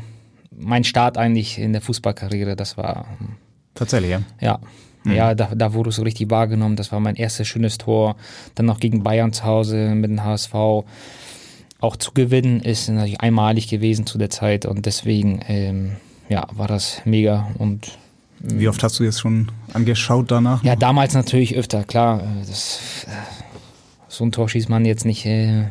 mein 0.51 0.83
Start 0.83 1.17
eigentlich 1.17 1.59
in 1.59 1.73
der 1.73 1.81
Fußballkarriere. 1.81 2.55
Das 2.55 2.75
war. 2.75 3.05
Tatsächlich, 3.75 4.11
ja. 4.11 4.21
Ja. 4.39 4.59
Mhm. 5.03 5.11
Ja, 5.13 5.35
da, 5.35 5.51
da 5.55 5.73
wurde 5.73 5.89
es 5.89 5.95
so 5.95 6.03
richtig 6.03 6.29
wahrgenommen. 6.29 6.75
Das 6.75 6.91
war 6.91 6.99
mein 6.99 7.15
erstes 7.15 7.47
schönes 7.47 7.77
Tor. 7.77 8.15
Dann 8.55 8.65
noch 8.65 8.79
gegen 8.79 9.03
Bayern 9.03 9.31
zu 9.31 9.43
Hause 9.45 9.95
mit 9.95 10.09
dem 10.09 10.23
HSV. 10.23 10.53
Auch 11.81 11.95
zu 11.97 12.11
gewinnen 12.13 12.61
ist 12.61 12.89
natürlich 12.89 13.21
einmalig 13.21 13.67
gewesen 13.67 14.05
zu 14.05 14.17
der 14.17 14.29
Zeit 14.29 14.65
und 14.65 14.85
deswegen 14.85 15.39
ähm, 15.47 15.95
ja, 16.29 16.47
war 16.53 16.67
das 16.67 17.01
mega 17.05 17.49
und 17.57 17.97
wie 18.41 18.69
oft 18.69 18.81
hast 18.83 18.99
du 18.99 19.03
jetzt 19.03 19.19
schon 19.19 19.51
angeschaut 19.73 20.31
danach? 20.31 20.63
Ja, 20.63 20.75
damals 20.75 21.13
natürlich 21.13 21.57
öfter, 21.57 21.83
klar. 21.83 22.21
Äh, 22.21 22.47
das, 22.47 23.05
äh, 23.07 23.11
so 24.07 24.23
ein 24.23 24.31
Tor 24.31 24.47
schießt 24.49 24.69
man 24.69 24.85
jetzt 24.85 25.05
nicht 25.05 25.25
äh, 25.25 25.65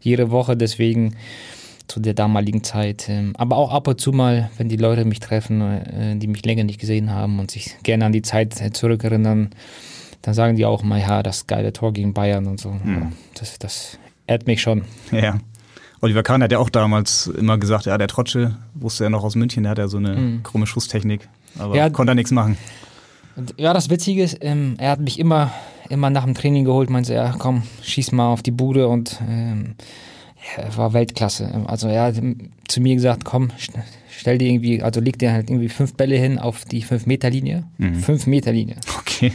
jede 0.00 0.30
Woche, 0.30 0.56
deswegen 0.56 1.16
zu 1.88 1.98
der 1.98 2.14
damaligen 2.14 2.62
Zeit. 2.62 3.08
Ähm, 3.08 3.32
aber 3.36 3.56
auch 3.56 3.72
ab 3.72 3.88
und 3.88 4.00
zu 4.00 4.12
mal, 4.12 4.50
wenn 4.58 4.68
die 4.68 4.76
Leute 4.76 5.04
mich 5.04 5.20
treffen, 5.20 5.60
äh, 5.60 6.16
die 6.16 6.26
mich 6.26 6.44
länger 6.44 6.64
nicht 6.64 6.78
gesehen 6.78 7.10
haben 7.10 7.38
und 7.40 7.50
sich 7.50 7.76
gerne 7.82 8.04
an 8.04 8.12
die 8.12 8.22
Zeit 8.22 8.60
äh, 8.60 8.70
zurückerinnern, 8.70 9.50
dann 10.22 10.34
sagen 10.34 10.56
die 10.56 10.66
auch 10.66 10.82
mal, 10.82 11.00
ja, 11.00 11.22
das 11.22 11.46
geile 11.46 11.72
Tor 11.72 11.92
gegen 11.92 12.12
Bayern 12.12 12.46
und 12.46 12.60
so. 12.60 12.72
Hm. 12.72 13.12
Das, 13.34 13.58
das 13.58 13.98
ehrt 14.26 14.46
mich 14.46 14.60
schon. 14.60 14.84
Ja. 15.10 15.38
Oliver 16.02 16.22
Kahn 16.22 16.42
hat 16.42 16.52
ja 16.52 16.58
auch 16.58 16.70
damals 16.70 17.26
immer 17.26 17.58
gesagt, 17.58 17.86
ja, 17.86 17.98
der 17.98 18.08
Trotsche, 18.08 18.56
wusste 18.74 19.04
er 19.04 19.10
noch 19.10 19.22
aus 19.22 19.34
München, 19.34 19.64
der 19.64 19.70
hat 19.70 19.78
ja 19.78 19.88
so 19.88 19.98
eine 19.98 20.16
mhm. 20.16 20.42
krumme 20.42 20.66
Schusstechnik, 20.66 21.28
aber 21.58 21.76
ja, 21.76 21.90
konnte 21.90 22.12
er 22.12 22.14
nichts 22.14 22.30
machen. 22.30 22.56
Ja, 23.56 23.72
das 23.72 23.90
Witzige 23.90 24.22
ist, 24.22 24.38
ähm, 24.40 24.74
er 24.78 24.90
hat 24.90 25.00
mich 25.00 25.18
immer, 25.18 25.50
immer 25.88 26.10
nach 26.10 26.24
dem 26.24 26.34
Training 26.34 26.64
geholt, 26.64 26.90
meinte 26.90 27.14
ja, 27.14 27.34
komm, 27.38 27.62
schieß 27.82 28.12
mal 28.12 28.28
auf 28.28 28.42
die 28.42 28.50
Bude 28.50 28.88
und 28.88 29.20
ähm, 29.28 29.74
er 30.56 30.76
war 30.76 30.92
Weltklasse. 30.92 31.64
Also 31.66 31.88
er 31.88 32.04
hat 32.04 32.14
zu 32.66 32.80
mir 32.80 32.94
gesagt, 32.94 33.24
komm, 33.24 33.50
stell 34.10 34.38
dir 34.38 34.48
irgendwie, 34.48 34.82
also 34.82 35.00
leg 35.00 35.18
dir 35.18 35.32
halt 35.32 35.50
irgendwie 35.50 35.68
fünf 35.68 35.94
Bälle 35.94 36.16
hin 36.16 36.38
auf 36.38 36.64
die 36.64 36.82
fünf 36.82 37.06
Meter 37.06 37.30
Linie. 37.30 37.64
Mhm. 37.78 37.96
Fünf 37.96 38.26
Meter 38.26 38.52
Linie. 38.52 38.76
Okay. 38.98 39.32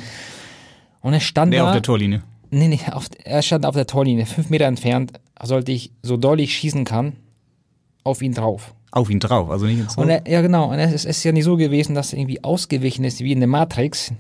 Und 1.02 1.14
er 1.14 1.20
stand 1.20 1.52
nee, 1.52 1.58
da. 1.58 1.68
auf 1.68 1.72
der 1.72 1.84
Torlinie. 1.84 2.24
Nee, 2.50 2.68
nee, 2.68 2.80
auf, 2.92 3.08
er 3.24 3.42
stand 3.42 3.66
auf 3.66 3.76
der 3.76 3.88
Torlinie, 3.88 4.26
fünf 4.26 4.50
Meter 4.50 4.66
entfernt, 4.66 5.14
sollte 5.44 5.72
ich, 5.72 5.92
so 6.02 6.18
doll 6.18 6.40
ich 6.40 6.54
schießen 6.56 6.86
kann, 6.86 7.14
auf 8.04 8.22
ihn 8.22 8.34
drauf. 8.34 8.74
Auf 8.92 9.10
ihn 9.10 9.20
drauf, 9.20 9.50
also 9.50 9.66
nicht 9.66 9.80
ins 9.80 9.98
Und 9.98 10.10
er, 10.10 10.28
Ja, 10.28 10.42
genau. 10.42 10.72
Und 10.72 10.80
es 10.80 11.06
ist 11.06 11.24
ja 11.24 11.32
nicht 11.32 11.44
so 11.44 11.58
gewesen, 11.58 11.96
dass 11.96 12.14
er 12.14 12.20
irgendwie 12.20 12.44
ausgewichen 12.44 13.04
ist 13.04 13.20
wie 13.20 13.32
in 13.32 13.40
der 13.40 13.48
Matrix, 13.48 14.14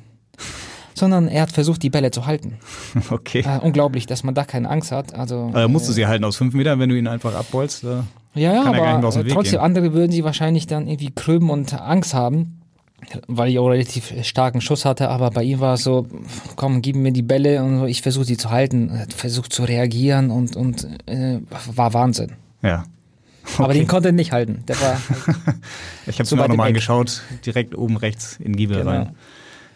sondern 0.93 1.28
er 1.28 1.43
hat 1.43 1.51
versucht, 1.51 1.84
die 1.84 1.89
Bälle 1.89 2.12
zu 2.12 2.25
halten. 2.25 2.58
Okay. 3.10 3.43
Äh, 3.45 3.60
unglaublich, 3.60 4.06
dass 4.06 4.23
man 4.23 4.36
da 4.36 4.43
keine 4.43 4.69
Angst 4.69 4.91
hat. 4.91 5.13
Also, 5.13 5.51
äh, 5.54 5.67
musst 5.67 5.88
du 5.88 5.93
sie 5.93 6.08
halten 6.08 6.23
aus 6.25 6.38
fünf 6.38 6.54
Metern, 6.54 6.80
wenn 6.80 6.89
du 6.89 6.97
ihn 6.97 7.08
einfach 7.08 7.36
abbolst. 7.36 7.84
Äh, 7.84 8.01
ja, 8.34 8.54
ja, 8.54 8.63
aber 8.65 9.01
trotzdem, 9.01 9.43
gehen. 9.43 9.60
andere 9.60 9.93
würden 9.93 10.12
sie 10.12 10.23
wahrscheinlich 10.25 10.67
dann 10.67 10.88
irgendwie 10.88 11.12
krümmen 11.13 11.49
und 11.49 11.73
Angst 11.73 12.13
haben 12.13 12.62
weil 13.27 13.49
ich 13.49 13.60
auch 13.60 13.67
relativ 13.67 14.13
starken 14.23 14.62
Schuss 14.62 14.86
hatte, 14.86 15.10
aber 15.10 15.29
bei 15.31 15.43
ihm 15.43 15.60
war 15.60 15.75
es 15.75 15.84
so, 15.84 16.08
komm, 16.55 16.81
gib 16.81 16.95
mir 16.95 17.12
die 17.12 17.21
Bälle 17.21 17.63
und 17.63 17.88
ich 17.88 18.01
versuche 18.01 18.25
sie 18.25 18.38
zu 18.38 18.49
halten, 18.49 19.05
versuche 19.15 19.49
zu 19.49 19.63
reagieren 19.63 20.31
und, 20.31 20.55
und 20.55 20.88
äh, 21.05 21.39
war 21.73 21.93
Wahnsinn. 21.93 22.34
Ja. 22.62 22.86
Okay. 23.53 23.63
Aber 23.63 23.73
den 23.73 23.88
konnte 23.88 24.10
er 24.10 24.12
nicht 24.12 24.31
halten. 24.31 24.63
Der 24.67 24.79
war 24.81 24.99
ich 26.08 26.15
habe 26.15 26.23
es 26.23 26.31
mir 26.31 26.43
auch 26.43 26.47
nochmal 26.47 26.69
angeschaut, 26.69 27.21
direkt 27.45 27.75
oben 27.75 27.97
rechts 27.97 28.38
in 28.39 28.55
Giebel 28.55 28.79
genau. 28.79 28.89
rein. 28.89 29.15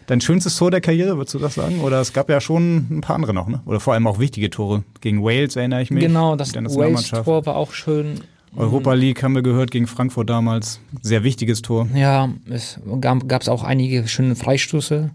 Dein 0.06 0.20
schönstes 0.20 0.56
Tor 0.56 0.72
der 0.72 0.80
Karriere, 0.80 1.16
würdest 1.16 1.34
du 1.34 1.38
das 1.38 1.54
sagen? 1.54 1.82
Oder 1.82 2.00
es 2.00 2.12
gab 2.12 2.28
ja 2.28 2.40
schon 2.40 2.88
ein 2.90 3.00
paar 3.00 3.14
andere 3.14 3.32
noch, 3.32 3.46
ne? 3.46 3.60
Oder 3.64 3.78
vor 3.78 3.94
allem 3.94 4.08
auch 4.08 4.18
wichtige 4.18 4.50
Tore. 4.50 4.82
Gegen 5.00 5.22
Wales 5.22 5.54
erinnere 5.54 5.82
ich 5.82 5.92
mich. 5.92 6.02
Genau, 6.02 6.34
das 6.34 6.52
Wales-Tor 6.52 7.46
war 7.46 7.54
auch 7.54 7.72
schön. 7.72 8.22
Europa 8.56 8.94
League 8.94 9.22
haben 9.22 9.34
wir 9.34 9.42
gehört 9.42 9.70
gegen 9.70 9.86
Frankfurt 9.86 10.28
damals. 10.28 10.80
Sehr 11.02 11.22
wichtiges 11.22 11.62
Tor. 11.62 11.88
Ja, 11.94 12.28
es 12.48 12.80
gab 13.00 13.42
es 13.42 13.48
auch 13.48 13.62
einige 13.62 14.08
schöne 14.08 14.34
Freistoße. 14.34 15.10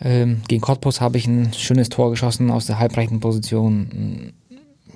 Ähm, 0.00 0.42
gegen 0.48 0.60
Cottbus 0.60 1.00
habe 1.00 1.18
ich 1.18 1.26
ein 1.26 1.52
schönes 1.52 1.88
Tor 1.88 2.10
geschossen 2.10 2.50
aus 2.50 2.66
der 2.66 2.78
halbrechten 2.78 3.20
Position. 3.20 4.32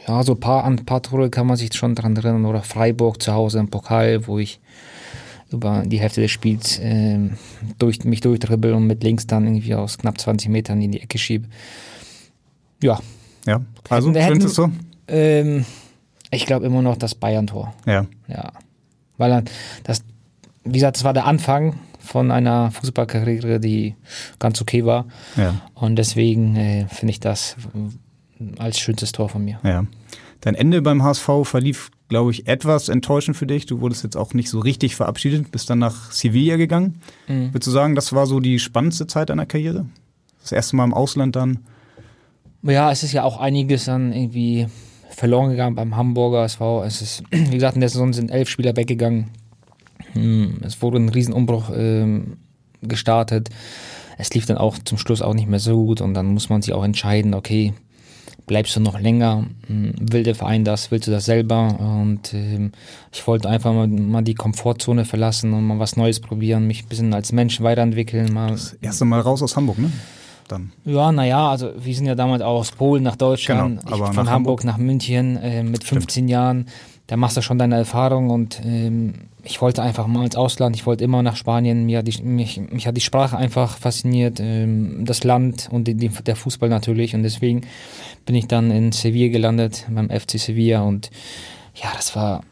Ja, 0.07 0.23
so 0.23 0.35
ein 0.35 0.41
paar, 0.41 0.65
ein 0.65 0.85
paar 0.85 1.03
Tore 1.03 1.31
kann 1.31 1.47
man 1.47 1.57
sich 1.57 1.75
schon 1.75 1.95
dran 1.95 2.17
erinnern. 2.17 2.45
Oder 2.45 2.63
Freiburg 2.63 3.21
zu 3.23 3.33
Hause 3.33 3.59
im 3.59 3.69
Pokal, 3.69 4.27
wo 4.27 4.39
ich 4.39 4.61
über 5.51 5.83
die 5.87 5.99
Hälfte 5.99 6.21
des 6.21 6.31
Spiels 6.31 6.79
äh, 6.79 7.19
durch, 7.79 8.05
mich 8.05 8.21
durchdribbel 8.21 8.75
und 8.75 8.87
mit 8.87 9.03
links 9.03 9.27
dann 9.27 9.47
irgendwie 9.47 9.75
aus 9.75 9.99
knapp 9.99 10.21
20 10.21 10.51
Metern 10.51 10.81
in 10.83 10.93
die 10.93 11.01
Ecke 11.01 11.19
schiebe. 11.19 11.49
Ja. 12.83 13.01
Ja, 13.47 13.63
also 13.89 14.13
schönstes 14.13 14.55
Tor? 14.55 14.71
Ähm, 15.07 15.65
ich 16.31 16.47
glaube 16.47 16.67
immer 16.67 16.83
noch 16.83 16.97
das 16.97 17.15
Bayern-Tor. 17.15 17.75
Ja. 17.87 18.07
Ja. 18.27 18.53
Weil 19.17 19.45
das, 19.85 20.05
wie 20.65 20.73
gesagt, 20.73 20.97
das 20.97 21.05
war 21.05 21.13
der 21.13 21.27
Anfang 21.27 21.79
von 21.99 22.31
einer 22.31 22.71
Fußballkarriere, 22.71 23.61
die 23.61 23.95
ganz 24.39 24.61
okay 24.61 24.85
war. 24.85 25.07
Ja. 25.37 25.55
Und 25.75 25.97
deswegen 25.97 26.57
äh, 26.57 26.87
finde 26.89 27.11
ich 27.11 27.21
das 27.21 27.57
als 28.59 28.79
schönstes 28.79 29.13
Tor 29.13 29.29
von 29.29 29.45
mir. 29.45 29.59
Ja. 29.63 29.85
Dein 30.41 30.55
Ende 30.55 30.81
beim 30.83 31.03
HSV 31.03 31.29
verlief, 31.43 31.91
glaube 32.09 32.31
ich, 32.31 32.47
etwas 32.47 32.89
enttäuschend 32.89 33.37
für 33.37 33.47
dich. 33.47 33.67
Du 33.67 33.81
wurdest 33.81 34.05
jetzt 34.05 34.17
auch 34.17 34.35
nicht 34.35 34.49
so 34.49 34.61
richtig 34.61 34.95
verabschiedet, 34.95 35.51
bist 35.51 35.69
dann 35.69 35.81
nach 35.81 36.13
Sevilla 36.13 36.57
gegangen. 36.57 37.01
Mhm. 37.27 37.53
Würdest 37.53 37.67
du 37.67 37.71
sagen, 37.73 37.95
das 37.95 38.13
war 38.13 38.27
so 38.27 38.39
die 38.39 38.59
spannendste 38.59 39.07
Zeit 39.07 39.31
deiner 39.31 39.47
Karriere? 39.47 39.87
Das 40.41 40.53
erste 40.53 40.77
Mal 40.77 40.85
im 40.85 40.95
Ausland 40.95 41.35
dann? 41.35 41.59
Ja, 42.63 42.91
es 42.91 43.03
ist 43.03 43.13
ja 43.13 43.25
auch 43.25 43.39
einiges 43.39 43.87
dann 43.87 44.13
irgendwie 44.13 44.69
verloren 45.09 45.51
gegangen 45.51 45.75
beim 45.75 45.97
Hamburger 45.97 46.45
SV. 46.45 46.85
Es 46.85 47.03
ist, 47.03 47.23
wie 47.31 47.51
gesagt, 47.51 47.75
in 47.75 47.81
der 47.81 47.89
Saison 47.89 48.13
sind 48.13 48.31
elf 48.31 48.49
Spieler 48.49 48.77
weggegangen. 48.77 49.31
Hm, 50.13 50.61
es 50.63 50.81
wurde 50.83 50.99
ein 50.99 51.09
Riesenumbruch 51.09 51.71
ähm, 51.75 52.39
gestartet. 52.83 53.51
es 54.17 54.33
lief 54.35 54.47
dann 54.47 54.59
auch 54.59 54.79
zum 54.79 54.99
Schluss 54.99 55.23
auch 55.23 55.35
nicht 55.35 55.49
mehr 55.49 55.61
so 55.61 55.85
gut 55.85 56.01
und 56.01 56.15
dann 56.15 56.27
muss 56.27 56.49
man 56.49 56.63
sich 56.63 56.73
auch 56.73 56.85
entscheiden, 56.85 57.35
okay, 57.35 57.75
bleibst 58.47 58.75
du 58.75 58.81
noch 58.81 58.99
länger? 58.99 59.47
Hm, 59.67 59.95
will 60.01 60.25
der 60.25 60.35
Verein 60.35 60.65
das? 60.65 60.91
Willst 60.91 61.07
du 61.07 61.13
das 61.13 61.27
selber? 61.27 61.79
Und 61.79 62.35
ähm, 62.35 62.73
ich 63.13 63.25
wollte 63.27 63.49
einfach 63.49 63.73
mal, 63.73 63.87
mal, 63.87 64.23
die 64.23 64.35
Komfortzone 64.35 65.05
verlassen 65.05 65.53
und 65.53 65.65
mal 65.65 65.79
was 65.79 65.97
Neues 65.97 66.19
probieren, 66.19 66.67
mich 66.67 66.85
ein 66.85 66.89
bisschen 66.89 67.15
als 67.15 67.31
Mensch 67.31 67.61
weiterentwickeln. 67.61 68.33
Mal. 68.33 68.51
Das 68.51 68.73
erste 68.81 69.05
Mal 69.05 69.21
raus 69.21 69.43
aus 69.43 69.55
Hamburg, 69.55 69.79
ne? 69.79 69.93
Dann. 70.49 70.73
Ja, 70.85 71.13
naja, 71.13 71.51
also 71.51 71.71
wir 71.79 71.95
sind 71.95 72.07
ja 72.07 72.15
damals 72.15 72.43
auch 72.43 72.61
aus 72.61 72.73
Polen 72.73 73.03
nach 73.03 73.17
Deutschland, 73.17 73.85
genau, 73.85 74.07
von 74.07 74.25
nach 74.25 74.33
Hamburg, 74.33 74.65
nach 74.65 74.79
München 74.79 75.37
äh, 75.37 75.63
mit 75.63 75.85
15 75.85 76.11
Stimmt. 76.11 76.31
Jahren. 76.31 76.67
Da 77.07 77.17
machst 77.17 77.37
du 77.37 77.43
schon 77.43 77.59
deine 77.59 77.77
Erfahrung 77.77 78.29
und 78.29 78.61
ähm, 78.65 79.15
ich 79.43 79.63
wollte 79.63 79.83
einfach 79.83 80.07
mal 80.07 80.25
ins 80.25 80.37
Ausland, 80.37 80.77
ich 80.77 80.85
wollte 80.85 81.05
immer 81.05 81.23
nach 81.23 81.37
Spanien. 81.37 81.87
Mir 81.87 82.03
die, 82.03 82.23
mich, 82.23 82.61
mich 82.71 82.87
hat 82.87 82.97
die 82.97 83.03
Sprache 83.03 83.37
einfach 83.37 83.79
fasziniert, 83.79 84.41
ähm, 84.41 85.05
das 85.07 85.25
Land 85.25 85.69
und 85.71 85.89
die, 85.89 85.95
die, 85.95 86.09
der 86.09 86.37
Fußball 86.37 86.69
natürlich. 86.69 87.15
Und 87.15 87.23
deswegen 87.23 87.63
bin 88.27 88.35
ich 88.35 88.47
dann 88.47 88.71
in 88.71 88.93
Sevilla 88.93 89.33
gelandet, 89.33 89.87
beim 89.89 90.11
FC 90.11 90.39
Sevilla. 90.39 90.83
Und 90.83 91.11
ja, 91.75 91.89
das 91.97 92.15
war, 92.15 92.43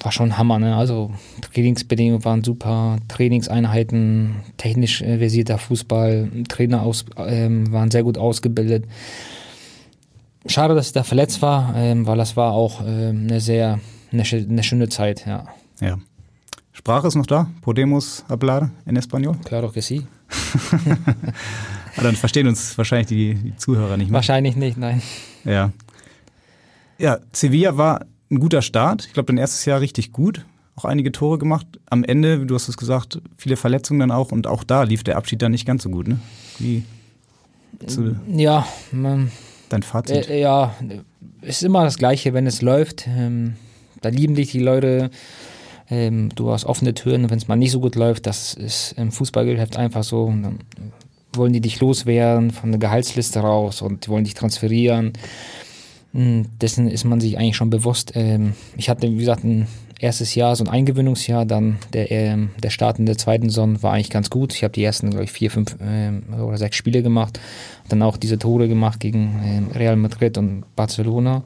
war 0.00 0.12
schon 0.12 0.36
Hammer. 0.38 0.58
Ne? 0.58 0.76
Also 0.76 1.12
Trainingsbedingungen 1.52 2.24
waren 2.24 2.42
super, 2.42 2.98
Trainingseinheiten, 3.08 4.36
technisch 4.56 5.02
äh, 5.02 5.18
versierter 5.18 5.58
Fußball, 5.58 6.30
Trainer 6.48 6.82
aus, 6.82 7.04
ähm, 7.16 7.70
waren 7.72 7.90
sehr 7.90 8.02
gut 8.02 8.18
ausgebildet. 8.18 8.86
Schade, 10.46 10.74
dass 10.74 10.88
ich 10.88 10.92
da 10.92 11.02
verletzt 11.02 11.42
war, 11.42 11.74
ähm, 11.76 12.06
weil 12.06 12.16
das 12.16 12.36
war 12.36 12.52
auch 12.52 12.80
ähm, 12.86 13.26
eine 13.28 13.40
sehr 13.40 13.78
eine, 14.12 14.22
eine 14.22 14.62
schöne 14.62 14.88
Zeit, 14.88 15.26
ja. 15.26 15.44
Ja. 15.80 15.98
Sprache 16.72 17.08
ist 17.08 17.14
noch 17.14 17.26
da? 17.26 17.50
Podemos 17.60 18.24
hablar 18.28 18.70
en 18.86 18.96
español? 18.96 19.36
Claro 19.44 19.70
que 19.70 19.82
sí. 19.82 20.06
dann 21.96 22.16
verstehen 22.16 22.46
uns 22.46 22.76
wahrscheinlich 22.78 23.08
die, 23.08 23.34
die, 23.34 23.56
Zuhörer 23.56 23.96
nicht 23.96 24.08
mehr. 24.08 24.14
Wahrscheinlich 24.14 24.56
nicht, 24.56 24.78
nein. 24.78 25.02
Ja. 25.44 25.72
Ja, 26.98 27.18
Sevilla 27.32 27.76
war 27.76 28.06
ein 28.30 28.38
guter 28.38 28.62
Start. 28.62 29.06
Ich 29.06 29.12
glaube, 29.12 29.26
dein 29.26 29.38
erstes 29.38 29.64
Jahr 29.64 29.80
richtig 29.80 30.12
gut. 30.12 30.44
Auch 30.76 30.84
einige 30.84 31.12
Tore 31.12 31.38
gemacht. 31.38 31.66
Am 31.86 32.04
Ende, 32.04 32.46
du 32.46 32.54
hast 32.54 32.68
es 32.68 32.76
gesagt, 32.76 33.20
viele 33.36 33.56
Verletzungen 33.56 34.00
dann 34.00 34.10
auch. 34.10 34.32
Und 34.32 34.46
auch 34.46 34.64
da 34.64 34.84
lief 34.84 35.04
der 35.04 35.16
Abschied 35.16 35.42
dann 35.42 35.52
nicht 35.52 35.66
ganz 35.66 35.82
so 35.82 35.90
gut, 35.90 36.08
ne? 36.08 36.18
Wie? 36.58 36.84
ja, 38.28 38.66
man, 38.92 39.30
dein 39.68 39.82
Fazit? 39.82 40.28
Äh, 40.28 40.40
ja, 40.40 40.74
ist 41.42 41.62
immer 41.62 41.84
das 41.84 41.98
Gleiche, 41.98 42.34
wenn 42.34 42.46
es 42.46 42.62
läuft. 42.62 43.06
Ähm, 43.06 43.54
da 44.00 44.10
lieben 44.10 44.34
dich 44.34 44.52
die 44.52 44.60
Leute 44.60 45.10
ähm, 45.90 46.28
du 46.34 46.52
hast 46.52 46.64
offene 46.64 46.94
Türen, 46.94 47.28
wenn 47.30 47.38
es 47.38 47.48
mal 47.48 47.56
nicht 47.56 47.72
so 47.72 47.80
gut 47.80 47.96
läuft, 47.96 48.26
das 48.26 48.54
ist 48.54 48.92
im 48.92 49.10
Fußballgeschäft 49.10 49.76
einfach 49.76 50.04
so. 50.04 50.26
Dann 50.26 50.60
wollen 51.32 51.52
die 51.52 51.60
dich 51.60 51.80
loswerden 51.80 52.52
von 52.52 52.70
der 52.70 52.78
Gehaltsliste 52.78 53.40
raus 53.40 53.82
und 53.82 54.08
wollen 54.08 54.24
dich 54.24 54.34
transferieren. 54.34 55.12
Hm, 56.12 56.46
dessen 56.60 56.88
ist 56.88 57.04
man 57.04 57.20
sich 57.20 57.38
eigentlich 57.38 57.56
schon 57.56 57.70
bewusst. 57.70 58.12
Ähm, 58.14 58.54
ich 58.76 58.88
hatte, 58.90 59.10
wie 59.10 59.16
gesagt, 59.16 59.44
ein 59.44 59.68
erstes 60.00 60.34
Jahr, 60.34 60.56
so 60.56 60.64
ein 60.64 60.68
Eingewöhnungsjahr, 60.68 61.44
dann 61.44 61.78
der, 61.92 62.10
ähm, 62.10 62.50
der 62.62 62.70
Start 62.70 62.98
in 62.98 63.06
der 63.06 63.16
zweiten 63.16 63.48
Saison 63.48 63.82
war 63.82 63.92
eigentlich 63.92 64.10
ganz 64.10 64.30
gut. 64.30 64.54
Ich 64.54 64.64
habe 64.64 64.72
die 64.72 64.82
ersten, 64.82 65.10
glaube 65.10 65.24
ich, 65.24 65.32
vier, 65.32 65.50
fünf 65.50 65.76
ähm, 65.80 66.24
oder 66.40 66.56
sechs 66.56 66.76
Spiele 66.76 67.02
gemacht. 67.02 67.38
Dann 67.88 68.02
auch 68.02 68.16
diese 68.16 68.38
Tore 68.38 68.66
gemacht 68.66 68.98
gegen 68.98 69.70
Real 69.74 69.96
Madrid 69.96 70.38
und 70.38 70.64
Barcelona. 70.74 71.42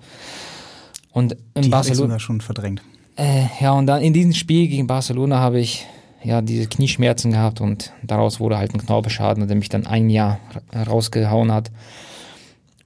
Und 1.12 1.37
in 1.55 1.62
die 1.62 1.69
Barcelona 1.69 2.19
schon 2.19 2.41
verdrängt. 2.41 2.83
Äh, 3.17 3.47
ja, 3.61 3.73
und 3.73 3.87
dann 3.87 4.03
in 4.03 4.12
diesem 4.12 4.33
Spiel 4.33 4.69
gegen 4.69 4.87
Barcelona 4.87 5.39
habe 5.39 5.61
ich 5.61 5.87
ja 6.23 6.41
diese 6.43 6.67
Knieschmerzen 6.67 7.33
gehabt 7.33 7.61
und 7.61 7.93
daraus 8.03 8.41
wurde 8.41 8.59
halt 8.59 8.75
ein 8.75 8.85
Knorpelschaden, 8.85 9.47
der 9.47 9.57
mich 9.57 9.69
dann 9.69 9.87
ein 9.87 10.11
Jahr 10.11 10.41
rausgehauen 10.75 11.53
hat. 11.53 11.71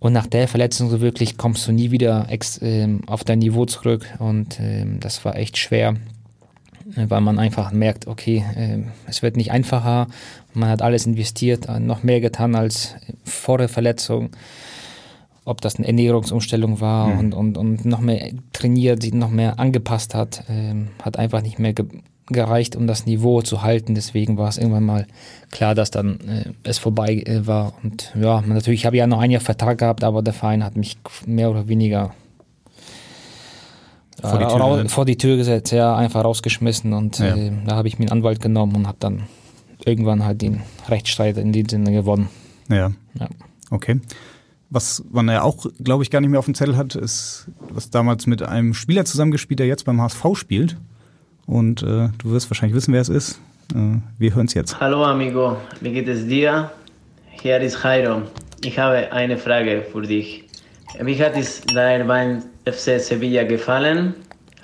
Und 0.01 0.13
nach 0.13 0.27
der 0.27 0.47
Verletzung 0.47 0.91
so 0.91 1.01
wirklich 1.01 1.37
kommst 1.37 1.67
du 1.67 1.73
nie 1.73 1.91
wieder 1.91 2.27
ex, 2.29 2.59
äh, 2.63 2.89
auf 3.07 3.25
dein 3.25 3.41
Niveau 3.41 3.65
zurück. 3.67 4.07
Und 4.19 4.61
äh, 4.61 4.87
das 5.01 5.25
war 5.25 5.37
echt 5.37 5.59
schwer, 5.59 5.97
weil 6.95 7.21
man 7.21 7.39
einfach 7.39 7.73
merkt, 7.73 8.07
okay, 8.07 8.45
äh, 8.55 8.79
es 9.07 9.23
wird 9.23 9.37
nicht 9.37 9.51
einfacher, 9.51 10.07
man 10.55 10.69
hat 10.69 10.83
alles 10.83 11.07
investiert, 11.07 11.69
äh, 11.69 11.81
noch 11.81 12.03
mehr 12.03 12.21
getan 12.21 12.55
als 12.55 12.95
vor 13.25 13.59
der 13.59 13.69
Verletzung. 13.69 14.31
Ob 15.45 15.63
das 15.63 15.77
eine 15.77 15.87
Ernährungsumstellung 15.87 16.81
war 16.81 17.09
mhm. 17.09 17.19
und, 17.19 17.35
und, 17.35 17.59
und 17.59 17.85
noch 17.85 18.01
mehr 18.01 18.31
trainiert, 18.53 19.03
sich 19.03 19.15
noch 19.15 19.31
mehr 19.31 19.59
angepasst 19.59 20.15
hat, 20.15 20.45
ähm, 20.49 20.89
hat 21.03 21.19
einfach 21.19 21.43
nicht 21.43 21.59
mehr 21.59 21.75
gereicht, 22.29 22.77
um 22.77 22.87
das 22.87 23.07
Niveau 23.07 23.43
zu 23.43 23.63
halten. 23.63 23.95
Deswegen 23.95 24.37
war 24.37 24.49
es 24.49 24.59
irgendwann 24.59 24.85
mal 24.85 25.07
klar, 25.51 25.75
dass 25.75 25.91
dann 25.91 26.21
äh, 26.21 26.53
es 26.63 26.79
vorbei 26.79 27.23
äh, 27.27 27.47
war. 27.47 27.75
Und 27.83 28.13
ja, 28.21 28.41
natürlich 28.43 28.87
habe 28.87 28.97
ich 28.97 29.01
ja 29.01 29.07
noch 29.07 29.21
ein 29.21 29.31
Jahr 29.31 29.41
Vertrag 29.41 29.79
gehabt, 29.79 30.05
aber 30.05 30.23
der 30.23 30.35
Verein 30.35 30.65
hat 30.65 30.77
mich 30.77 30.99
mehr 31.27 31.51
oder 31.51 31.69
weniger 31.69 32.15
vor 34.21 34.39
die 34.39 34.47
Tür, 34.47 34.89
vor 34.89 35.05
die 35.05 35.17
Tür 35.17 35.37
gesetzt, 35.37 35.73
ja, 35.73 35.97
einfach 35.97 36.25
rausgeschmissen. 36.25 36.93
Und 36.93 37.19
ja. 37.19 37.37
äh, 37.37 37.53
da 37.65 37.77
habe 37.77 37.89
ich 37.89 37.99
mir 37.99 38.07
einen 38.07 38.19
Anwalt 38.19 38.41
genommen 38.41 38.75
und 38.75 38.87
habe 38.87 38.99
dann 39.01 39.25
irgendwann 39.85 40.25
halt 40.25 40.43
den 40.43 40.63
Rechtsstreit 40.89 41.37
in 41.39 41.53
dem 41.53 41.69
Sinne 41.69 41.93
gewonnen. 41.93 42.29
Ja. 42.69 42.93
ja. 43.19 43.29
Okay. 43.71 44.01
Was 44.71 45.03
man 45.11 45.29
ja 45.29 45.43
auch, 45.43 45.67
glaube 45.83 46.03
ich, 46.03 46.11
gar 46.11 46.21
nicht 46.21 46.31
mehr 46.31 46.39
auf 46.39 46.45
dem 46.45 46.55
Zettel 46.55 46.77
hat, 46.77 46.95
ist, 46.95 47.49
was 47.71 47.91
damals 47.91 48.27
mit 48.27 48.43
einem 48.43 48.75
Spieler 48.75 49.05
zusammengespielt, 49.05 49.61
der 49.61 49.67
jetzt 49.67 49.85
beim 49.85 50.01
HSV 50.01 50.25
spielt. 50.35 50.77
Und 51.49 51.83
äh, 51.83 52.11
du 52.19 52.31
wirst 52.31 52.51
wahrscheinlich 52.51 52.77
wissen, 52.77 52.93
wer 52.93 53.01
es 53.01 53.09
ist. 53.09 53.41
Äh, 53.75 54.01
wir 54.19 54.35
hören 54.35 54.47
es 54.47 54.55
jetzt. 54.55 54.79
Hallo 54.81 55.03
Amigo, 55.03 55.57
wie 55.81 55.93
geht 55.93 56.07
es 56.07 56.27
dir? 56.27 56.71
Hier 57.41 57.59
ist 57.61 57.83
Jairo. 57.83 58.23
Ich 58.63 58.79
habe 58.79 59.11
eine 59.11 59.39
Frage 59.39 59.83
für 59.91 60.03
dich. 60.03 60.45
Wie 61.01 61.17
hat 61.23 61.37
es 61.37 61.63
dir 61.63 62.05
beim 62.07 62.43
FC 62.67 63.01
Sevilla 63.01 63.45
gefallen? 63.45 64.15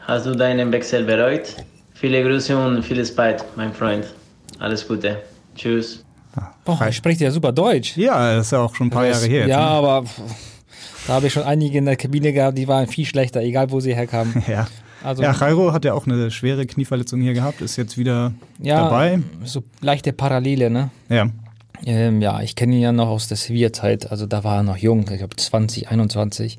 Hast 0.07 0.27
du 0.27 0.35
deinen 0.35 0.71
Wechsel 0.73 1.05
bereut? 1.05 1.57
Viele 1.95 2.23
Grüße 2.23 2.55
und 2.55 2.83
viel 2.83 3.05
Spaß, 3.05 3.47
mein 3.57 3.73
Freund. 3.73 4.05
Alles 4.59 4.87
Gute. 4.87 5.23
Tschüss. 5.57 6.05
Boah, 6.67 6.83
er 6.83 6.93
spricht 6.93 7.21
ja 7.23 7.31
super 7.31 7.53
Deutsch. 7.53 7.97
Ja, 7.97 8.37
das 8.37 8.47
ist 8.47 8.53
ja 8.53 8.59
auch 8.59 8.75
schon 8.75 8.89
ein 8.89 8.91
paar 8.91 9.07
Jahre 9.07 9.25
her. 9.25 9.47
Ja, 9.47 9.61
ne? 9.61 9.67
aber 9.67 10.05
da 11.07 11.15
habe 11.15 11.29
ich 11.29 11.33
schon 11.33 11.45
einige 11.45 11.79
in 11.79 11.87
der 11.87 11.97
Kabine 11.97 12.35
gehabt, 12.35 12.59
die 12.59 12.69
waren 12.69 12.89
viel 12.89 13.07
schlechter, 13.07 13.41
egal 13.41 13.71
wo 13.71 13.81
sie 13.81 13.95
herkamen. 13.95 14.43
ja. 14.49 14.67
Also, 15.05 15.23
ja, 15.23 15.33
Jairo 15.33 15.73
hat 15.73 15.85
ja 15.85 15.95
auch 15.95 16.07
eine 16.07 16.31
schwere 16.31 16.67
Knieverletzung 16.67 17.21
hier 17.21 17.35
gehabt, 17.35 17.61
ist 17.61 17.77
jetzt 17.77 17.99
wieder 17.99 18.33
ja, 18.59 18.85
dabei. 18.85 19.21
So 19.45 19.63
leichte 19.81 20.13
Parallele, 20.13 20.71
ne? 20.71 20.91
Ja. 21.09 21.29
Ähm, 21.85 22.23
ja, 22.23 22.41
ich 22.41 22.57
kenne 22.57 22.77
ihn 22.77 22.81
ja 22.81 22.93
noch 22.93 23.09
aus 23.09 23.29
der 23.29 23.37
Sevilla-Zeit, 23.37 24.11
also 24.11 24.27
da 24.27 24.43
war 24.45 24.57
er 24.57 24.63
noch 24.63 24.77
jung, 24.77 25.09
ich 25.11 25.19
glaube 25.19 25.37
20, 25.37 25.91
21. 25.91 26.59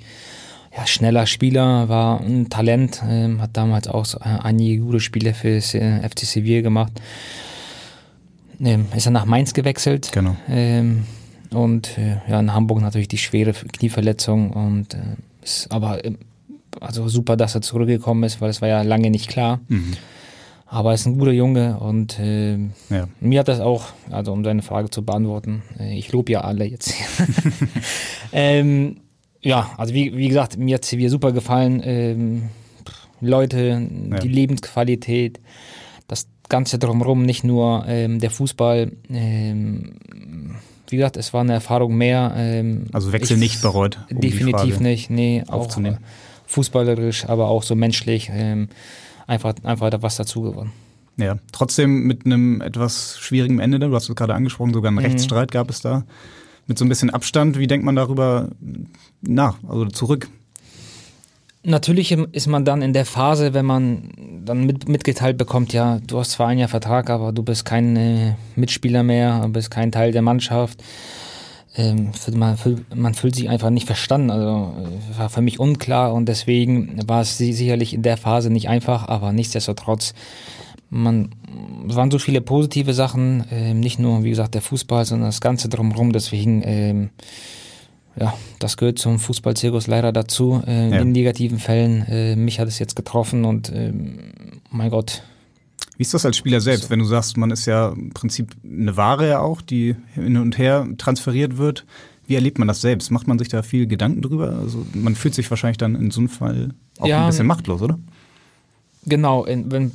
Ja, 0.78 0.86
schneller 0.86 1.26
Spieler, 1.26 1.90
war 1.90 2.20
ein 2.20 2.50
Talent, 2.50 3.02
ähm, 3.08 3.42
hat 3.42 3.52
damals 3.54 3.88
auch 3.88 4.06
so, 4.06 4.20
äh, 4.20 4.38
einige 4.44 4.84
gute 4.84 5.00
Spiele 5.00 5.34
für 5.34 5.58
äh, 5.58 6.08
FC 6.08 6.20
Sevilla 6.20 6.62
gemacht 6.62 6.92
ähm, 8.64 8.88
ist 8.96 9.06
er 9.06 9.12
nach 9.12 9.26
Mainz 9.26 9.54
gewechselt. 9.54 10.12
Genau. 10.12 10.36
Ähm, 10.48 11.06
und 11.52 11.98
äh, 11.98 12.18
ja, 12.28 12.40
in 12.40 12.54
Hamburg 12.54 12.82
natürlich 12.82 13.08
die 13.08 13.18
schwere 13.18 13.54
Knieverletzung 13.54 14.52
und 14.52 14.94
äh, 14.94 15.16
ist 15.44 15.72
aber 15.72 16.04
äh, 16.04 16.14
also 16.80 17.08
super, 17.08 17.38
dass 17.38 17.56
er 17.56 17.62
zurückgekommen 17.62 18.24
ist, 18.24 18.42
weil 18.42 18.50
es 18.50 18.62
war 18.62 18.70
ja 18.70 18.82
lange 18.82 19.10
nicht 19.10 19.30
klar. 19.30 19.60
Mhm. 19.68 19.94
Aber 20.68 20.92
er 20.92 20.96
ist 20.96 21.06
ein 21.06 21.18
guter 21.18 21.32
Junge 21.32 21.80
und 21.80 22.20
äh, 22.20 22.58
ja. 22.90 23.08
mir 23.20 23.40
hat 23.40 23.48
das 23.48 23.60
auch, 23.60 23.86
also 24.10 24.34
um 24.34 24.44
deine 24.44 24.62
Frage 24.62 24.90
zu 24.90 25.06
beantworten, 25.06 25.62
äh, 25.80 25.98
ich 25.98 26.12
lobe 26.12 26.32
ja 26.32 26.42
alle 26.42 26.66
jetzt. 26.66 26.94
ähm, 28.34 28.98
ja, 29.42 29.72
also 29.78 29.94
wie, 29.94 30.18
wie 30.18 30.28
gesagt, 30.28 30.58
mir 30.58 30.76
hat 30.76 30.84
es 30.84 30.90
hier 30.90 31.10
super 31.10 31.32
gefallen. 31.32 31.82
Ähm, 31.84 32.50
Leute, 33.22 33.88
ja. 34.10 34.18
die 34.18 34.28
Lebensqualität, 34.28 35.40
das 36.08 36.28
Ganze 36.50 36.80
drumherum, 36.80 37.24
nicht 37.24 37.44
nur 37.44 37.86
ähm, 37.88 38.20
der 38.20 38.32
Fußball. 38.32 38.92
Ähm, 39.10 39.98
wie 40.88 40.98
gesagt, 40.98 41.18
es 41.18 41.34
war 41.34 41.42
eine 41.42 41.54
Erfahrung 41.54 41.96
mehr. 41.96 42.34
Ähm, 42.36 42.86
also 42.92 43.14
Wechsel 43.14 43.36
ich, 43.36 43.40
nicht 43.40 43.62
bereut. 43.62 44.00
Um 44.12 44.20
definitiv 44.20 44.80
nicht, 44.80 45.10
nee, 45.10 45.44
auch 45.48 45.78
äh, 45.78 45.98
fußballerisch, 46.56 47.28
aber 47.28 47.50
auch 47.50 47.64
so 47.64 47.76
menschlich 47.76 48.30
ähm, 48.32 48.70
einfach, 49.28 49.54
einfach 49.64 49.92
was 50.02 50.16
dazu 50.16 50.42
gewonnen. 50.42 50.72
Ja, 51.18 51.38
trotzdem 51.52 52.04
mit 52.04 52.26
einem 52.26 52.62
etwas 52.62 53.18
schwierigen 53.20 53.60
Ende, 53.60 53.80
du 53.80 53.94
hast 53.94 54.10
es 54.10 54.16
gerade 54.16 54.34
angesprochen, 54.34 54.74
sogar 54.74 54.90
einen 54.90 54.98
mhm. 54.98 55.06
Rechtsstreit 55.06 55.52
gab 55.52 55.70
es 55.70 55.82
da. 55.82 56.04
Mit 56.68 56.78
so 56.78 56.86
ein 56.86 56.90
bisschen 56.90 57.10
Abstand, 57.10 57.60
wie 57.60 57.68
denkt 57.68 57.86
man 57.86 57.96
darüber 57.96 58.50
nach, 59.22 59.58
also 59.68 59.86
zurück? 59.86 60.30
Natürlich 61.64 62.12
ist 62.12 62.48
man 62.48 62.64
dann 62.64 62.82
in 62.82 62.94
der 62.94 63.06
Phase, 63.06 63.54
wenn 63.54 63.66
man 63.66 64.10
dann 64.46 64.66
mit, 64.66 64.88
mitgeteilt 64.88 65.38
bekommt, 65.38 65.74
ja, 65.74 66.00
du 66.06 66.20
hast 66.20 66.32
zwar 66.32 66.48
ein 66.48 66.60
Jahr 66.60 66.70
Vertrag, 66.70 67.10
aber 67.10 67.32
du 67.32 67.44
bist 67.44 67.66
kein 67.66 67.96
äh, 67.96 68.36
Mitspieler 68.56 69.04
mehr, 69.04 69.42
du 69.42 69.50
bist 69.50 69.72
kein 69.72 69.92
Teil 69.92 70.12
der 70.12 70.22
Mannschaft. 70.22 70.84
Ähm, 71.78 72.12
man, 72.34 72.58
man, 72.96 73.14
fühlt 73.14 73.36
sich 73.36 73.50
einfach 73.50 73.70
nicht 73.70 73.86
verstanden. 73.86 74.30
Also 74.32 74.74
äh, 74.80 75.20
war 75.20 75.30
für 75.30 75.42
mich 75.42 75.60
unklar 75.60 76.14
und 76.14 76.28
deswegen 76.28 77.00
war 77.08 77.22
es 77.22 77.38
sicherlich 77.38 77.94
in 77.94 78.02
der 78.02 78.18
Phase 78.18 78.50
nicht 78.50 78.70
einfach, 78.70 79.08
aber 79.08 79.34
nichtsdestotrotz, 79.34 80.14
man, 80.90 81.32
es 81.90 81.96
waren 81.96 82.12
so 82.12 82.20
viele 82.20 82.40
positive 82.40 82.94
Sachen, 82.94 83.44
ähm, 83.52 83.82
nicht 83.82 84.00
nur, 84.00 84.24
wie 84.24 84.30
gesagt, 84.30 84.54
der 84.54 84.62
Fußball, 84.62 85.04
sondern 85.04 85.28
das 85.28 85.42
Ganze 85.42 85.68
drumherum. 85.68 86.14
Deswegen, 86.14 86.62
ähm, 86.64 87.10
ja, 88.18 88.34
das 88.60 88.78
gehört 88.78 88.98
zum 89.00 89.20
Fußballzirkus 89.20 89.88
leider 89.88 90.14
dazu, 90.14 90.62
äh, 90.66 90.92
Ja. 90.92 91.00
in 91.00 91.12
negativen 91.12 91.60
Fällen. 91.60 92.06
Äh, 92.08 92.38
mich 92.38 92.60
hat 92.62 92.70
es 92.70 92.80
jetzt 92.80 92.96
getroffen 92.96 93.44
und 93.44 93.70
ähm, 93.76 94.32
mein 94.70 94.90
Gott, 94.92 95.24
Wie 95.98 96.02
ist 96.02 96.14
das 96.14 96.26
als 96.26 96.38
Spieler 96.38 96.60
selbst, 96.60 96.90
wenn 96.90 97.00
du 97.00 97.06
sagst, 97.06 97.38
man 97.38 97.52
ist 97.52 97.66
ja 97.66 97.90
im 97.90 98.12
Prinzip 98.12 98.56
eine 98.64 98.98
Ware 98.98 99.30
ja 99.30 99.40
auch, 99.40 99.62
die 99.62 99.96
hin 100.14 100.38
und 100.38 100.58
her 100.58 100.88
transferiert 100.98 101.58
wird? 101.58 101.86
Wie 102.28 102.36
erlebt 102.36 102.58
man 102.58 102.68
das 102.68 102.82
selbst? 102.82 103.12
Macht 103.12 103.28
man 103.28 103.40
sich 103.40 103.50
da 103.50 103.62
viel 103.62 103.88
Gedanken 103.88 104.22
drüber? 104.22 104.58
Also 104.60 104.86
man 104.94 105.16
fühlt 105.16 105.36
sich 105.36 105.50
wahrscheinlich 105.50 105.78
dann 105.78 105.96
in 105.96 106.12
so 106.12 106.22
einem 106.22 106.30
Fall 106.30 106.70
auch 107.00 107.08
Ja, 107.08 107.22
ein 107.22 107.28
bisschen 107.28 107.48
machtlos, 107.48 107.82
oder? 107.82 108.00
Genau, 109.06 109.46
in, 109.46 109.72
wenn, 109.72 109.92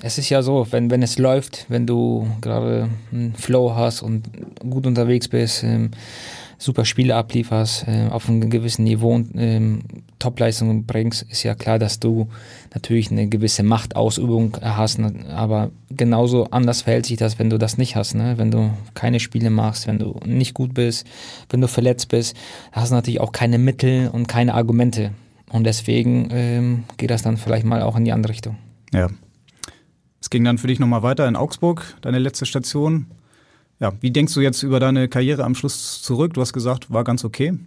es 0.00 0.18
ist 0.18 0.30
ja 0.30 0.42
so, 0.42 0.66
wenn, 0.70 0.90
wenn 0.90 1.02
es 1.02 1.18
läuft, 1.18 1.66
wenn 1.68 1.86
du 1.86 2.28
gerade 2.40 2.88
einen 3.12 3.34
Flow 3.34 3.74
hast 3.74 4.02
und 4.02 4.28
gut 4.60 4.86
unterwegs 4.86 5.28
bist, 5.28 5.64
ähm, 5.64 5.90
super 6.58 6.84
Spiele 6.84 7.14
ablieferst, 7.14 7.86
äh, 7.86 8.08
auf 8.10 8.28
einem 8.28 8.48
gewissen 8.50 8.84
Niveau 8.84 9.14
und 9.14 9.30
ähm, 9.36 9.80
Topleistungen 10.18 10.86
bringst, 10.86 11.22
ist 11.22 11.42
ja 11.42 11.54
klar, 11.54 11.78
dass 11.78 12.00
du 12.00 12.28
natürlich 12.74 13.10
eine 13.10 13.28
gewisse 13.28 13.62
Machtausübung 13.62 14.56
hast, 14.62 14.98
ne? 14.98 15.26
aber 15.30 15.70
genauso 15.90 16.44
anders 16.50 16.82
verhält 16.82 17.06
sich 17.06 17.18
das, 17.18 17.38
wenn 17.38 17.50
du 17.50 17.58
das 17.58 17.76
nicht 17.78 17.96
hast, 17.96 18.14
ne? 18.14 18.38
wenn 18.38 18.50
du 18.50 18.70
keine 18.94 19.20
Spiele 19.20 19.50
machst, 19.50 19.86
wenn 19.86 19.98
du 19.98 20.18
nicht 20.24 20.54
gut 20.54 20.74
bist, 20.74 21.06
wenn 21.50 21.60
du 21.60 21.68
verletzt 21.68 22.08
bist, 22.08 22.36
hast 22.72 22.90
du 22.90 22.94
natürlich 22.94 23.20
auch 23.20 23.32
keine 23.32 23.58
Mittel 23.58 24.08
und 24.08 24.26
keine 24.26 24.54
Argumente. 24.54 25.12
Und 25.50 25.64
deswegen 25.64 26.28
ähm, 26.32 26.84
geht 26.96 27.10
das 27.10 27.22
dann 27.22 27.36
vielleicht 27.36 27.64
mal 27.64 27.82
auch 27.82 27.96
in 27.96 28.04
die 28.04 28.12
andere 28.12 28.32
Richtung. 28.32 28.56
Ja. 28.92 29.08
Es 30.20 30.30
ging 30.30 30.42
dann 30.42 30.58
für 30.58 30.66
dich 30.66 30.80
nochmal 30.80 31.02
weiter 31.02 31.28
in 31.28 31.36
Augsburg, 31.36 31.96
deine 32.00 32.18
letzte 32.18 32.46
Station. 32.46 33.06
Ja, 33.78 33.92
wie 34.00 34.10
denkst 34.10 34.32
du 34.32 34.40
jetzt 34.40 34.62
über 34.62 34.80
deine 34.80 35.08
Karriere 35.08 35.44
am 35.44 35.54
Schluss 35.54 36.00
zurück? 36.02 36.34
Du 36.34 36.40
hast 36.40 36.52
gesagt, 36.52 36.90
war 36.90 37.04
ganz 37.04 37.24
okay. 37.24 37.58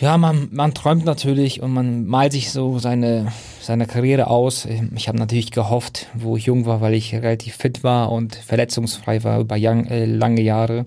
Ja, 0.00 0.16
man, 0.16 0.48
man 0.52 0.74
träumt 0.74 1.04
natürlich 1.04 1.60
und 1.60 1.72
man 1.72 2.06
malt 2.06 2.32
sich 2.32 2.50
so 2.50 2.78
seine, 2.78 3.32
seine 3.60 3.86
Karriere 3.86 4.28
aus. 4.28 4.66
Ich 4.94 5.08
habe 5.08 5.18
natürlich 5.18 5.50
gehofft, 5.50 6.06
wo 6.14 6.36
ich 6.36 6.46
jung 6.46 6.66
war, 6.66 6.80
weil 6.80 6.94
ich 6.94 7.14
relativ 7.14 7.56
fit 7.56 7.82
war 7.82 8.12
und 8.12 8.34
verletzungsfrei 8.36 9.24
war 9.24 9.40
über 9.40 9.56
young, 9.58 9.86
äh, 9.86 10.04
lange 10.04 10.40
Jahre. 10.40 10.86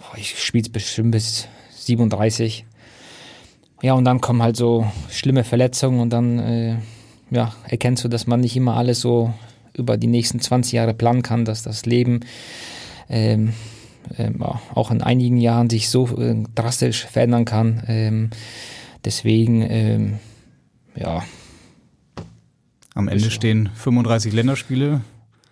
Oh, 0.00 0.16
ich 0.16 0.42
spiele 0.42 0.68
bestimmt 0.70 1.12
bis 1.12 1.48
37. 1.70 2.64
Ja, 3.82 3.94
und 3.94 4.04
dann 4.04 4.20
kommen 4.20 4.42
halt 4.42 4.56
so 4.56 4.90
schlimme 5.08 5.44
Verletzungen 5.44 6.00
und 6.00 6.10
dann 6.10 6.38
äh, 6.38 6.76
ja, 7.30 7.52
erkennst 7.68 8.04
du, 8.04 8.08
dass 8.08 8.26
man 8.26 8.40
nicht 8.40 8.56
immer 8.56 8.76
alles 8.76 9.00
so 9.00 9.32
über 9.74 9.96
die 9.96 10.06
nächsten 10.06 10.40
20 10.40 10.72
Jahre 10.72 10.94
planen 10.94 11.22
kann, 11.22 11.44
dass 11.44 11.62
das 11.62 11.86
Leben 11.86 12.20
ähm, 13.08 13.52
ähm, 14.18 14.42
auch 14.42 14.90
in 14.90 15.02
einigen 15.02 15.38
Jahren 15.38 15.70
sich 15.70 15.88
so 15.88 16.06
äh, 16.18 16.44
drastisch 16.54 17.06
verändern 17.06 17.44
kann. 17.44 17.82
Ähm, 17.88 18.30
deswegen, 19.04 19.62
ähm, 19.62 20.14
ja. 20.94 21.22
Am 22.94 23.08
Ende 23.08 23.30
stehen 23.30 23.68
35 23.74 24.32
Länderspiele. 24.32 25.02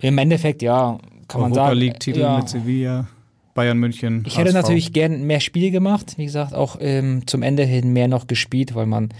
Im 0.00 0.18
Endeffekt, 0.18 0.62
ja, 0.62 0.98
kann 1.28 1.40
man 1.40 1.54
sagen. 1.54 1.76
League-Titel 1.76 2.20
ja, 2.20 2.38
mit 2.38 2.48
Sevilla, 2.48 3.06
Bayern 3.54 3.78
München. 3.78 4.22
Ich 4.26 4.38
hätte 4.38 4.52
HSV. 4.52 4.62
natürlich 4.62 4.92
gern 4.92 5.24
mehr 5.24 5.40
Spiele 5.40 5.70
gemacht, 5.70 6.14
wie 6.16 6.24
gesagt, 6.24 6.54
auch 6.54 6.76
ähm, 6.80 7.26
zum 7.26 7.42
Ende 7.42 7.64
hin 7.64 7.92
mehr 7.92 8.08
noch 8.08 8.26
gespielt, 8.26 8.74
weil 8.74 8.86
man 8.86 9.10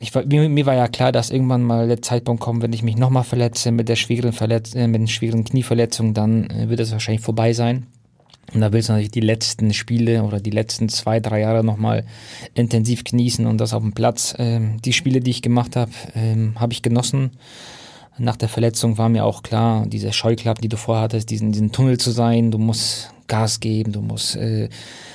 ich, 0.00 0.14
war- 0.14 0.24
mir, 0.24 0.48
mir 0.48 0.66
war 0.66 0.74
ja 0.74 0.88
klar, 0.88 1.12
dass 1.12 1.30
irgendwann 1.30 1.62
mal 1.62 1.86
der 1.86 2.02
Zeitpunkt 2.02 2.42
kommt, 2.42 2.62
wenn 2.62 2.72
ich 2.72 2.82
mich 2.82 2.96
nochmal 2.96 3.22
verletze 3.22 3.70
mit 3.70 3.88
der 3.88 3.96
schweren 3.96 4.32
Verletz 4.32 4.74
äh, 4.74 4.88
mit 4.88 5.00
den 5.00 5.08
schweren 5.08 5.44
Knieverletzungen, 5.44 6.14
dann 6.14 6.50
äh, 6.50 6.68
wird 6.68 6.80
es 6.80 6.90
wahrscheinlich 6.90 7.22
vorbei 7.24 7.52
sein. 7.52 7.86
Und 8.52 8.62
da 8.62 8.72
willst 8.72 8.88
du 8.88 8.94
natürlich 8.94 9.12
die 9.12 9.20
letzten 9.20 9.72
Spiele 9.72 10.24
oder 10.24 10.40
die 10.40 10.50
letzten 10.50 10.88
zwei, 10.88 11.20
drei 11.20 11.40
Jahre 11.40 11.62
nochmal 11.62 12.04
intensiv 12.54 13.04
genießen 13.04 13.46
und 13.46 13.58
das 13.58 13.74
auf 13.74 13.82
dem 13.82 13.92
Platz. 13.92 14.34
Ähm, 14.38 14.82
die 14.84 14.92
Spiele, 14.92 15.20
die 15.20 15.30
ich 15.30 15.42
gemacht 15.42 15.76
habe, 15.76 15.92
ähm, 16.16 16.58
habe 16.58 16.72
ich 16.72 16.82
genossen. 16.82 17.32
Nach 18.18 18.36
der 18.36 18.48
Verletzung 18.48 18.98
war 18.98 19.08
mir 19.08 19.24
auch 19.24 19.42
klar, 19.42 19.86
diese 19.86 20.12
Scheuklappen, 20.12 20.62
die 20.62 20.68
du 20.68 20.76
vorhattest, 20.76 21.30
diesen, 21.30 21.52
diesen 21.52 21.72
Tunnel 21.72 21.98
zu 21.98 22.10
sein, 22.10 22.50
du 22.50 22.58
musst 22.58 23.12
Gas 23.30 23.60
geben, 23.60 23.92
du 23.92 24.02
musst 24.02 24.36
äh, 24.36 24.68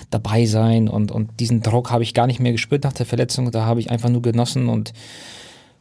dabei 0.10 0.48
sein 0.48 0.88
und, 0.88 1.12
und 1.12 1.40
diesen 1.40 1.62
Druck 1.62 1.92
habe 1.92 2.02
ich 2.02 2.16
gar 2.16 2.26
nicht 2.26 2.40
mehr 2.40 2.52
gespürt 2.52 2.84
nach 2.84 2.94
der 2.94 3.06
Verletzung, 3.06 3.52
da 3.52 3.66
habe 3.66 3.80
ich 3.80 3.92
einfach 3.92 4.10
nur 4.10 4.24
genossen 4.24 4.70
und 4.70 4.94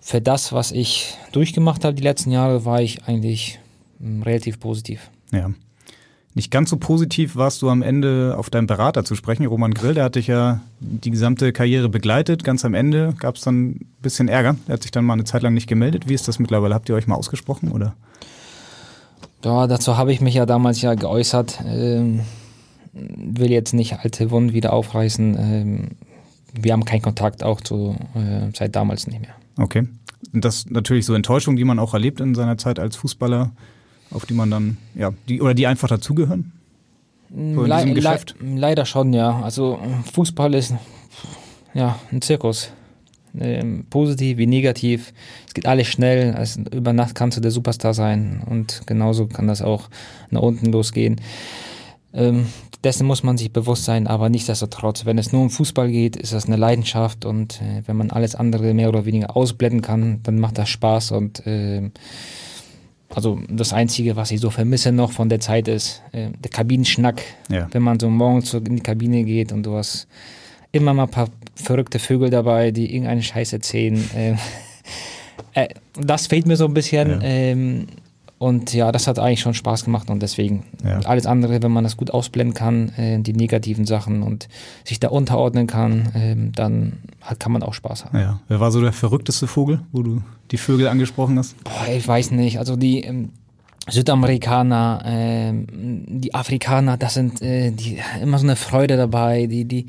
für 0.01 0.21
das, 0.21 0.53
was 0.53 0.71
ich 0.71 1.17
durchgemacht 1.33 1.83
habe 1.85 1.95
die 1.95 2.03
letzten 2.03 2.31
Jahre, 2.31 2.67
war 2.67 2.83
ich 2.83 3.05
eigentlich 3.05 3.59
mh, 4.01 4.25
relativ 4.25 4.61
positiv. 4.61 5.09
Ja. 5.33 5.51
Nicht 6.37 6.51
ganz 6.51 6.69
so 6.69 6.77
positiv 6.77 7.37
warst 7.37 7.63
du 7.63 7.71
am 7.71 7.81
Ende 7.81 8.35
auf 8.37 8.51
deinen 8.51 8.67
Berater 8.67 9.05
zu 9.05 9.15
sprechen, 9.15 9.47
Roman 9.47 9.73
Grill. 9.73 9.95
Der 9.95 10.05
hat 10.05 10.17
dich 10.17 10.27
ja 10.27 10.61
die 10.81 11.13
gesamte 11.13 11.53
Karriere 11.53 11.89
begleitet. 11.89 12.43
Ganz 12.43 12.65
am 12.65 12.75
Ende 12.75 13.15
gab 13.21 13.37
es 13.37 13.43
dann 13.43 13.67
ein 13.67 13.87
bisschen 14.03 14.27
Ärger. 14.27 14.57
Er 14.67 14.75
hat 14.75 14.83
sich 14.83 14.91
dann 14.91 15.05
mal 15.05 15.13
eine 15.13 15.25
Zeit 15.25 15.43
lang 15.43 15.55
nicht 15.55 15.69
gemeldet. 15.69 16.09
Wie 16.09 16.15
ist 16.15 16.27
das 16.27 16.41
mittlerweile? 16.41 16.75
Habt 16.75 16.89
ihr 16.89 16.97
euch 16.97 17.07
mal 17.07 17.15
ausgesprochen 17.15 17.71
oder? 17.71 17.95
Ja, 19.45 19.67
dazu 19.67 19.97
habe 19.97 20.13
ich 20.13 20.21
mich 20.21 20.35
ja 20.35 20.47
damals 20.47 20.81
ja 20.83 20.95
geäußert. 20.95 21.61
Ähm, 21.67 22.21
will 22.93 23.51
jetzt 23.51 23.75
nicht 23.75 23.99
alte 23.99 24.31
Wunden 24.31 24.53
wieder 24.53 24.73
aufreißen. 24.73 25.37
Ähm, 25.39 25.89
wir 26.53 26.73
haben 26.73 26.85
keinen 26.85 27.03
Kontakt 27.03 27.43
auch 27.43 27.61
zu, 27.61 27.97
äh, 28.15 28.51
seit 28.57 28.77
damals 28.77 29.07
nicht 29.07 29.21
mehr. 29.21 29.35
Okay. 29.59 29.87
Sind 30.33 30.45
das 30.45 30.67
natürlich 30.71 31.05
so 31.05 31.15
Enttäuschungen, 31.15 31.57
die 31.57 31.65
man 31.65 31.79
auch 31.79 31.93
erlebt 31.95 32.21
in 32.21 32.35
seiner 32.35 32.57
Zeit 32.57 32.79
als 32.79 32.97
Fußballer, 32.97 33.51
auf 34.11 34.27
die 34.27 34.35
man 34.35 34.51
dann, 34.51 34.77
ja, 34.95 35.11
die, 35.29 35.41
oder 35.43 35.55
die 35.55 35.67
einfach 35.67 35.89
dazugehören? 35.89 36.53
So 37.31 37.63
Le- 37.63 37.67
le- 37.95 38.01
leider 38.57 38.87
schon, 38.87 39.13
ja. 39.13 39.41
Also 39.43 39.79
Fußball 40.13 40.55
ist 40.55 40.75
ja 41.75 41.99
ein 42.13 42.23
Zirkus. 42.23 42.71
Ähm, 43.41 43.87
positiv 43.91 44.39
wie 44.39 44.47
negativ. 44.47 45.13
Es 45.47 45.55
geht 45.55 45.67
alles 45.67 45.89
schnell. 45.89 46.35
Also 46.35 46.61
über 46.73 46.93
Nacht 46.93 47.15
kannst 47.15 47.37
du 47.37 47.41
der 47.41 47.51
Superstar 47.51 47.95
sein 47.95 48.43
und 48.49 48.83
genauso 48.87 49.27
kann 49.27 49.47
das 49.47 49.63
auch 49.63 49.89
nach 50.31 50.43
unten 50.43 50.73
losgehen. 50.73 51.21
Ähm, 52.13 52.47
dessen 52.85 53.07
muss 53.07 53.23
man 53.23 53.37
sich 53.37 53.53
bewusst 53.53 53.85
sein, 53.85 54.07
aber 54.07 54.29
nichtsdestotrotz, 54.29 55.05
wenn 55.05 55.19
es 55.19 55.33
nur 55.33 55.43
um 55.43 55.51
Fußball 55.51 55.91
geht, 55.91 56.17
ist 56.17 56.33
das 56.33 56.47
eine 56.47 56.57
Leidenschaft 56.57 57.25
und 57.25 57.61
äh, 57.61 57.83
wenn 57.87 57.97
man 57.97 58.11
alles 58.11 58.35
andere 58.35 58.73
mehr 58.75 58.89
oder 58.89 59.05
weniger 59.05 59.37
ausblenden 59.37 59.83
kann, 59.83 60.21
dann 60.23 60.39
macht 60.39 60.59
das 60.59 60.69
Spaß 60.69 61.11
und 61.13 61.43
ähm, 61.47 61.93
also 63.15 63.41
das 63.49 63.73
Einzige, 63.73 64.17
was 64.17 64.31
ich 64.31 64.41
so 64.41 64.51
vermisse 64.51 64.93
noch 64.93 65.13
von 65.13 65.29
der 65.29 65.41
Zeit 65.41 65.69
ist, 65.69 66.03
äh, 66.13 66.31
der 66.31 66.51
Kabinenschnack. 66.51 67.23
Ja. 67.49 67.69
Wenn 67.71 67.83
man 67.83 67.99
so 68.01 68.11
morgens 68.11 68.53
in 68.55 68.77
die 68.77 68.83
Kabine 68.83 69.25
geht 69.25 69.53
und 69.53 69.65
du 69.65 69.75
hast 69.77 70.09
immer 70.73 70.93
mal 70.95 71.05
ein 71.05 71.11
paar 71.11 71.29
verrückte 71.55 71.99
Vögel 71.99 72.31
dabei, 72.31 72.71
die 72.71 72.93
irgendeinen 72.93 73.23
Scheiß 73.23 73.53
erzählen. 73.53 74.03
Ähm, 74.15 74.39
äh, 75.55 75.69
das 76.01 76.27
fehlt 76.27 76.47
mir 76.47 76.57
so 76.57 76.67
ein 76.67 76.75
bisschen. 76.75 77.21
Ähm, 77.23 77.87
und 78.39 78.75
ja, 78.75 78.93
das 78.93 79.07
hat 79.07 79.19
eigentlich 79.19 79.41
schon 79.41 79.55
Spaß 79.55 79.85
gemacht 79.85 80.11
und 80.11 80.21
deswegen 80.21 80.65
Ja. 80.85 80.99
alles 81.01 81.25
andere, 81.25 81.63
wenn 81.63 81.71
man 81.73 81.85
das 81.85 81.97
gut 81.97 82.11
ausblenden 82.11 82.53
kann, 82.53 82.89
äh, 82.99 83.19
die 83.21 83.33
negativen 83.33 83.87
Sachen 83.87 84.23
und 84.23 84.49
sich 84.85 85.01
da 85.01 85.09
unterordnen 85.09 85.67
kann, 85.67 86.11
ähm, 86.15 86.53
dann 86.53 86.99
hat, 87.23 87.41
kann 87.41 87.53
man 87.53 87.63
auch 87.63 87.73
Spaß 87.75 88.05
haben. 88.07 88.19
Ja. 88.19 88.41
Wer 88.49 88.61
war 88.61 88.71
so 88.71 88.81
der 88.83 88.93
verrückteste 88.93 89.47
Vogel, 89.47 89.81
wo 89.93 90.03
du 90.03 90.21
die 90.51 90.59
Vögel 90.59 90.89
angesprochen 90.89 91.39
hast? 91.39 91.55
Boah, 91.65 91.87
ich 91.91 92.07
weiß 92.07 92.33
nicht. 92.33 92.59
Also 92.59 92.77
die 92.77 93.01
ähm, 93.05 93.31
Südamerikaner, 93.89 95.03
ähm, 95.07 95.67
die 96.21 96.35
Afrikaner, 96.35 96.97
das 96.97 97.15
sind 97.15 97.41
äh, 97.41 97.71
die 97.71 97.99
immer 98.21 98.39
so 98.39 98.45
eine 98.47 98.57
Freude 98.57 98.97
dabei. 98.97 99.47
Die 99.47 99.65
die 99.65 99.87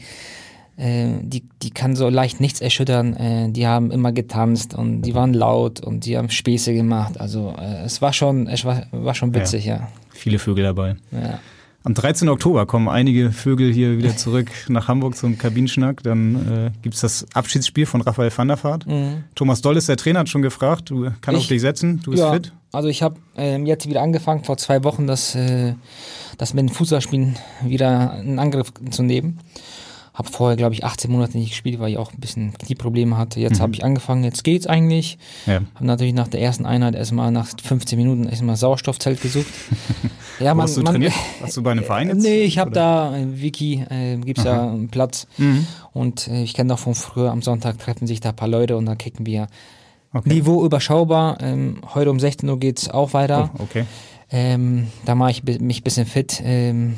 äh, 0.78 1.08
die 1.22 1.44
die 1.62 1.72
kann 1.72 1.96
so 1.96 2.10
leicht 2.10 2.40
nichts 2.42 2.62
erschüttern. 2.62 3.16
Äh, 3.16 3.52
die 3.52 3.68
haben 3.68 3.92
immer 3.92 4.12
getanzt 4.12 4.74
und 4.74 5.02
die 5.04 5.14
waren 5.16 5.34
laut 5.34 5.80
und 5.82 6.06
die 6.06 6.18
haben 6.18 6.30
Späße 6.30 6.74
gemacht. 6.74 7.20
Also 7.20 7.54
äh, 7.58 7.84
es 7.86 8.02
war 8.02 8.14
schon 8.14 8.48
es 8.48 8.66
war, 8.66 8.84
war 8.92 9.14
schon 9.16 9.34
witzig, 9.34 9.66
ja. 9.66 9.88
Viele 10.10 10.40
Vögel 10.40 10.64
dabei. 10.64 10.96
ja. 11.12 11.40
Am 11.84 11.94
13. 11.94 12.28
Oktober 12.30 12.66
kommen 12.66 12.90
einige 12.90 13.32
Vögel 13.32 13.72
hier 13.72 14.00
wieder 14.00 14.18
zurück 14.18 14.50
nach 14.70 14.88
Hamburg 14.88 15.16
zum 15.16 15.38
Kabinenschnack. 15.38 16.02
Dann 16.02 16.36
äh, 16.36 16.72
gibt 16.82 16.96
es 16.96 17.02
das 17.02 17.28
Abschiedsspiel 17.36 17.86
von 17.86 18.02
Raphael 18.02 18.32
van 18.36 18.48
der 18.48 18.64
Vaart. 18.64 18.88
Mhm. 18.88 19.24
Thomas 19.36 19.62
Doll 19.62 19.78
ist 19.78 19.88
der 19.88 19.96
Trainer, 19.96 20.22
hat 20.22 20.30
schon 20.30 20.42
gefragt, 20.42 20.90
du 20.90 21.12
kannst 21.22 21.38
auf 21.38 21.44
Ich- 21.44 21.48
dich 21.50 21.62
setzen, 21.62 22.02
du 22.04 22.10
bist 22.10 22.24
ja, 22.24 22.34
fit. 22.34 22.54
Also 22.72 22.88
ich 22.90 23.04
habe 23.04 23.18
ähm, 23.38 23.68
jetzt 23.68 23.88
wieder 23.88 24.02
angefangen, 24.02 24.44
vor 24.44 24.58
zwei 24.58 24.84
Wochen, 24.84 25.06
das, 25.06 25.36
äh, 25.36 25.76
das 26.40 26.56
mit 26.56 26.64
den 26.64 26.70
Fußballspielen 26.70 27.36
wieder 27.64 28.20
in 28.20 28.40
Angriff 28.40 28.74
zu 28.90 29.04
nehmen. 29.04 29.40
Habe 30.16 30.30
vorher, 30.30 30.56
glaube 30.56 30.74
ich, 30.74 30.84
18 30.86 31.12
Monate 31.12 31.38
nicht 31.38 31.50
gespielt, 31.50 31.78
weil 31.80 31.92
ich 31.92 31.98
auch 31.98 32.12
ein 32.14 32.20
bisschen 32.20 32.54
Knieprobleme 32.58 33.18
hatte. 33.18 33.40
Jetzt 33.42 33.58
Mhm. 33.60 33.64
habe 33.64 33.74
ich 33.74 33.84
angefangen, 33.84 34.24
jetzt 34.24 34.44
geht's 34.46 34.66
eigentlich. 34.66 35.18
Ja. 35.46 35.60
Habe 35.76 35.86
natürlich 35.86 36.14
nach 36.14 36.30
der 36.30 36.42
ersten 36.42 36.66
Einheit 36.66 36.96
erstmal 36.96 37.32
nach 37.32 37.50
15 37.62 37.98
Minuten 38.00 38.28
erstmal 38.28 38.56
Sauerstoffzelt 38.56 39.22
gesucht. 39.22 39.46
Wo 40.40 40.46
hast 40.62 40.78
du 40.78 40.84
trainiert? 40.84 41.14
Hast 41.42 41.56
du 41.58 41.64
bei 41.64 41.72
einem 41.72 41.84
Verein 41.86 42.08
jetzt? 42.08 42.24
Nee, 42.24 42.44
ich 42.44 42.58
habe 42.58 42.72
da 42.72 43.16
in 43.16 43.42
Wiki, 43.42 43.84
äh, 43.90 44.18
gibt's 44.18 44.44
ja 44.46 44.54
Aha. 44.64 44.72
einen 44.72 44.88
Platz. 44.90 45.28
Mhm. 45.38 45.68
Und 45.94 46.28
äh, 46.30 46.44
ich 46.44 46.54
kenne 46.54 46.74
auch 46.74 46.80
von 46.80 46.96
früher, 46.96 47.32
am 47.32 47.42
Sonntag 47.42 47.78
treffen 47.80 48.08
sich 48.08 48.22
da 48.22 48.30
ein 48.30 48.36
paar 48.38 48.48
Leute 48.48 48.78
und 48.78 48.86
dann 48.86 48.98
kicken 48.98 49.26
wir 49.26 49.48
Niveau 50.24 50.64
überschaubar. 50.64 51.40
Ähm, 51.42 51.82
heute 51.94 52.10
um 52.10 52.22
16 52.22 52.48
Uhr 52.48 52.58
geht 52.58 52.80
es 52.80 52.90
auch 52.90 53.12
weiter. 53.14 53.52
Oh, 53.60 53.64
okay. 53.64 53.84
Ähm, 54.32 54.88
da 55.04 55.14
mache 55.14 55.32
ich 55.32 55.44
mich 55.44 55.80
ein 55.82 55.84
bisschen 55.84 56.06
fit. 56.06 56.42
Ähm, 56.44 56.96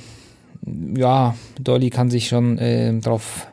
ja, 0.95 1.35
Dolly 1.59 1.89
kann 1.89 2.09
sich 2.09 2.27
schon 2.27 2.57
ähm, 2.59 3.01
darauf 3.01 3.47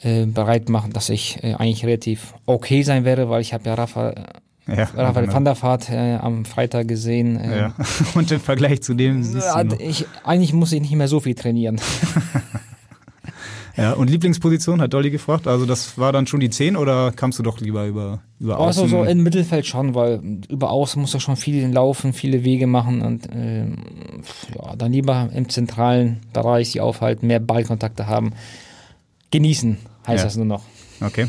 äh, 0.00 0.26
bereit 0.26 0.68
machen, 0.68 0.92
dass 0.92 1.08
ich 1.08 1.42
äh, 1.42 1.54
eigentlich 1.54 1.84
relativ 1.84 2.34
okay 2.46 2.82
sein 2.82 3.04
werde, 3.04 3.28
weil 3.28 3.40
ich 3.40 3.52
habe 3.52 3.64
ja 3.68 3.74
Rafa, 3.74 4.14
Ja, 4.66 4.84
Rafael 4.94 5.24
genau. 5.26 5.34
van 5.34 5.44
der 5.44 5.60
Vaart 5.62 5.90
äh, 5.90 6.16
am 6.16 6.44
Freitag 6.44 6.88
gesehen. 6.88 7.38
ähm, 7.42 7.50
Ja. 7.52 7.74
Und 8.14 8.30
im 8.30 8.40
Vergleich 8.40 8.82
zu 8.82 8.94
dem 8.94 9.22
siehst 9.22 9.48
du 9.54 9.64
noch. 9.64 9.80
ich, 9.80 10.06
eigentlich 10.24 10.52
muss 10.52 10.72
ich 10.72 10.80
nicht 10.80 10.94
mehr 10.94 11.08
so 11.08 11.20
viel 11.20 11.34
trainieren. 11.34 11.80
Ja, 13.78 13.92
und 13.92 14.10
Lieblingsposition 14.10 14.80
hat 14.80 14.92
Dolly 14.92 15.10
gefragt. 15.10 15.46
Also 15.46 15.64
das 15.64 15.96
war 15.98 16.12
dann 16.12 16.26
schon 16.26 16.40
die 16.40 16.50
10 16.50 16.76
oder 16.76 17.12
kamst 17.12 17.38
du 17.38 17.42
doch 17.42 17.60
lieber 17.60 17.86
über, 17.86 18.20
über 18.40 18.58
Also 18.58 18.82
außen? 18.82 18.88
so 18.90 19.04
im 19.04 19.22
Mittelfeld 19.22 19.66
schon, 19.66 19.94
weil 19.94 20.20
über 20.48 20.70
außen 20.70 21.00
muss 21.00 21.14
er 21.14 21.20
schon 21.20 21.36
viel 21.36 21.66
laufen, 21.68 22.12
viele 22.12 22.44
Wege 22.44 22.66
machen 22.66 23.02
und 23.02 23.28
ähm, 23.32 23.76
ja, 24.54 24.74
dann 24.76 24.92
lieber 24.92 25.30
im 25.32 25.48
zentralen 25.48 26.20
Bereich 26.32 26.72
sich 26.72 26.80
aufhalten, 26.80 27.26
mehr 27.28 27.40
Ballkontakte 27.40 28.06
haben. 28.08 28.32
Genießen 29.30 29.76
heißt 30.06 30.18
Ja. 30.18 30.24
das 30.24 30.36
nur 30.36 30.46
noch. 30.46 30.62
Okay. 31.00 31.28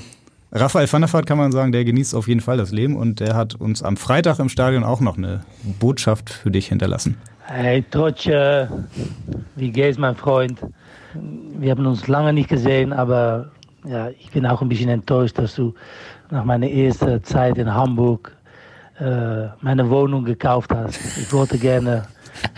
Raphael 0.51 0.91
van 0.91 1.01
der 1.03 1.13
Vaart 1.13 1.27
kann 1.27 1.37
man 1.37 1.51
sagen, 1.51 1.71
der 1.71 1.85
genießt 1.85 2.15
auf 2.15 2.27
jeden 2.27 2.41
Fall 2.41 2.57
das 2.57 2.71
Leben 2.71 2.95
und 2.95 3.19
der 3.19 3.35
hat 3.35 3.53
uns 3.55 3.83
am 3.83 3.97
Freitag 3.97 4.39
im 4.39 4.49
Stadion 4.49 4.83
auch 4.83 4.99
noch 4.99 5.17
eine 5.17 5.41
Botschaft 5.79 6.31
für 6.31 6.49
dich 6.49 6.67
hinterlassen. 6.69 7.17
Hey 7.51 7.81
Totsche, 7.81 8.69
wie 9.55 9.71
geht's, 9.71 9.97
mein 9.97 10.15
Freund? 10.15 10.59
Wir 11.57 11.71
haben 11.71 11.83
uns 11.87 12.07
lange 12.07 12.31
nicht 12.31 12.47
gesehen, 12.47 12.93
aber 12.93 13.49
ja, 13.87 14.09
ich 14.09 14.29
bin 14.29 14.45
auch 14.45 14.61
ein 14.61 14.69
bisschen 14.69 14.89
enttäuscht, 14.89 15.35
dass 15.39 15.55
du 15.55 15.73
nach 16.29 16.45
meiner 16.45 16.69
ersten 16.69 17.23
Zeit 17.23 17.57
in 17.57 17.73
Hamburg 17.73 18.37
äh, 18.99 19.47
meine 19.61 19.89
Wohnung 19.89 20.25
gekauft 20.25 20.71
hast. 20.71 20.99
Ich 21.17 21.33
wollte 21.33 21.57
gerne 21.57 22.03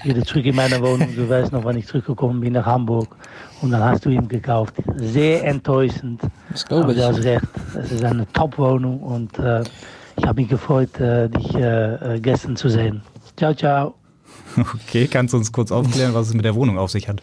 wieder 0.04 0.26
zurück 0.26 0.46
in 0.46 0.58
meine 0.58 0.82
Wohnung. 0.82 1.08
Du 1.16 1.30
weißt 1.30 1.54
noch, 1.54 1.64
wann 1.64 1.78
ich 1.78 1.88
zurückgekommen 1.88 2.42
bin 2.42 2.52
nach 2.52 2.66
Hamburg. 2.66 3.16
Und 3.62 3.72
dann 3.72 3.82
hast 3.82 4.04
du 4.04 4.10
ihn 4.10 4.28
gekauft. 4.28 4.74
Sehr 4.98 5.46
enttäuschend. 5.46 6.22
Das 6.52 6.66
glaube 6.66 6.84
Aber 6.84 6.92
ich. 6.92 6.98
du 6.98 7.08
hast 7.08 7.24
recht. 7.24 7.46
Es 7.80 7.94
ist 7.94 8.04
eine 8.04 8.30
Top-Wohnung 8.34 9.00
und 9.02 9.40
äh, 9.40 9.64
ich 10.18 10.26
habe 10.26 10.42
mich 10.42 10.50
gefreut, 10.50 11.00
äh, 11.00 11.30
dich 11.30 11.56
äh, 11.56 12.16
äh, 12.16 12.20
gestern 12.20 12.58
zu 12.58 12.68
sehen. 12.68 13.02
Ciao, 13.38 13.54
ciao. 13.54 14.01
Okay, 14.88 15.08
kannst 15.08 15.34
du 15.34 15.38
uns 15.38 15.52
kurz 15.52 15.72
aufklären, 15.72 16.14
was 16.14 16.28
es 16.28 16.34
mit 16.34 16.46
der 16.46 16.56
Wohnung 16.56 16.78
auf 16.78 16.92
sich 16.92 17.08
hat? 17.08 17.22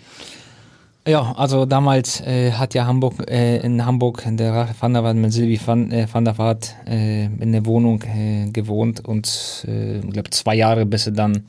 Ja, 1.07 1.33
also 1.37 1.65
damals 1.65 2.21
äh, 2.21 2.53
hat 2.53 2.75
ja 2.75 2.87
Hamburg 2.87 3.31
äh, 3.31 3.59
in 3.59 3.85
Hamburg 3.85 4.23
der 4.27 4.53
Rache 4.53 4.75
van 4.79 4.93
der 4.93 5.05
Vaart 5.05 5.17
mit 5.17 5.33
Silvi 5.33 5.59
van, 5.65 5.91
äh, 5.91 6.07
van 6.13 6.25
der 6.25 6.37
Vaart 6.37 6.75
äh, 6.87 7.25
in 7.25 7.53
der 7.53 7.65
Wohnung 7.65 8.03
äh, 8.03 8.51
gewohnt 8.51 9.07
und 9.07 9.65
äh, 9.67 10.01
ich 10.01 10.11
glaube 10.11 10.29
zwei 10.31 10.55
Jahre, 10.55 10.85
bis 10.85 11.07
er 11.07 11.13
dann 11.13 11.45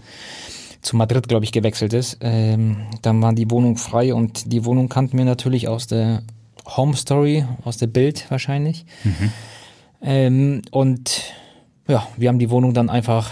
zu 0.82 0.96
Madrid, 0.96 1.28
glaube 1.28 1.44
ich, 1.44 1.52
gewechselt 1.52 1.92
ist. 1.92 2.20
Ähm, 2.22 2.78
dann 3.02 3.22
war 3.22 3.34
die 3.34 3.52
Wohnung 3.52 3.76
frei 3.76 4.14
und 4.14 4.54
die 4.54 4.64
Wohnung 4.64 4.88
kannten 4.88 5.18
wir 5.18 5.26
natürlich 5.26 5.68
aus 5.68 5.88
der 5.88 6.24
Home 6.78 6.96
Story, 6.96 7.44
aus 7.66 7.76
der 7.76 7.88
Bild 7.88 8.30
wahrscheinlich. 8.32 8.86
Ähm, 10.02 10.62
und 10.72 11.34
ja, 11.88 12.08
wir 12.16 12.30
haben 12.30 12.40
die 12.40 12.50
Wohnung 12.50 12.74
dann 12.74 12.90
einfach 12.90 13.30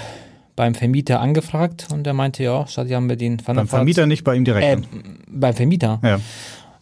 beim 0.58 0.76
Vermieter 0.76 1.22
angefragt 1.22 1.88
und 1.94 2.04
der 2.04 2.14
meinte, 2.14 2.44
ja, 2.44 2.68
statt 2.68 2.90
ja 2.90 3.00
mit 3.00 3.22
den 3.22 3.38
Van 3.48 3.56
Beim 3.56 3.68
Vermieter 3.70 4.06
nicht, 4.08 4.26
bei 4.26 4.36
ihm 4.36 4.44
direkt. 4.44 4.84
Äh, 4.84 4.88
beim 5.30 5.54
Vermieter. 5.54 6.00
Ja. 6.04 6.20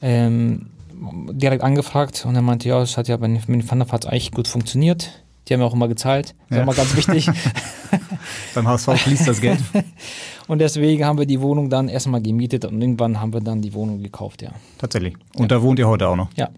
Ähm, 0.01 0.67
direkt 1.31 1.61
angefragt 1.61 2.25
und 2.25 2.35
er 2.35 2.41
meinte, 2.41 2.67
ja, 2.69 2.81
es 2.81 2.97
hat 2.97 3.07
ja 3.07 3.17
bei 3.17 3.27
den 3.27 3.69
Van 3.69 3.77
der 3.79 3.91
Vaart 3.91 4.07
eigentlich 4.07 4.31
gut 4.31 4.47
funktioniert. 4.47 5.23
Die 5.47 5.53
haben 5.53 5.61
ja 5.61 5.67
auch 5.67 5.73
immer 5.73 5.87
gezahlt. 5.87 6.33
Das 6.49 6.57
Ja. 6.57 6.57
ist 6.57 6.63
immer 6.63 6.73
ganz 6.73 6.95
wichtig. 6.95 7.29
Beim 8.55 8.67
HSV 8.67 8.89
fließt 8.95 9.27
das 9.27 9.41
Geld. 9.41 9.59
und 10.47 10.59
deswegen 10.59 11.05
haben 11.05 11.19
wir 11.19 11.25
die 11.25 11.39
Wohnung 11.41 11.69
dann 11.69 11.87
erstmal 11.89 12.21
gemietet 12.21 12.65
und 12.65 12.81
irgendwann 12.81 13.19
haben 13.21 13.33
wir 13.33 13.41
dann 13.41 13.61
die 13.61 13.73
Wohnung 13.73 14.01
gekauft, 14.01 14.41
ja. 14.41 14.51
Tatsächlich. 14.77 15.15
Und 15.35 15.51
da 15.51 15.61
wohnt 15.61 15.77
ihr 15.79 15.87
heute 15.87 16.07
auch 16.07 16.15
noch? 16.15 16.29
Ja. 16.35 16.49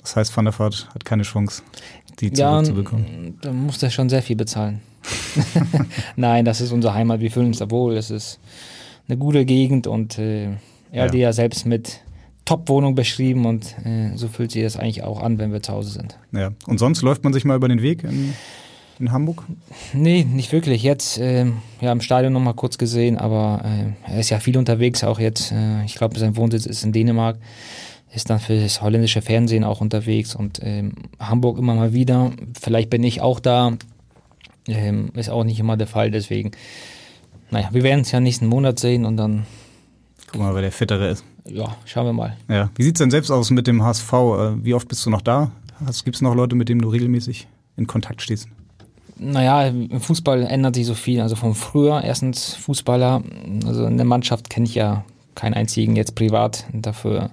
Das 0.00 0.16
heißt, 0.16 0.34
Van 0.36 0.44
der 0.46 0.58
Vaart 0.58 0.88
hat 0.94 1.04
keine 1.04 1.24
Chance, 1.24 1.62
die 2.20 2.28
Ja, 2.28 2.52
zurückzubekommen. 2.62 3.38
da 3.42 3.52
muss 3.52 3.82
er 3.82 3.90
schon 3.90 4.08
sehr 4.08 4.22
viel 4.22 4.36
bezahlen. 4.36 4.80
Nein, 6.16 6.44
das 6.44 6.60
ist 6.60 6.72
unsere 6.72 6.94
Heimat. 6.94 7.20
Wir 7.20 7.30
fühlen 7.30 7.46
uns 7.46 7.58
da 7.58 7.70
wohl. 7.70 7.96
Es 7.96 8.10
ist 8.10 8.38
eine 9.08 9.16
gute 9.18 9.44
Gegend 9.44 9.86
und 9.86 10.18
äh, 10.18 10.44
er 10.44 10.56
Ja. 10.92 11.02
hat 11.04 11.14
die 11.14 11.18
ja 11.18 11.32
selbst 11.32 11.66
mit 11.66 12.00
Top-Wohnung 12.44 12.94
beschrieben 12.94 13.46
und 13.46 13.76
äh, 13.84 14.16
so 14.16 14.28
fühlt 14.28 14.50
sich 14.50 14.62
das 14.62 14.76
eigentlich 14.76 15.02
auch 15.04 15.22
an, 15.22 15.38
wenn 15.38 15.52
wir 15.52 15.62
zu 15.62 15.72
Hause 15.72 15.90
sind. 15.90 16.18
Ja. 16.32 16.50
Und 16.66 16.78
sonst 16.78 17.02
läuft 17.02 17.22
man 17.24 17.32
sich 17.32 17.44
mal 17.44 17.56
über 17.56 17.68
den 17.68 17.80
Weg 17.82 18.02
in, 18.02 18.32
in 18.98 19.12
Hamburg? 19.12 19.44
Nee, 19.92 20.24
nicht 20.24 20.50
wirklich. 20.52 20.82
Jetzt, 20.82 21.18
ähm, 21.18 21.58
ja, 21.80 21.92
im 21.92 22.00
Stadion 22.00 22.32
noch 22.32 22.40
mal 22.40 22.54
kurz 22.54 22.76
gesehen, 22.78 23.18
aber 23.18 23.62
äh, 23.64 24.12
er 24.12 24.20
ist 24.20 24.30
ja 24.30 24.40
viel 24.40 24.56
unterwegs, 24.58 25.04
auch 25.04 25.20
jetzt. 25.20 25.52
Äh, 25.52 25.84
ich 25.84 25.94
glaube, 25.94 26.18
sein 26.18 26.36
Wohnsitz 26.36 26.66
ist 26.66 26.84
in 26.84 26.92
Dänemark. 26.92 27.36
Ist 28.12 28.28
dann 28.28 28.40
für 28.40 28.58
das 28.60 28.82
holländische 28.82 29.22
Fernsehen 29.22 29.62
auch 29.62 29.80
unterwegs 29.80 30.34
und 30.34 30.58
ähm, 30.64 30.94
Hamburg 31.20 31.58
immer 31.58 31.76
mal 31.76 31.92
wieder. 31.92 32.32
Vielleicht 32.60 32.90
bin 32.90 33.04
ich 33.04 33.20
auch 33.20 33.38
da. 33.38 33.74
Ähm, 34.70 35.10
ist 35.14 35.30
auch 35.30 35.44
nicht 35.44 35.58
immer 35.58 35.76
der 35.76 35.86
Fall, 35.86 36.10
deswegen. 36.10 36.52
Naja, 37.50 37.68
wir 37.72 37.82
werden 37.82 38.00
es 38.02 38.12
ja 38.12 38.20
nächsten 38.20 38.46
Monat 38.46 38.78
sehen 38.78 39.04
und 39.04 39.16
dann, 39.16 39.44
Guck 40.30 40.40
mal, 40.40 40.54
wer 40.54 40.62
der 40.62 40.70
Fittere 40.72 41.08
ist. 41.08 41.24
ja, 41.48 41.76
schauen 41.84 42.06
wir 42.06 42.12
mal. 42.12 42.36
Ja. 42.48 42.70
Wie 42.76 42.84
sieht 42.84 42.94
es 42.94 42.98
denn 43.00 43.10
selbst 43.10 43.30
aus 43.30 43.50
mit 43.50 43.66
dem 43.66 43.82
HSV? 43.82 44.12
Äh, 44.12 44.64
Wie 44.64 44.74
oft 44.74 44.86
bist 44.86 45.04
du 45.04 45.10
noch 45.10 45.22
da? 45.22 45.50
Gibt 46.04 46.14
es 46.16 46.22
noch 46.22 46.34
Leute, 46.34 46.54
mit 46.56 46.68
denen 46.68 46.80
du 46.82 46.88
regelmäßig 46.88 47.48
in 47.76 47.86
Kontakt 47.86 48.22
stehst? 48.22 48.48
Naja, 49.18 49.66
im 49.66 50.00
Fußball 50.00 50.42
ändert 50.44 50.74
sich 50.76 50.86
so 50.86 50.94
viel. 50.94 51.20
Also 51.20 51.36
von 51.36 51.54
früher, 51.54 52.02
erstens 52.04 52.54
Fußballer, 52.54 53.22
also 53.66 53.86
in 53.86 53.96
der 53.96 54.06
Mannschaft 54.06 54.48
kenne 54.48 54.66
ich 54.66 54.74
ja 54.74 55.04
keinen 55.34 55.54
einzigen 55.54 55.96
jetzt 55.96 56.14
privat. 56.14 56.64
Dafür 56.72 57.30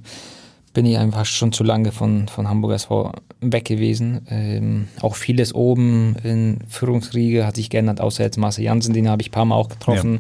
bin 0.78 0.86
ich 0.86 1.00
einfach 1.00 1.26
schon 1.26 1.52
zu 1.52 1.64
lange 1.64 1.92
von, 1.92 2.28
von 2.28 2.48
Hamburg 2.48 2.74
SV 2.74 3.12
weg 3.42 3.66
gewesen. 3.66 4.22
Ähm, 4.30 4.88
auch 5.02 5.16
vieles 5.16 5.56
oben 5.56 6.16
in 6.24 6.60
Führungsriege 6.70 7.48
hat 7.48 7.56
sich 7.56 7.72
geändert, 7.72 8.00
außer 8.00 8.24
jetzt 8.24 8.38
Marcel 8.38 8.64
Jansen, 8.64 8.94
den 8.94 9.10
habe 9.10 9.24
ich 9.24 9.30
ein 9.30 9.32
paar 9.32 9.46
Mal 9.46 9.56
auch 9.56 9.70
getroffen. 9.70 10.20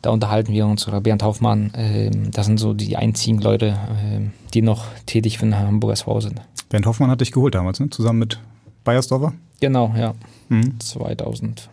Da 0.00 0.10
unterhalten 0.10 0.52
wir 0.52 0.66
uns, 0.66 0.86
oder 0.86 1.00
Bernd 1.00 1.24
Hoffmann. 1.24 1.72
Ähm, 1.76 2.30
das 2.30 2.46
sind 2.46 2.58
so 2.60 2.74
die 2.74 2.96
einzigen 2.96 3.40
Leute, 3.40 3.76
ähm, 4.04 4.30
die 4.54 4.62
noch 4.62 4.84
tätig 5.06 5.38
für 5.38 5.46
den 5.46 5.58
Hamburger 5.58 5.94
SV 5.94 6.20
sind. 6.20 6.40
Bernd 6.68 6.86
Hoffmann 6.86 7.10
hat 7.10 7.20
dich 7.20 7.32
geholt 7.32 7.56
damals, 7.56 7.80
ne? 7.80 7.90
zusammen 7.90 8.20
mit 8.20 8.38
Bayersdorfer? 8.84 9.32
Genau, 9.58 9.92
ja. 9.98 10.14
Mhm. 10.48 10.78
2005 10.78 11.66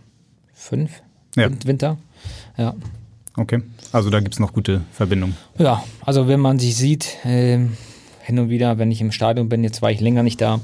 Ja. 1.36 1.45
Win- 1.51 1.60
Winter. 1.64 1.97
Ja. 2.57 2.74
Okay. 3.38 3.62
Also 3.91 4.10
da 4.10 4.20
gibt 4.20 4.34
es 4.34 4.39
noch 4.39 4.51
gute 4.53 4.82
Verbindungen. 4.93 5.36
Ja, 5.60 5.84
also 6.03 6.28
wenn 6.28 6.39
man 6.39 6.57
sich 6.57 6.76
sieht, 6.76 7.18
ähm, 7.24 7.78
hin 8.30 8.38
und 8.38 8.50
wieder, 8.50 8.78
wenn 8.78 8.92
ich 8.92 9.02
im 9.02 9.12
Stadion 9.12 9.50
bin, 9.50 9.64
jetzt 9.64 9.82
war 9.82 9.90
ich 9.90 10.00
länger 10.00 10.22
nicht 10.22 10.40
da, 10.40 10.62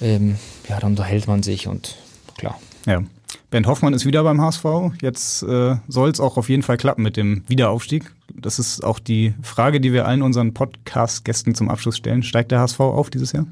ähm, 0.00 0.36
ja, 0.68 0.78
dann 0.78 0.92
unterhält 0.92 1.26
man 1.26 1.42
sich 1.42 1.66
und 1.66 1.96
klar. 2.38 2.58
Ja. 2.86 3.02
Bernd 3.50 3.66
Hoffmann 3.66 3.94
ist 3.94 4.06
wieder 4.06 4.22
beim 4.22 4.40
HSV. 4.40 4.64
Jetzt 5.02 5.42
äh, 5.42 5.76
soll 5.88 6.10
es 6.10 6.20
auch 6.20 6.36
auf 6.36 6.48
jeden 6.48 6.62
Fall 6.62 6.76
klappen 6.76 7.02
mit 7.02 7.16
dem 7.16 7.42
Wiederaufstieg. 7.48 8.12
Das 8.32 8.60
ist 8.60 8.84
auch 8.84 9.00
die 9.00 9.34
Frage, 9.42 9.80
die 9.80 9.92
wir 9.92 10.06
allen 10.06 10.22
unseren 10.22 10.54
Podcast-Gästen 10.54 11.56
zum 11.56 11.68
Abschluss 11.68 11.96
stellen. 11.96 12.22
Steigt 12.22 12.52
der 12.52 12.60
HSV 12.60 12.78
auf 12.78 13.10
dieses 13.10 13.32
Jahr? 13.32 13.46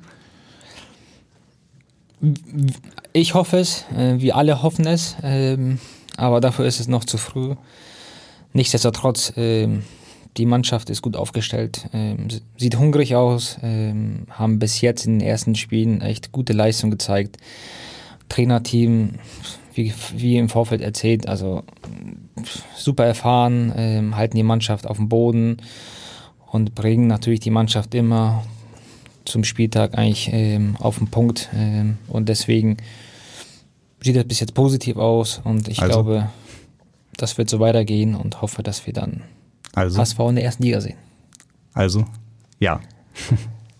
Ich 3.12 3.34
hoffe 3.34 3.58
es, 3.58 3.84
äh, 3.96 4.20
wir 4.20 4.36
alle 4.36 4.62
hoffen 4.62 4.86
es, 4.86 5.16
ähm, 5.24 5.78
aber 6.16 6.40
dafür 6.40 6.64
ist 6.66 6.78
es 6.78 6.86
noch 6.86 7.04
zu 7.04 7.18
früh. 7.18 7.56
Nichtsdestotrotz, 8.52 9.32
ähm, 9.36 9.82
die 10.36 10.46
Mannschaft 10.46 10.88
ist 10.90 11.02
gut 11.02 11.16
aufgestellt, 11.16 11.88
ähm, 11.92 12.28
sieht 12.56 12.78
hungrig 12.78 13.14
aus, 13.16 13.58
ähm, 13.62 14.26
haben 14.30 14.58
bis 14.58 14.80
jetzt 14.80 15.06
in 15.06 15.18
den 15.18 15.28
ersten 15.28 15.54
Spielen 15.54 16.00
echt 16.00 16.32
gute 16.32 16.52
Leistung 16.52 16.90
gezeigt. 16.90 17.36
Trainerteam, 18.28 19.16
wie, 19.74 19.92
wie 20.16 20.38
im 20.38 20.48
Vorfeld 20.48 20.80
erzählt, 20.80 21.28
also 21.28 21.64
super 22.76 23.04
erfahren, 23.04 23.72
ähm, 23.76 24.16
halten 24.16 24.36
die 24.36 24.42
Mannschaft 24.42 24.86
auf 24.86 24.96
dem 24.96 25.08
Boden 25.08 25.58
und 26.50 26.74
bringen 26.74 27.06
natürlich 27.06 27.40
die 27.40 27.50
Mannschaft 27.50 27.94
immer 27.94 28.44
zum 29.24 29.44
Spieltag 29.44 29.96
eigentlich 29.96 30.30
ähm, 30.32 30.76
auf 30.80 30.98
den 30.98 31.08
Punkt. 31.08 31.50
Ähm, 31.54 31.98
und 32.08 32.28
deswegen 32.28 32.78
sieht 34.00 34.16
das 34.16 34.24
bis 34.24 34.40
jetzt 34.40 34.54
positiv 34.54 34.96
aus 34.96 35.40
und 35.44 35.68
ich 35.68 35.80
Also? 35.82 36.02
glaube, 36.02 36.30
das 37.16 37.38
wird 37.38 37.50
so 37.50 37.60
weitergehen 37.60 38.14
und 38.14 38.40
hoffe, 38.40 38.62
dass 38.62 38.86
wir 38.86 38.92
dann 38.92 39.22
Also? 39.74 39.98
HSV 39.98 40.18
in 40.28 40.34
der 40.36 40.44
ersten 40.44 40.62
Liga 40.62 40.80
sehen. 40.80 40.96
Also, 41.72 42.04
ja. 42.58 42.80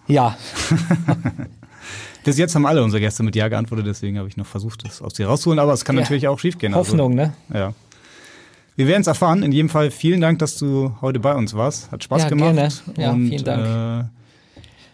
Ja. 0.09 0.37
Bis 2.25 2.39
jetzt 2.39 2.55
haben 2.55 2.67
alle 2.67 2.83
unsere 2.83 3.01
Gäste 3.01 3.23
mit 3.23 3.35
Ja 3.35 3.49
geantwortet, 3.49 3.87
deswegen 3.87 4.19
habe 4.19 4.29
ich 4.29 4.37
noch 4.37 4.47
versucht, 4.47 4.85
das 4.85 5.01
aus 5.03 5.15
dir 5.15 5.27
rauszuholen, 5.27 5.59
aber 5.59 5.73
es 5.73 5.85
kann 5.85 5.97
Ja. 5.97 6.03
natürlich 6.03 6.29
auch 6.29 6.39
schiefgehen. 6.39 6.75
Hoffnung, 6.75 7.15
ne? 7.15 7.33
Ja. 7.53 7.73
Wir 8.77 8.87
werden 8.87 9.03
es 9.03 9.07
erfahren. 9.07 9.43
In 9.43 9.53
jedem 9.53 9.69
Fall 9.69 9.91
vielen 9.91 10.21
Dank, 10.21 10.39
dass 10.39 10.57
du 10.57 10.93
heute 11.01 11.21
bei 11.21 11.35
uns 11.35 11.55
warst. 11.55 11.91
Hat 11.93 12.05
Spaß 12.05 12.23
Ja, 12.23 12.29
gemacht. 12.29 12.55
gerne. 12.55 12.73
Ja, 12.97 13.13
Und, 13.13 13.29
vielen 13.29 13.45
Dank. 13.45 14.07
Äh, 14.07 14.09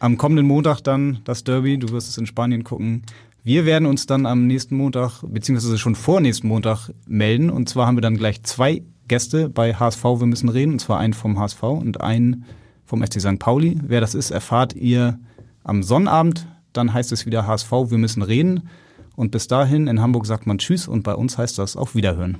am 0.01 0.17
kommenden 0.19 0.47
Montag 0.47 0.81
dann 0.83 1.21
das 1.25 1.45
Derby. 1.45 1.79
Du 1.79 1.91
wirst 1.91 2.09
es 2.09 2.19
in 2.19 2.27
Spanien 2.27 2.65
gucken. 2.65 3.03
Wir 3.45 3.67
werden 3.67 3.87
uns 3.87 4.07
dann 4.07 4.27
am 4.27 4.47
nächsten 4.47 4.77
Montag, 4.77 5.23
beziehungsweise 5.27 5.79
schon 5.79 5.95
vor 5.95 6.21
nächsten 6.21 6.49
Montag 6.49 6.91
melden. 7.07 7.51
Und 7.51 7.69
zwar 7.69 7.87
haben 7.87 7.97
wir 7.97 8.03
dann 8.03 8.17
gleich 8.17 8.43
zwei 8.43 8.83
Gäste 9.09 9.49
bei 9.49 9.75
HSV 9.75 10.05
Wir 10.05 10.27
müssen 10.27 10.49
reden. 10.49 10.73
Und 10.73 10.79
zwar 10.81 10.99
einen 10.99 11.15
vom 11.15 11.39
HSV 11.39 11.63
und 11.63 12.01
einen 12.01 12.45
vom 12.85 13.03
FC 13.03 13.21
St. 13.21 13.39
Pauli. 13.39 13.79
Wer 13.83 14.01
das 14.01 14.15
ist, 14.15 14.31
erfahrt 14.31 14.75
ihr 14.75 15.19
am 15.65 15.83
Sonnabend. 15.83 16.47
Dann 16.73 16.93
heißt 16.93 17.13
es 17.13 17.27
wieder 17.27 17.47
HSV 17.47 17.71
Wir 17.71 17.99
müssen 17.99 18.23
reden. 18.23 18.69
Und 19.17 19.33
bis 19.33 19.49
dahin 19.49 19.89
in 19.89 20.01
Hamburg 20.01 20.27
sagt 20.27 20.47
man 20.47 20.59
Tschüss 20.59 20.87
und 20.87 21.03
bei 21.03 21.15
uns 21.15 21.39
heißt 21.39 21.59
das 21.59 21.77
auf 21.77 21.95
Wiederhören. 21.95 22.37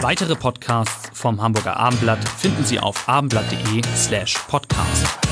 Weitere 0.00 0.34
Podcasts 0.34 1.10
vom 1.12 1.42
Hamburger 1.42 1.76
Abendblatt 1.76 2.26
finden 2.26 2.64
Sie 2.64 2.78
auf 2.78 3.08
abendblatt.de 3.08 3.82
slash 3.96 4.34
podcast. 4.48 5.29